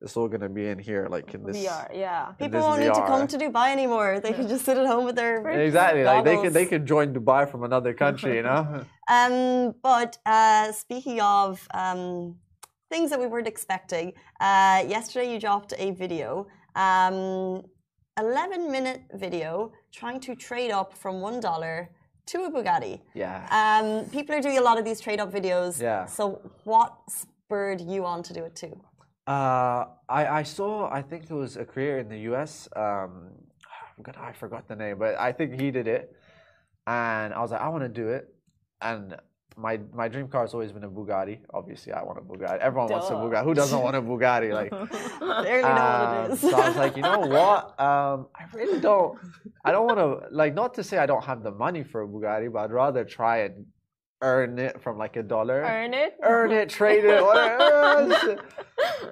it's 0.00 0.16
all 0.16 0.28
gonna 0.28 0.48
be 0.48 0.66
in 0.68 0.78
here, 0.78 1.08
like 1.10 1.32
in 1.34 1.44
this. 1.44 1.56
VR, 1.56 1.88
yeah. 1.94 2.32
People 2.32 2.60
this 2.60 2.62
won't 2.62 2.80
need 2.80 2.94
to 2.94 3.06
come 3.06 3.26
to 3.26 3.38
Dubai 3.38 3.72
anymore. 3.72 4.20
They 4.20 4.32
can 4.32 4.48
just 4.48 4.64
sit 4.64 4.76
at 4.76 4.86
home 4.86 5.04
with 5.04 5.16
their 5.16 5.46
Exactly, 5.48 6.04
like 6.04 6.24
they 6.24 6.36
can 6.36 6.52
they 6.52 6.66
can 6.66 6.86
join 6.86 7.14
Dubai 7.14 7.50
from 7.50 7.64
another 7.64 7.94
country, 7.94 8.36
you 8.36 8.42
know. 8.42 8.84
Um, 9.06 9.74
but 9.82 10.16
uh, 10.24 10.72
speaking 10.72 11.20
of 11.20 11.68
um, 11.74 12.36
things 12.90 13.10
that 13.10 13.20
we 13.20 13.26
weren't 13.26 13.46
expecting, 13.46 14.14
uh, 14.40 14.82
yesterday 14.88 15.30
you 15.30 15.38
dropped 15.38 15.74
a 15.76 15.90
video, 15.90 16.46
um, 16.74 17.62
11 18.18 18.70
minute 18.70 19.02
video 19.14 19.72
trying 19.92 20.20
to 20.20 20.34
trade 20.34 20.70
up 20.70 20.96
from 20.96 21.16
$1 21.16 21.88
to 22.26 22.44
a 22.44 22.50
Bugatti. 22.50 23.00
yeah. 23.14 23.46
Um, 23.50 24.08
people 24.10 24.34
are 24.34 24.40
doing 24.40 24.58
a 24.58 24.62
lot 24.62 24.78
of 24.78 24.84
these 24.84 25.00
trade 25.00 25.20
up 25.20 25.30
videos. 25.32 25.80
Yeah. 25.80 26.06
So, 26.06 26.40
what 26.64 26.96
spurred 27.08 27.80
you 27.80 28.06
on 28.06 28.22
to 28.22 28.32
do 28.32 28.44
it 28.44 28.54
too? 28.56 28.80
Uh, 29.26 29.86
I 30.08 30.26
I 30.40 30.42
saw 30.42 30.88
I 30.90 31.02
think 31.02 31.24
it 31.30 31.34
was 31.34 31.56
a 31.56 31.64
creator 31.64 31.98
in 31.98 32.08
the 32.08 32.20
U.S. 32.30 32.68
Um, 32.76 33.30
I 34.16 34.32
forgot 34.32 34.68
the 34.68 34.76
name, 34.76 34.98
but 34.98 35.18
I 35.18 35.32
think 35.32 35.60
he 35.60 35.70
did 35.70 35.86
it, 35.88 36.14
and 36.86 37.32
I 37.32 37.40
was 37.40 37.50
like, 37.50 37.60
I 37.60 37.68
want 37.68 37.84
to 37.84 37.88
do 37.88 38.08
it. 38.08 38.24
and 38.80 39.16
my 39.56 39.78
my 39.92 40.08
dream 40.08 40.28
car 40.28 40.42
has 40.42 40.52
always 40.54 40.72
been 40.72 40.84
a 40.84 40.88
Bugatti. 40.90 41.38
Obviously, 41.52 41.92
I 41.92 42.02
want 42.02 42.18
a 42.18 42.22
Bugatti. 42.22 42.58
Everyone 42.58 42.88
wants 42.90 43.08
a 43.08 43.12
Bugatti. 43.12 43.44
Who 43.44 43.54
doesn't 43.54 43.80
want 43.80 43.96
a 43.96 44.02
Bugatti? 44.10 44.52
Like, 44.52 44.70
Barely 45.44 45.62
know 45.62 45.68
what 45.68 45.80
um, 45.80 46.30
it 46.30 46.32
is. 46.34 46.40
so 46.40 46.54
I 46.56 46.68
was 46.68 46.76
like, 46.76 46.96
you 46.96 47.02
know 47.02 47.18
what? 47.38 47.78
Um, 47.80 48.26
I 48.34 48.44
really 48.52 48.80
don't. 48.80 49.18
I 49.64 49.70
don't 49.72 49.86
want 49.86 49.98
to 49.98 50.34
like 50.34 50.54
not 50.54 50.74
to 50.74 50.82
say 50.84 50.98
I 50.98 51.06
don't 51.06 51.24
have 51.24 51.42
the 51.42 51.52
money 51.52 51.82
for 51.84 52.02
a 52.02 52.06
Bugatti, 52.08 52.52
but 52.52 52.60
I'd 52.64 52.72
rather 52.72 53.04
try 53.04 53.38
and 53.46 53.66
earn 54.22 54.58
it 54.58 54.80
from 54.82 54.98
like 54.98 55.16
a 55.16 55.22
dollar. 55.22 55.62
Earn 55.62 55.94
it. 55.94 56.16
Earn 56.22 56.50
it, 56.50 56.68
trade 56.68 57.04
it, 57.04 57.22
whatever. 57.22 58.42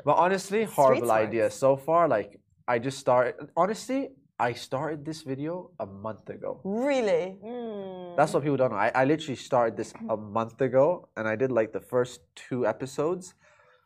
but 0.04 0.14
honestly, 0.24 0.64
horrible 0.64 1.06
smarts. 1.06 1.28
idea. 1.28 1.50
So 1.50 1.76
far, 1.76 2.08
like 2.08 2.40
I 2.66 2.78
just 2.78 2.98
started. 2.98 3.34
Honestly, 3.56 4.08
I 4.38 4.54
started 4.54 5.04
this 5.04 5.22
video 5.22 5.70
a 5.78 5.86
month 5.86 6.28
ago. 6.30 6.60
really? 6.64 7.36
Mm. 7.44 8.01
That's 8.16 8.32
what 8.34 8.42
people 8.42 8.56
don't 8.56 8.70
know. 8.70 8.76
I, 8.76 8.92
I 8.94 9.04
literally 9.04 9.36
started 9.36 9.76
this 9.76 9.92
a 10.08 10.16
month 10.16 10.60
ago 10.60 11.08
and 11.16 11.26
I 11.26 11.36
did 11.36 11.50
like 11.50 11.72
the 11.72 11.80
first 11.80 12.20
two 12.34 12.66
episodes 12.66 13.34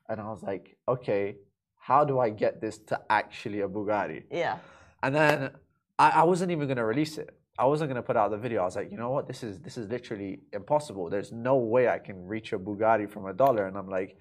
and 0.09 0.21
I 0.21 0.29
was 0.29 0.43
like, 0.43 0.77
okay, 0.89 1.37
how 1.79 2.05
do 2.05 2.19
I 2.19 2.31
get 2.31 2.61
this 2.61 2.79
to 2.91 3.01
actually 3.09 3.61
a 3.61 3.69
Bugatti? 3.69 4.25
Yeah. 4.31 4.59
And 5.03 5.15
then 5.15 5.51
I, 5.99 6.11
I 6.11 6.23
wasn't 6.25 6.51
even 6.51 6.67
gonna 6.67 6.85
release 6.85 7.19
it. 7.19 7.31
I 7.59 7.67
wasn't 7.67 7.91
gonna 7.91 8.03
put 8.03 8.17
out 8.17 8.31
the 8.31 8.37
video. 8.37 8.63
I 8.63 8.65
was 8.65 8.77
like, 8.77 8.91
you 8.91 8.99
know 8.99 9.11
what? 9.11 9.29
This 9.29 9.43
is 9.43 9.61
this 9.61 9.77
is 9.77 9.89
literally 9.89 10.41
impossible. 10.53 11.09
There's 11.09 11.33
no 11.33 11.57
way 11.57 11.89
I 11.89 11.99
can 11.99 12.27
reach 12.27 12.53
a 12.53 12.59
Bugatti 12.59 13.09
from 13.09 13.27
a 13.27 13.33
dollar. 13.33 13.67
And 13.67 13.77
I'm 13.79 13.89
like, 13.89 14.19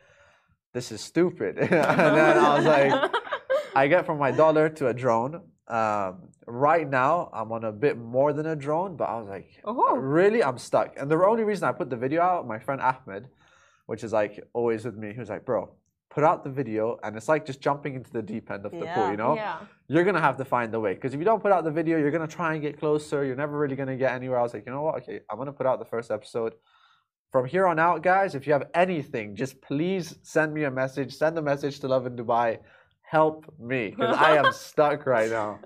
this 0.74 0.92
is 0.92 1.02
stupid. 1.02 1.58
and 1.60 1.72
then 1.72 2.38
I 2.38 2.56
was 2.56 2.66
like, 2.66 3.12
I 3.76 3.88
get 3.88 4.06
from 4.06 4.20
my 4.20 4.32
dollar 4.32 4.70
to 4.70 4.88
a 4.88 4.94
drone. 4.94 5.42
Um, 5.68 6.30
right 6.48 6.90
now, 6.90 7.30
I'm 7.34 7.52
on 7.52 7.64
a 7.64 7.72
bit 7.72 7.98
more 7.98 8.34
than 8.34 8.46
a 8.48 8.56
drone, 8.56 8.96
but 8.96 9.06
I 9.10 9.18
was 9.20 9.28
like, 9.28 9.50
Oh. 9.66 9.96
really, 9.96 10.44
I'm 10.44 10.58
stuck. 10.58 10.94
And 10.98 11.10
the 11.10 11.16
only 11.26 11.44
reason 11.44 11.68
I 11.68 11.72
put 11.72 11.90
the 11.90 11.96
video 11.98 12.22
out, 12.22 12.48
my 12.48 12.60
friend 12.60 12.82
Ahmed, 12.82 13.28
which 13.88 14.04
is 14.04 14.14
like 14.14 14.44
always 14.54 14.86
with 14.86 14.96
me, 14.96 15.14
he 15.14 15.20
was 15.20 15.30
like, 15.30 15.46
bro, 15.46 15.70
put 16.10 16.24
out 16.24 16.44
the 16.44 16.50
video, 16.50 16.98
and 17.04 17.16
it's 17.18 17.28
like 17.28 17.46
just 17.46 17.60
jumping 17.62 17.94
into 17.96 18.12
the 18.12 18.22
deep 18.22 18.50
end 18.50 18.66
of 18.66 18.72
the 18.72 18.86
pool, 18.96 19.12
you 19.12 19.18
know? 19.18 19.36
Yeah. 19.36 19.58
You're 19.88 20.04
gonna 20.04 20.22
have 20.22 20.38
to 20.38 20.46
find 20.46 20.72
the 20.72 20.80
way 20.80 20.94
because 20.94 21.14
if 21.14 21.20
you 21.20 21.26
don't 21.26 21.42
put 21.42 21.52
out 21.52 21.64
the 21.64 21.72
video, 21.72 21.98
you're 21.98 22.12
gonna 22.12 22.28
try 22.28 22.54
and 22.54 22.62
get 22.62 22.80
closer. 22.80 23.24
You're 23.26 23.36
never 23.36 23.58
really 23.58 23.76
gonna 23.76 23.98
get 23.98 24.14
anywhere. 24.14 24.40
I 24.40 24.44
was 24.44 24.54
like, 24.54 24.66
you 24.66 24.72
know 24.72 24.82
what? 24.82 24.96
Okay, 25.02 25.20
I'm 25.30 25.38
gonna 25.38 25.54
put 25.54 25.66
out 25.68 25.80
the 25.80 25.86
first 25.86 26.10
episode. 26.12 26.54
From 27.32 27.46
here 27.46 27.68
on 27.68 27.80
out, 27.80 28.02
guys, 28.02 28.34
if 28.34 28.48
you 28.48 28.54
have 28.54 28.70
anything, 28.74 29.36
just 29.36 29.62
please 29.62 30.16
send 30.24 30.54
me 30.54 30.64
a 30.64 30.72
message. 30.72 31.14
Send 31.14 31.38
a 31.38 31.42
message 31.42 31.80
to 31.82 31.88
Lovin 31.88 32.16
Dubai. 32.16 32.60
Help 33.02 33.46
me 33.60 33.90
because 33.90 34.16
I 34.16 34.38
am 34.38 34.52
stuck 34.68 35.06
right 35.06 35.30
now. 35.30 35.60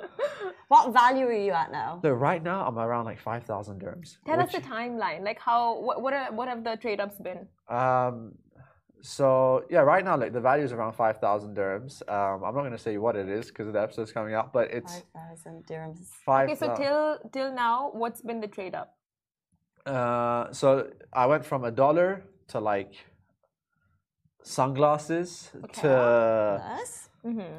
What 0.70 0.94
value 0.94 1.26
are 1.26 1.34
you 1.48 1.52
at 1.52 1.72
now? 1.72 2.00
So 2.04 2.12
right 2.12 2.44
now, 2.44 2.66
I'm 2.66 2.78
around 2.78 3.06
like 3.06 3.20
five 3.20 3.44
thousand 3.44 3.82
dirhams. 3.82 4.18
Tell 4.26 4.40
us 4.40 4.52
the 4.52 4.62
timeline. 4.62 5.22
Like 5.24 5.40
how 5.40 5.80
what 5.80 6.02
what, 6.04 6.14
are, 6.14 6.32
what 6.32 6.48
have 6.48 6.64
the 6.64 6.76
trade 6.78 7.00
ups 7.00 7.18
been? 7.18 7.48
Um, 7.68 8.34
so 9.02 9.64
yeah, 9.72 9.80
right 9.80 10.06
now 10.06 10.16
like 10.16 10.32
the 10.32 10.40
value 10.40 10.64
is 10.64 10.72
around 10.72 10.94
five 10.94 11.18
thousand 11.20 11.58
dirhams. 11.58 11.94
Um, 12.08 12.44
I'm 12.44 12.54
not 12.54 12.62
gonna 12.62 12.78
say 12.78 12.98
what 12.98 13.16
it 13.16 13.28
is 13.28 13.48
because 13.48 13.74
the 13.74 13.82
episode's 13.82 14.12
coming 14.12 14.36
out, 14.36 14.54
but 14.54 14.70
it's 14.72 15.04
5,000 15.14 15.66
dirhams. 15.66 15.98
five. 16.26 16.48
Okay, 16.50 16.56
so 16.60 16.68
thou- 16.68 16.76
till 16.76 17.20
till 17.32 17.52
now, 17.52 17.90
what's 17.94 18.22
been 18.22 18.40
the 18.40 18.48
trade 18.48 18.76
up? 18.76 18.96
Uh, 19.88 20.52
so 20.54 20.92
I 21.12 21.26
went 21.26 21.44
from 21.46 21.64
a 21.64 21.72
dollar 21.72 22.26
to 22.50 22.60
like 22.60 22.94
sunglasses 24.44 25.52
to 25.82 26.62
Yes. 26.62 27.10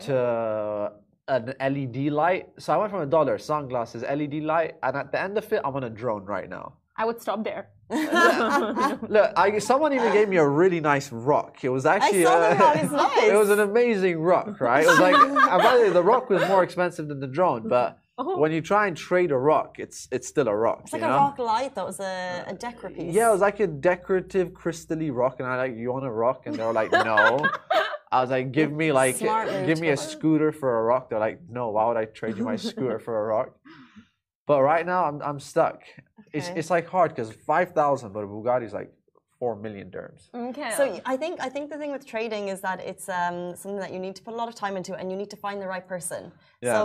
to 0.07 0.93
an 1.31 1.55
LED 1.75 2.13
light. 2.13 2.49
So 2.59 2.75
I 2.75 2.77
went 2.77 2.91
from 2.91 3.03
a 3.03 3.07
dollar, 3.07 3.39
sunglasses, 3.39 4.03
LED 4.03 4.43
light, 4.43 4.77
and 4.83 4.97
at 4.97 5.13
the 5.13 5.21
end 5.21 5.39
of 5.39 5.51
it, 5.53 5.61
I'm 5.65 5.75
on 5.77 5.85
a 5.85 5.91
drone 5.91 6.25
right 6.25 6.49
now. 6.49 6.75
I 6.97 7.05
would 7.07 7.21
stop 7.23 7.45
there. 7.45 7.69
Look, 7.91 9.33
I, 9.37 9.59
someone 9.59 9.93
even 9.95 10.13
gave 10.13 10.29
me 10.29 10.37
a 10.37 10.47
really 10.47 10.81
nice 10.81 11.11
rock. 11.11 11.65
It 11.65 11.71
was 11.71 11.87
actually 11.87 12.25
saw 12.25 12.39
the 12.41 12.51
uh, 12.51 12.59
rock, 12.59 12.93
nice. 12.93 13.25
it 13.25 13.35
was 13.35 13.51
an 13.51 13.61
amazing 13.61 14.21
rock, 14.21 14.61
right? 14.61 14.85
It 14.85 14.89
was 14.89 14.99
like, 14.99 15.17
and 15.17 15.63
by 15.63 15.77
the 15.77 15.83
way, 15.85 15.91
the 15.91 16.03
rock 16.03 16.29
was 16.29 16.47
more 16.47 16.63
expensive 16.63 17.09
than 17.09 17.21
the 17.21 17.27
drone, 17.27 17.69
but 17.69 17.99
when 18.17 18.53
you 18.53 18.61
try 18.61 18.87
and 18.87 18.97
trade 18.97 19.31
a 19.31 19.37
rock, 19.37 19.79
it's 19.79 20.09
it's 20.13 20.29
still 20.29 20.49
a 20.49 20.55
rock. 20.55 20.83
It's 20.85 20.93
like 20.93 21.03
you 21.03 21.09
a 21.09 21.11
know? 21.11 21.17
rock 21.17 21.39
light 21.39 21.75
that 21.75 21.87
was 21.87 22.01
a, 22.01 22.45
a 22.47 22.55
decor 22.55 22.91
piece. 22.91 23.15
Yeah, 23.15 23.31
it 23.31 23.33
was 23.33 23.41
like 23.41 23.61
a 23.61 23.67
decorative 23.67 24.49
crystally 24.51 25.11
rock, 25.13 25.37
and 25.39 25.49
I 25.49 25.57
like, 25.57 25.77
you 25.77 25.93
want 25.93 26.05
a 26.05 26.11
rock? 26.11 26.47
And 26.47 26.55
they 26.55 26.65
were 26.65 26.73
like, 26.73 26.93
no. 26.93 27.49
I 28.13 28.21
was 28.23 28.31
like, 28.31 28.51
give 28.51 28.73
me 28.73 28.93
like, 28.93 29.17
Smart 29.17 29.49
give 29.67 29.81
me 29.81 29.91
a 29.91 29.97
scooter 29.97 30.51
for 30.53 30.81
a 30.81 30.83
rock. 30.83 31.09
They're 31.09 31.19
like, 31.21 31.41
no, 31.49 31.71
why 31.71 31.87
would 31.87 31.97
I 31.97 32.07
trade 32.07 32.37
you 32.37 32.45
my 32.45 32.57
scooter 32.71 32.99
for 32.99 33.15
a 33.23 33.27
rock? 33.27 33.51
But 34.47 34.63
right 34.63 34.85
now, 34.85 35.05
I'm 35.05 35.23
I'm 35.23 35.39
stuck. 35.39 35.83
It's 36.33 36.49
Okay. 36.49 36.59
it's 36.59 36.71
like 36.71 36.89
hard 36.89 37.11
because 37.15 37.31
five 37.33 37.73
thousand, 37.73 38.13
but 38.13 38.25
a 38.25 38.27
Bugatti 38.27 38.65
is 38.65 38.73
like 38.73 38.91
four 39.39 39.55
million 39.55 39.91
dirhams. 39.91 40.23
Okay. 40.35 40.73
So 40.77 40.83
y- 40.89 41.01
I 41.07 41.17
think 41.17 41.41
I 41.41 41.49
think 41.49 41.71
the 41.71 41.79
thing 41.79 41.93
with 41.93 42.05
trading 42.05 42.49
is 42.49 42.61
that 42.63 42.81
it's 42.81 43.09
um, 43.09 43.55
something 43.55 43.79
that 43.85 43.93
you 43.93 44.01
need 44.01 44.17
to 44.17 44.23
put 44.23 44.35
a 44.35 44.37
lot 44.37 44.49
of 44.49 44.57
time 44.57 44.77
into, 44.77 44.95
and 44.99 45.11
you 45.11 45.17
need 45.17 45.31
to 45.31 45.37
find 45.37 45.63
the 45.63 45.69
right 45.69 45.87
person. 45.87 46.33
Yeah. 46.61 46.73
So 46.75 46.81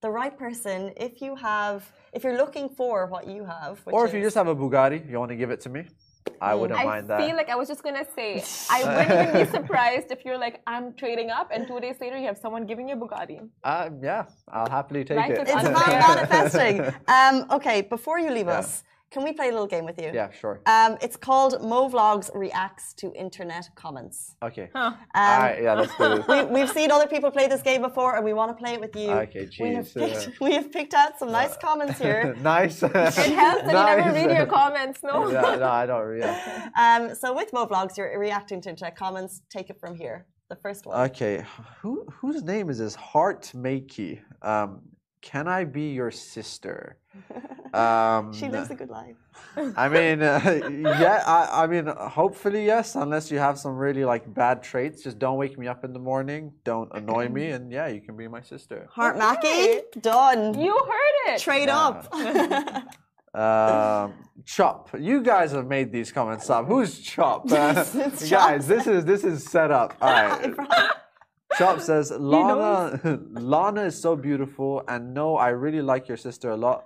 the 0.00 0.10
right 0.10 0.36
person, 0.36 0.92
if 0.96 1.20
you 1.20 1.36
have, 1.36 1.92
if 2.14 2.24
you're 2.24 2.38
looking 2.38 2.70
for 2.70 3.06
what 3.06 3.26
you 3.26 3.44
have, 3.44 3.80
which 3.84 3.92
Or 3.94 4.06
if 4.06 4.14
you 4.14 4.22
just 4.22 4.36
have 4.36 4.48
a 4.48 4.56
Bugatti, 4.56 4.98
you 5.10 5.18
want 5.18 5.30
to 5.30 5.36
give 5.36 5.50
it 5.50 5.60
to 5.62 5.68
me, 5.68 5.84
I 6.40 6.54
wouldn't 6.54 6.80
I 6.80 6.84
mind 6.84 7.08
that. 7.10 7.20
I 7.20 7.26
feel 7.26 7.36
like 7.36 7.50
I 7.50 7.56
was 7.56 7.68
just 7.68 7.82
gonna 7.82 8.04
say 8.16 8.42
I 8.70 8.78
wouldn't 8.84 9.10
even 9.28 9.44
be 9.44 9.50
surprised 9.50 10.10
if 10.10 10.24
you're 10.24 10.38
like 10.38 10.60
I'm 10.66 10.94
trading 10.94 11.30
up 11.30 11.48
and 11.54 11.66
two 11.66 11.80
days 11.80 11.96
later 12.00 12.16
you 12.18 12.26
have 12.26 12.38
someone 12.38 12.66
giving 12.66 12.88
you 12.88 12.94
a 12.94 12.98
Bugatti. 12.98 13.38
uh, 13.64 13.90
yeah, 14.02 14.24
I'll 14.48 14.70
happily 14.70 15.04
take 15.04 15.18
Life 15.18 15.30
it. 15.32 15.48
is 15.48 15.54
it's 15.54 15.64
unfair. 15.64 15.72
about 15.98 16.16
manifesting. 16.30 16.76
Um, 17.08 17.46
okay, 17.50 17.82
before 17.82 18.18
you 18.18 18.30
leave 18.30 18.46
Yeah. 18.46 18.58
us, 18.60 18.84
can 19.10 19.24
we 19.24 19.32
play 19.32 19.48
a 19.48 19.50
little 19.50 19.66
game 19.66 19.84
with 19.84 20.00
you? 20.00 20.10
yeah, 20.14 20.30
sure. 20.30 20.60
Um, 20.66 20.96
it's 21.02 21.16
called 21.16 21.62
Mo 21.62 21.88
Vlogs 21.88 22.30
reacts 22.34 22.92
to 22.94 23.12
internet 23.14 23.68
comments. 23.74 24.36
Okay. 24.42 24.70
Huh. 24.72 24.78
Um, 24.80 24.96
All 25.14 25.38
right, 25.38 25.62
yeah, 25.62 25.74
let's 25.74 25.96
do 25.96 26.16
this. 26.16 26.28
we, 26.28 26.44
we've 26.44 26.70
seen 26.70 26.90
other 26.90 27.06
people 27.08 27.30
play 27.30 27.48
this 27.48 27.62
game 27.62 27.82
before, 27.82 28.16
and 28.16 28.24
we 28.24 28.32
want 28.32 28.56
to 28.56 28.62
play 28.62 28.74
it 28.74 28.80
with 28.80 28.94
you. 28.94 29.10
Okay, 29.10 29.48
We 29.58 29.74
have, 29.74 29.86
jeez, 29.86 29.94
picked, 29.94 30.28
uh, 30.28 30.30
we 30.44 30.52
have 30.52 30.70
picked 30.70 30.94
out 30.94 31.18
some 31.18 31.32
nice 31.32 31.56
comments 31.56 31.98
here. 31.98 32.36
nice. 32.42 32.82
It 32.82 32.92
helps 32.92 33.16
that 33.18 33.66
you 33.66 33.96
never 33.96 34.12
read 34.12 34.36
your 34.36 34.46
comments, 34.46 35.00
no? 35.02 35.30
yeah, 35.30 35.56
no, 35.56 35.68
I 35.68 35.86
don't. 35.86 36.18
Yeah. 36.18 36.68
Um, 36.78 37.14
so 37.14 37.34
with 37.34 37.52
Mo 37.52 37.66
Vlogs, 37.66 37.96
you're 37.96 38.18
reacting 38.18 38.60
to 38.62 38.70
internet 38.70 38.96
comments. 38.96 39.42
Take 39.50 39.70
it 39.70 39.78
from 39.80 39.94
here. 39.96 40.26
The 40.48 40.56
first 40.56 40.84
one. 40.86 41.00
Okay, 41.10 41.44
who 41.80 42.06
whose 42.10 42.42
name 42.42 42.70
is 42.70 42.78
this? 42.78 42.94
Heart 42.96 43.52
Makey. 43.54 44.20
Um, 44.42 44.82
can 45.22 45.48
I 45.48 45.64
be 45.64 45.90
your 45.92 46.10
sister? 46.10 46.96
Um, 47.72 48.32
she 48.32 48.48
lives 48.48 48.68
a 48.72 48.74
good 48.74 48.90
life. 48.90 49.14
I 49.76 49.88
mean, 49.88 50.22
uh, 50.22 50.40
yeah. 51.00 51.22
I, 51.24 51.62
I 51.62 51.66
mean, 51.68 51.86
hopefully 51.86 52.66
yes. 52.66 52.96
Unless 52.96 53.30
you 53.30 53.38
have 53.38 53.60
some 53.60 53.76
really 53.76 54.04
like 54.04 54.24
bad 54.34 54.60
traits, 54.64 55.04
just 55.04 55.20
don't 55.20 55.36
wake 55.38 55.56
me 55.56 55.68
up 55.68 55.84
in 55.84 55.92
the 55.92 56.00
morning. 56.00 56.52
Don't 56.64 56.90
annoy 56.92 57.28
me, 57.28 57.50
and 57.56 57.70
yeah, 57.70 57.86
you 57.86 58.00
can 58.00 58.16
be 58.16 58.26
my 58.26 58.40
sister. 58.42 58.88
Heart 58.90 59.18
Okay. 59.18 59.82
Mackie, 59.84 60.00
done. 60.00 60.58
You 60.60 60.74
heard 60.76 61.34
it. 61.36 61.40
Trade 61.40 61.68
Yeah. 61.68 61.78
up. 61.78 62.84
Um, 63.32 64.14
Chop, 64.44 64.90
you 64.98 65.22
guys 65.22 65.52
have 65.52 65.68
made 65.68 65.92
these 65.92 66.10
comments 66.10 66.50
up. 66.50 66.66
Who's 66.66 66.98
Chop? 66.98 67.48
Uh, 67.52 67.84
it's 67.94 68.28
guys, 68.28 68.66
this 68.66 68.88
is 68.88 69.04
this 69.04 69.22
is 69.22 69.44
set 69.44 69.70
up. 69.70 69.94
All 70.02 70.10
right. 70.12 70.90
Chop 71.60 71.80
says 71.90 72.10
Lana 72.10 72.98
Lana 73.54 73.82
is 73.90 73.96
so 74.06 74.16
beautiful 74.28 74.82
and 74.88 75.02
no, 75.20 75.36
I 75.36 75.50
really 75.64 75.82
like 75.92 76.08
your 76.08 76.16
sister 76.16 76.48
a 76.50 76.56
lot. 76.66 76.78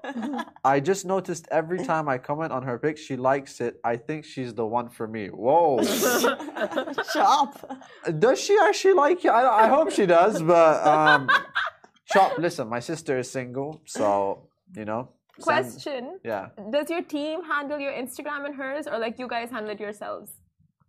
I 0.64 0.80
just 0.90 1.02
noticed 1.14 1.44
every 1.60 1.80
time 1.90 2.08
I 2.14 2.16
comment 2.18 2.50
on 2.56 2.62
her 2.70 2.76
pic, 2.84 2.96
she 3.06 3.14
likes 3.30 3.60
it. 3.66 3.72
I 3.92 3.94
think 3.96 4.24
she's 4.32 4.52
the 4.60 4.66
one 4.78 4.88
for 4.90 5.06
me. 5.16 5.24
Whoa. 5.28 5.78
Chop. 7.12 7.50
does 8.18 8.38
she 8.40 8.56
actually 8.68 8.94
like 8.94 9.18
you? 9.24 9.30
I, 9.30 9.64
I 9.64 9.68
hope 9.68 9.88
she 9.98 10.06
does, 10.06 10.42
but 10.42 10.76
um 10.86 11.28
Chop, 12.12 12.38
listen, 12.38 12.68
my 12.68 12.80
sister 12.80 13.18
is 13.18 13.30
single, 13.30 13.80
so 13.86 14.08
you 14.76 14.84
know. 14.84 15.02
send- 15.38 15.72
Question. 15.72 16.02
yeah. 16.32 16.48
Does 16.70 16.90
your 16.90 17.02
team 17.02 17.36
handle 17.44 17.78
your 17.78 17.92
Instagram 17.92 18.40
and 18.46 18.54
hers 18.54 18.86
or 18.86 18.98
like 18.98 19.18
you 19.18 19.26
guys 19.28 19.50
handle 19.50 19.70
it 19.76 19.80
yourselves? 19.80 20.30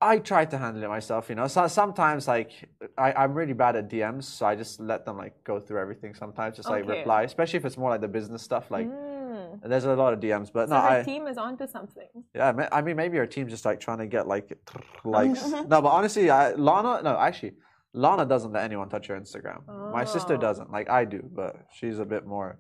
I 0.02 0.20
try 0.20 0.46
to 0.46 0.58
handle 0.58 0.84
it 0.84 0.90
myself, 0.90 1.30
you 1.30 1.36
know. 1.36 1.48
So 1.48 1.68
sometimes 1.68 2.28
like 2.28 2.52
I, 2.98 3.14
I'm 3.14 3.34
really 3.34 3.54
bad 3.54 3.76
at 3.76 3.90
DMs, 3.90 4.24
so 4.26 4.46
I 4.46 4.56
just 4.56 4.80
let 4.80 5.06
them 5.06 5.18
like 5.18 5.42
go 5.44 5.60
through 5.60 5.80
everything 5.80 6.14
sometimes, 6.14 6.58
just 6.58 6.70
like 6.70 6.84
Okay. 6.84 7.00
reply, 7.00 7.24
especially 7.24 7.58
if 7.58 7.66
it's 7.66 7.78
more 7.78 7.90
like 7.92 8.02
the 8.02 8.08
business 8.08 8.42
stuff. 8.44 8.70
Like 8.70 8.88
Mm. 8.88 9.62
there's 9.70 9.86
a 9.86 9.96
lot 9.96 10.14
of 10.14 10.20
DMs, 10.20 10.52
but 10.52 10.68
So 10.70 10.76
no, 10.76 10.82
her 10.82 11.00
I 11.00 11.04
team 11.04 11.28
is 11.28 11.38
onto 11.38 11.66
something. 11.68 12.10
yeah, 12.34 12.68
I 12.72 12.82
mean 12.82 12.96
maybe 12.98 13.18
our 13.20 13.26
team's 13.26 13.52
just 13.52 13.66
like 13.66 13.80
trying 13.80 14.00
to 14.00 14.08
get 14.08 14.28
like 14.28 14.52
likes. 15.06 15.52
no, 15.52 15.82
but 15.82 15.90
honestly, 15.90 16.30
I, 16.30 16.52
Lana, 16.54 17.02
no, 17.02 17.18
actually, 17.18 17.54
Lana 17.94 18.26
doesn't 18.26 18.52
let 18.52 18.64
anyone 18.64 18.90
touch 18.90 19.08
her 19.08 19.20
Instagram. 19.20 19.62
My 19.92 20.04
sister 20.04 20.36
Oh. 20.36 20.38
doesn't, 20.48 20.72
like 20.72 20.90
I 20.90 21.06
do, 21.06 21.22
but 21.34 21.56
she's 21.74 22.00
a 22.00 22.06
bit 22.06 22.26
more 22.26 22.60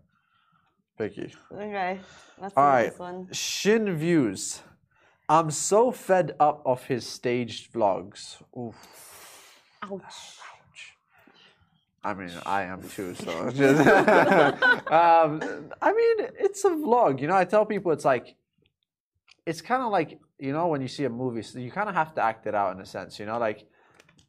picky. 0.97 1.33
Okay. 1.51 1.99
Let's 2.41 2.55
All 2.57 2.63
see 2.63 2.69
right, 2.69 2.99
one. 2.99 3.27
Shin 3.33 3.93
views. 3.95 4.61
I'm 5.27 5.49
so 5.51 5.91
fed 5.91 6.35
up 6.39 6.61
of 6.65 6.85
his 6.85 7.05
staged 7.05 7.73
vlogs. 7.73 8.41
Oof. 8.57 8.75
Ouch. 9.83 10.39
I 12.03 12.13
mean, 12.13 12.29
I 12.45 12.63
am 12.63 12.87
too. 12.87 13.15
So, 13.15 13.31
um, 14.91 15.41
I 15.81 15.91
mean, 15.91 16.27
it's 16.39 16.63
a 16.63 16.69
vlog. 16.69 17.19
You 17.19 17.27
know, 17.27 17.35
I 17.35 17.45
tell 17.45 17.65
people 17.65 17.91
it's 17.91 18.05
like 18.05 18.35
it's 19.47 19.61
kind 19.61 19.81
of 19.81 19.91
like 19.91 20.19
you 20.39 20.53
know 20.53 20.67
when 20.67 20.81
you 20.81 20.87
see 20.87 21.05
a 21.05 21.09
movie, 21.09 21.41
so 21.41 21.57
you 21.57 21.71
kind 21.71 21.89
of 21.89 21.95
have 21.95 22.13
to 22.15 22.21
act 22.21 22.45
it 22.45 22.53
out 22.53 22.75
in 22.75 22.81
a 22.81 22.85
sense. 22.85 23.19
You 23.19 23.25
know, 23.25 23.39
like 23.39 23.65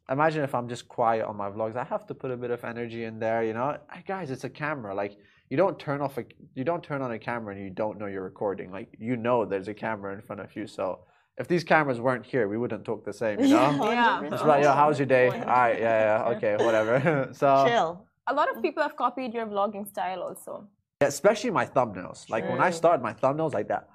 imagine 0.09 0.43
if 0.43 0.55
I'm 0.55 0.67
just 0.67 0.87
quiet 0.87 1.25
on 1.25 1.37
my 1.37 1.49
vlogs, 1.49 1.75
I 1.75 1.83
have 1.83 2.07
to 2.07 2.15
put 2.15 2.31
a 2.31 2.37
bit 2.37 2.49
of 2.49 2.63
energy 2.63 3.03
in 3.03 3.19
there. 3.19 3.43
You 3.43 3.53
know, 3.53 3.77
guys, 4.07 4.31
it's 4.31 4.43
a 4.43 4.49
camera. 4.49 4.95
Like 4.95 5.15
you 5.49 5.57
don't 5.57 5.77
turn 5.79 6.01
off 6.01 6.17
a 6.17 6.25
you 6.55 6.63
don't 6.63 6.83
turn 6.83 7.01
on 7.01 7.11
a 7.11 7.19
camera 7.19 7.53
and 7.55 7.63
you 7.63 7.69
don't 7.69 7.97
know 7.99 8.05
you're 8.07 8.23
recording. 8.23 8.71
Like 8.71 8.89
you 8.99 9.15
know 9.15 9.45
there's 9.45 9.67
a 9.67 9.73
camera 9.73 10.13
in 10.13 10.21
front 10.21 10.41
of 10.41 10.55
you, 10.55 10.67
so. 10.67 10.99
If 11.39 11.47
these 11.47 11.63
cameras 11.63 11.99
weren't 12.01 12.25
here, 12.25 12.47
we 12.47 12.57
wouldn't 12.57 12.83
talk 12.83 13.05
the 13.05 13.13
same, 13.13 13.39
you 13.39 13.49
know? 13.49 13.91
Yeah. 13.91 14.23
It's 14.23 14.41
like, 14.43 14.63
yo, 14.63 14.71
how's 14.73 14.97
your 14.97 15.05
day? 15.05 15.27
All 15.27 15.35
right, 15.45 15.79
yeah, 15.79 15.99
yeah, 16.25 16.35
okay, 16.35 16.55
whatever. 16.65 17.29
so, 17.41 17.63
Chill. 17.67 18.03
A 18.25 18.33
lot 18.33 18.47
of 18.49 18.59
people 18.63 18.81
have 18.81 18.95
copied 18.95 19.35
your 19.35 19.45
vlogging 19.45 19.87
style 19.87 20.23
also. 20.23 20.67
Yeah, 20.99 21.09
especially 21.09 21.51
my 21.51 21.67
thumbnails. 21.67 22.27
Like 22.27 22.49
when 22.49 22.59
I 22.59 22.71
started 22.71 23.03
my 23.03 23.13
thumbnails 23.13 23.53
like 23.53 23.67
that, 23.67 23.87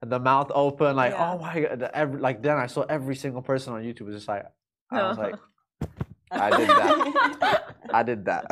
the 0.00 0.18
mouth 0.18 0.50
open, 0.54 0.96
like 0.96 1.12
Yeah. 1.12 1.30
oh 1.34 1.38
my 1.38 1.60
god, 1.60 1.78
the 1.80 1.94
every, 1.94 2.18
like 2.20 2.40
then 2.42 2.56
I 2.56 2.68
saw 2.68 2.82
every 2.88 3.16
single 3.16 3.42
person 3.42 3.74
on 3.74 3.82
YouTube 3.82 4.06
was 4.06 4.14
just 4.14 4.28
like, 4.28 4.46
I 4.90 5.02
was 5.08 5.18
like, 5.18 5.34
I 6.30 6.48
did 6.56 6.68
that, 6.70 7.74
I 7.92 8.02
did 8.02 8.24
that. 8.24 8.48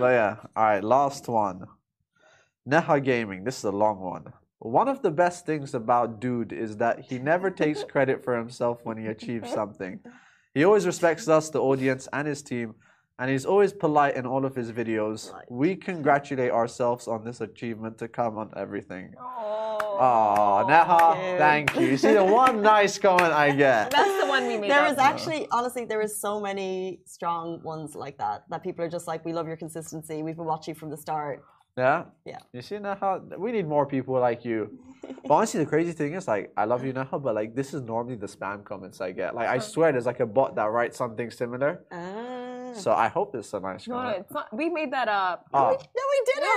but 0.00 0.12
yeah, 0.18 0.36
all 0.56 0.64
right, 0.64 0.82
last 0.82 1.28
one. 1.28 1.66
Neha 2.66 3.00
Gaming. 3.00 3.44
This 3.44 3.58
is 3.58 3.64
a 3.64 3.70
long 3.70 4.00
one. 4.00 4.24
One 4.58 4.88
of 4.88 5.00
the 5.02 5.10
best 5.10 5.46
things 5.46 5.74
about 5.74 6.20
Dude 6.20 6.52
is 6.52 6.76
that 6.78 6.98
he 7.00 7.18
never 7.18 7.50
takes 7.50 7.84
credit 7.92 8.24
for 8.24 8.36
himself 8.36 8.80
when 8.82 8.96
he 8.96 9.06
achieves 9.06 9.50
something. 9.60 10.00
He 10.54 10.64
always 10.64 10.86
respects 10.86 11.28
us, 11.28 11.50
the 11.50 11.60
audience, 11.60 12.08
and 12.12 12.26
his 12.26 12.42
team, 12.42 12.74
and 13.18 13.30
he's 13.30 13.44
always 13.46 13.72
polite 13.72 14.16
in 14.16 14.26
all 14.26 14.44
of 14.44 14.54
his 14.54 14.72
videos. 14.72 15.32
Right. 15.32 15.44
We 15.50 15.76
congratulate 15.76 16.50
ourselves 16.50 17.06
on 17.06 17.24
this 17.24 17.40
achievement 17.40 17.98
to 17.98 18.08
come 18.08 18.36
on 18.38 18.50
everything. 18.56 19.14
Oh. 19.20 19.52
Oh, 19.98 20.66
Neha, 20.68 21.14
cute. 21.22 21.38
thank 21.38 21.74
you. 21.76 21.86
You 21.86 21.96
see 21.96 22.12
the 22.12 22.24
one 22.24 22.60
nice 22.74 22.98
comment 22.98 23.32
I 23.32 23.50
get. 23.52 23.90
That's 23.90 24.20
the 24.22 24.26
one 24.28 24.46
we 24.46 24.58
made 24.58 24.70
There 24.70 24.84
up. 24.84 24.92
is 24.92 24.98
actually, 24.98 25.46
honestly, 25.50 25.86
there 25.86 26.02
is 26.02 26.20
so 26.20 26.38
many 26.38 27.00
strong 27.06 27.62
ones 27.62 27.94
like 27.94 28.18
that. 28.18 28.44
That 28.50 28.62
people 28.62 28.84
are 28.84 28.90
just 28.90 29.06
like, 29.06 29.24
we 29.24 29.32
love 29.32 29.46
your 29.46 29.56
consistency. 29.56 30.22
We've 30.22 30.36
been 30.36 30.44
watching 30.44 30.74
you 30.74 30.78
from 30.78 30.90
the 30.90 30.98
start. 30.98 31.42
Yeah? 31.76 32.04
Yeah. 32.24 32.38
You 32.52 32.62
see 32.62 32.78
Neha? 32.78 33.20
We 33.36 33.52
need 33.52 33.68
more 33.68 33.84
people 33.86 34.18
like 34.18 34.44
you. 34.46 34.78
but 35.24 35.34
honestly, 35.34 35.60
the 35.60 35.66
crazy 35.66 35.92
thing 35.92 36.14
is, 36.14 36.26
like, 36.26 36.50
I 36.56 36.64
love 36.64 36.84
you, 36.84 36.92
Neha, 36.94 37.18
but 37.18 37.34
like, 37.34 37.54
this 37.54 37.74
is 37.74 37.82
normally 37.82 38.16
the 38.16 38.26
spam 38.26 38.64
comments 38.64 39.00
I 39.02 39.12
get. 39.12 39.34
Like, 39.34 39.48
I 39.48 39.58
swear 39.58 39.92
there's 39.92 40.06
like 40.06 40.20
a 40.20 40.26
bot 40.26 40.54
that 40.56 40.70
writes 40.70 40.96
something 40.96 41.30
similar. 41.30 41.84
Ah. 41.92 42.72
So 42.72 42.92
I 42.92 43.08
hope 43.08 43.32
this 43.32 43.46
is 43.48 43.54
a 43.54 43.60
nice 43.60 43.86
no, 43.88 43.94
no, 43.96 44.00
comment. 44.02 44.18
it's 44.20 44.32
not. 44.32 44.56
We 44.56 44.68
made 44.70 44.90
that 44.92 45.08
up. 45.08 45.46
Oh, 45.52 45.58
No, 45.60 45.68
we 45.70 45.76
No, 45.76 46.02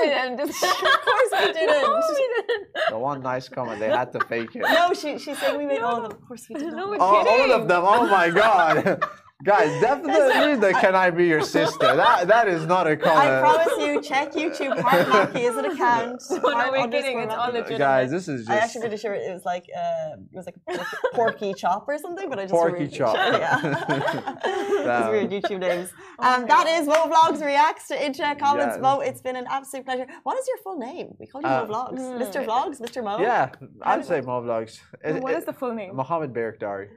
we 0.01 0.07
didn't. 0.07 0.37
didn't. 0.37 0.49
Of 0.63 1.01
course 1.05 1.31
we 1.47 1.53
didn't. 1.53 1.81
No, 1.81 2.01
we 2.09 2.15
didn't. 2.15 2.67
the 2.89 2.97
one 2.97 3.21
nice 3.21 3.47
comment, 3.49 3.79
they 3.79 3.89
had 3.89 4.11
to 4.13 4.19
fake 4.25 4.55
it. 4.55 4.61
No, 4.61 4.93
she, 4.93 5.17
she's 5.17 5.37
saying 5.37 5.57
we 5.57 5.65
made 5.65 5.81
all 5.81 5.97
of 5.97 6.03
them. 6.03 6.11
Of 6.13 6.25
course 6.27 6.47
we 6.49 6.55
did 6.55 6.71
No, 6.71 6.77
not. 6.77 6.89
we're 6.89 6.97
Oh, 6.99 7.27
all 7.27 7.51
of 7.51 7.67
them. 7.67 7.83
Oh 7.85 8.07
my 8.07 8.29
god. 8.29 9.03
Guys, 9.45 9.69
definitely 9.81 10.55
the 10.57 10.73
can 10.73 10.95
I 10.95 11.09
be 11.11 11.25
your 11.25 11.41
sister? 11.41 11.95
That 11.95 12.27
that 12.27 12.49
is 12.49 12.65
not 12.65 12.87
a 12.87 12.97
comment. 12.97 13.29
I 13.29 13.39
promise 13.39 13.73
you, 13.79 14.01
check 14.01 14.33
YouTube. 14.33 14.77
Heart 14.81 15.07
Mackie 15.07 15.45
is 15.45 15.55
an 15.55 15.63
account. 15.63 16.21
No, 16.29 16.37
no, 16.39 16.71
we're 16.73 16.87
kidding. 16.89 17.19
It's 17.19 17.33
all 17.33 17.47
Mackie. 17.47 17.59
legit. 17.61 17.77
Guys, 17.77 18.11
this 18.11 18.27
is 18.27 18.45
just. 18.45 18.51
I 18.51 18.57
actually 18.61 18.81
did 18.81 18.93
a 18.93 18.97
shirt. 18.97 19.17
It 19.21 19.31
was 19.31 19.45
like 19.45 19.65
uh, 19.73 20.15
it 20.33 20.35
was 20.35 20.45
like, 20.45 20.55
like 20.67 20.85
Porky 21.13 21.53
Chop 21.57 21.87
or 21.87 21.97
something, 21.97 22.29
but 22.29 22.37
I 22.37 22.43
just 22.43 22.53
Porky 22.53 22.73
removed- 22.79 22.95
Chop. 22.95 23.15
Yeah, 23.39 25.01
those 25.01 25.11
weird 25.11 25.29
YouTube 25.31 25.59
names. 25.59 25.89
Um, 26.19 26.45
that 26.47 26.67
is 26.67 26.85
Mo 26.87 26.93
Vlogs 27.09 27.41
reacts 27.43 27.87
to 27.89 28.05
internet 28.05 28.39
comments. 28.39 28.75
Yes. 28.75 28.81
Mo, 28.81 28.99
it's 28.99 29.21
been 29.21 29.37
an 29.37 29.45
absolute 29.49 29.85
pleasure. 29.85 30.05
What 30.23 30.37
is 30.37 30.47
your 30.49 30.57
full 30.57 30.77
name? 30.77 31.15
We 31.17 31.27
call 31.27 31.41
you 31.41 31.47
Uh, 31.47 31.65
Mo 31.65 31.73
Vlogs, 31.73 31.97
hmm. 31.97 32.21
Mr. 32.21 32.45
Vlogs, 32.45 32.81
Mr. 32.81 33.01
Mo. 33.03 33.19
Yeah, 33.19 33.51
I'd 33.83 34.03
say 34.05 34.19
Mo 34.19 34.41
Vlogs. 34.41 34.79
It- 35.03 35.21
What 35.23 35.33
it- 35.33 35.37
is 35.37 35.45
the 35.45 35.53
full 35.53 35.73
name? 35.73 35.95
Mohammed 35.95 36.33
Bayrakdari. 36.33 36.89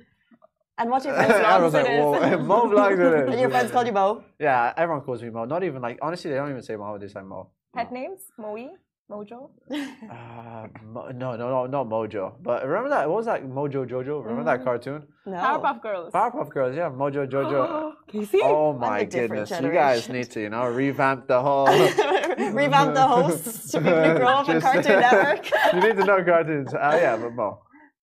And 0.78 0.90
what's 0.90 1.04
your 1.06 1.16
I 1.18 1.26
friends? 1.26 1.62
was 1.62 1.74
like, 1.74 1.86
it 1.86 1.92
is. 1.92 2.04
whoa, 2.04 2.38
Mo 2.50 2.62
Vlogs 2.70 2.92
it 2.98 3.24
is. 3.24 3.30
and 3.32 3.40
your 3.40 3.50
friends 3.50 3.70
call 3.70 3.84
you 3.86 3.92
Mo. 3.92 4.24
Yeah, 4.38 4.72
everyone 4.76 5.02
calls 5.04 5.22
me 5.22 5.30
Mo. 5.30 5.44
Not 5.44 5.62
even 5.64 5.82
like 5.82 5.98
honestly, 6.02 6.30
they 6.30 6.36
don't 6.36 6.50
even 6.50 6.62
say 6.62 6.76
Mohammed. 6.76 7.02
They 7.02 7.08
say 7.08 7.20
Mo. 7.22 7.50
Pet 7.74 7.92
names? 7.92 8.20
Moe? 8.38 8.70
Mojo? 9.10 9.50
Uh, 9.70 10.68
Mo- 10.84 11.08
no, 11.10 11.36
no, 11.36 11.48
no, 11.50 11.66
not 11.66 11.86
Mojo. 11.86 12.32
But 12.42 12.66
remember 12.66 12.88
that? 12.90 13.06
What 13.08 13.16
was 13.16 13.26
that? 13.26 13.44
Mojo 13.44 13.86
Jojo. 13.86 14.22
Remember 14.24 14.44
that 14.44 14.64
cartoon? 14.64 15.02
No. 15.26 15.36
Powerpuff 15.36 15.82
Girls. 15.82 16.12
Powerpuff 16.14 16.48
Girls. 16.48 16.74
Yeah, 16.74 16.88
Mojo 16.88 17.26
Jojo. 17.28 17.92
Casey? 18.08 18.40
Oh 18.42 18.72
my 18.72 19.00
a 19.00 19.04
different 19.06 19.48
goodness! 19.48 19.60
You 19.60 19.70
guys 19.72 20.08
need 20.08 20.30
to, 20.30 20.40
you 20.40 20.48
know, 20.48 20.64
revamp 20.66 21.26
the 21.28 21.42
whole. 21.42 21.66
Revamp 22.52 22.94
the 22.94 23.06
hosts 23.06 23.70
to 23.72 23.78
people 23.78 24.02
who 24.02 24.14
grow 24.16 24.28
up 24.28 24.48
on 24.48 24.54
Just- 24.60 24.66
Cartoon 24.66 25.00
Network. 25.00 25.50
you 25.74 25.80
need 25.80 25.96
to 25.96 26.04
know 26.04 26.24
cartoons. 26.24 26.72
Uh, 26.72 26.98
yeah, 27.00 27.16
but 27.16 27.34
Mo. 27.34 27.60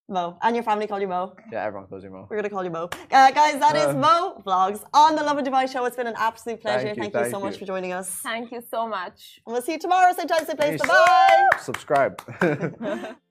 Mo. 0.10 0.38
And 0.42 0.56
your 0.56 0.64
family 0.64 0.88
call 0.88 1.00
you 1.00 1.08
Mo. 1.08 1.36
Yeah, 1.52 1.66
everyone 1.66 1.88
calls 1.88 2.04
you 2.04 2.10
Mo. 2.10 2.28
We're 2.30 2.38
going 2.38 2.44
to 2.44 2.50
call 2.50 2.64
you 2.64 2.70
Mo. 2.72 2.90
Uh, 3.12 3.32
guys, 3.32 3.60
that 3.60 3.76
is 3.76 3.88
Uh. 3.88 3.94
Mo 3.94 4.42
Vlogs 4.46 4.84
on 4.94 5.16
the 5.16 5.24
Lovin 5.24 5.46
Dubai 5.46 5.72
show. 5.72 5.86
It's 5.86 5.96
been 5.96 6.08
an 6.08 6.16
absolute 6.18 6.62
pleasure. 6.62 6.88
Thank 6.88 6.98
you, 6.98 7.04
Thank 7.04 7.14
you, 7.14 7.20
thank 7.22 7.32
so 7.32 7.40
much 7.40 7.58
for 7.58 7.66
joining 7.66 7.94
us. 7.94 8.10
Thank 8.10 8.52
you 8.52 8.62
so 8.70 8.88
much. 8.88 9.42
And 9.46 9.54
we'll 9.54 9.62
see 9.62 9.74
you 9.74 9.80
tomorrow, 9.80 10.14
same 10.14 10.28
time, 10.28 10.46
same 10.46 10.58
place. 10.58 10.82
Bye 10.82 10.88
bye. 10.88 11.48
Subscribe. 11.60 13.16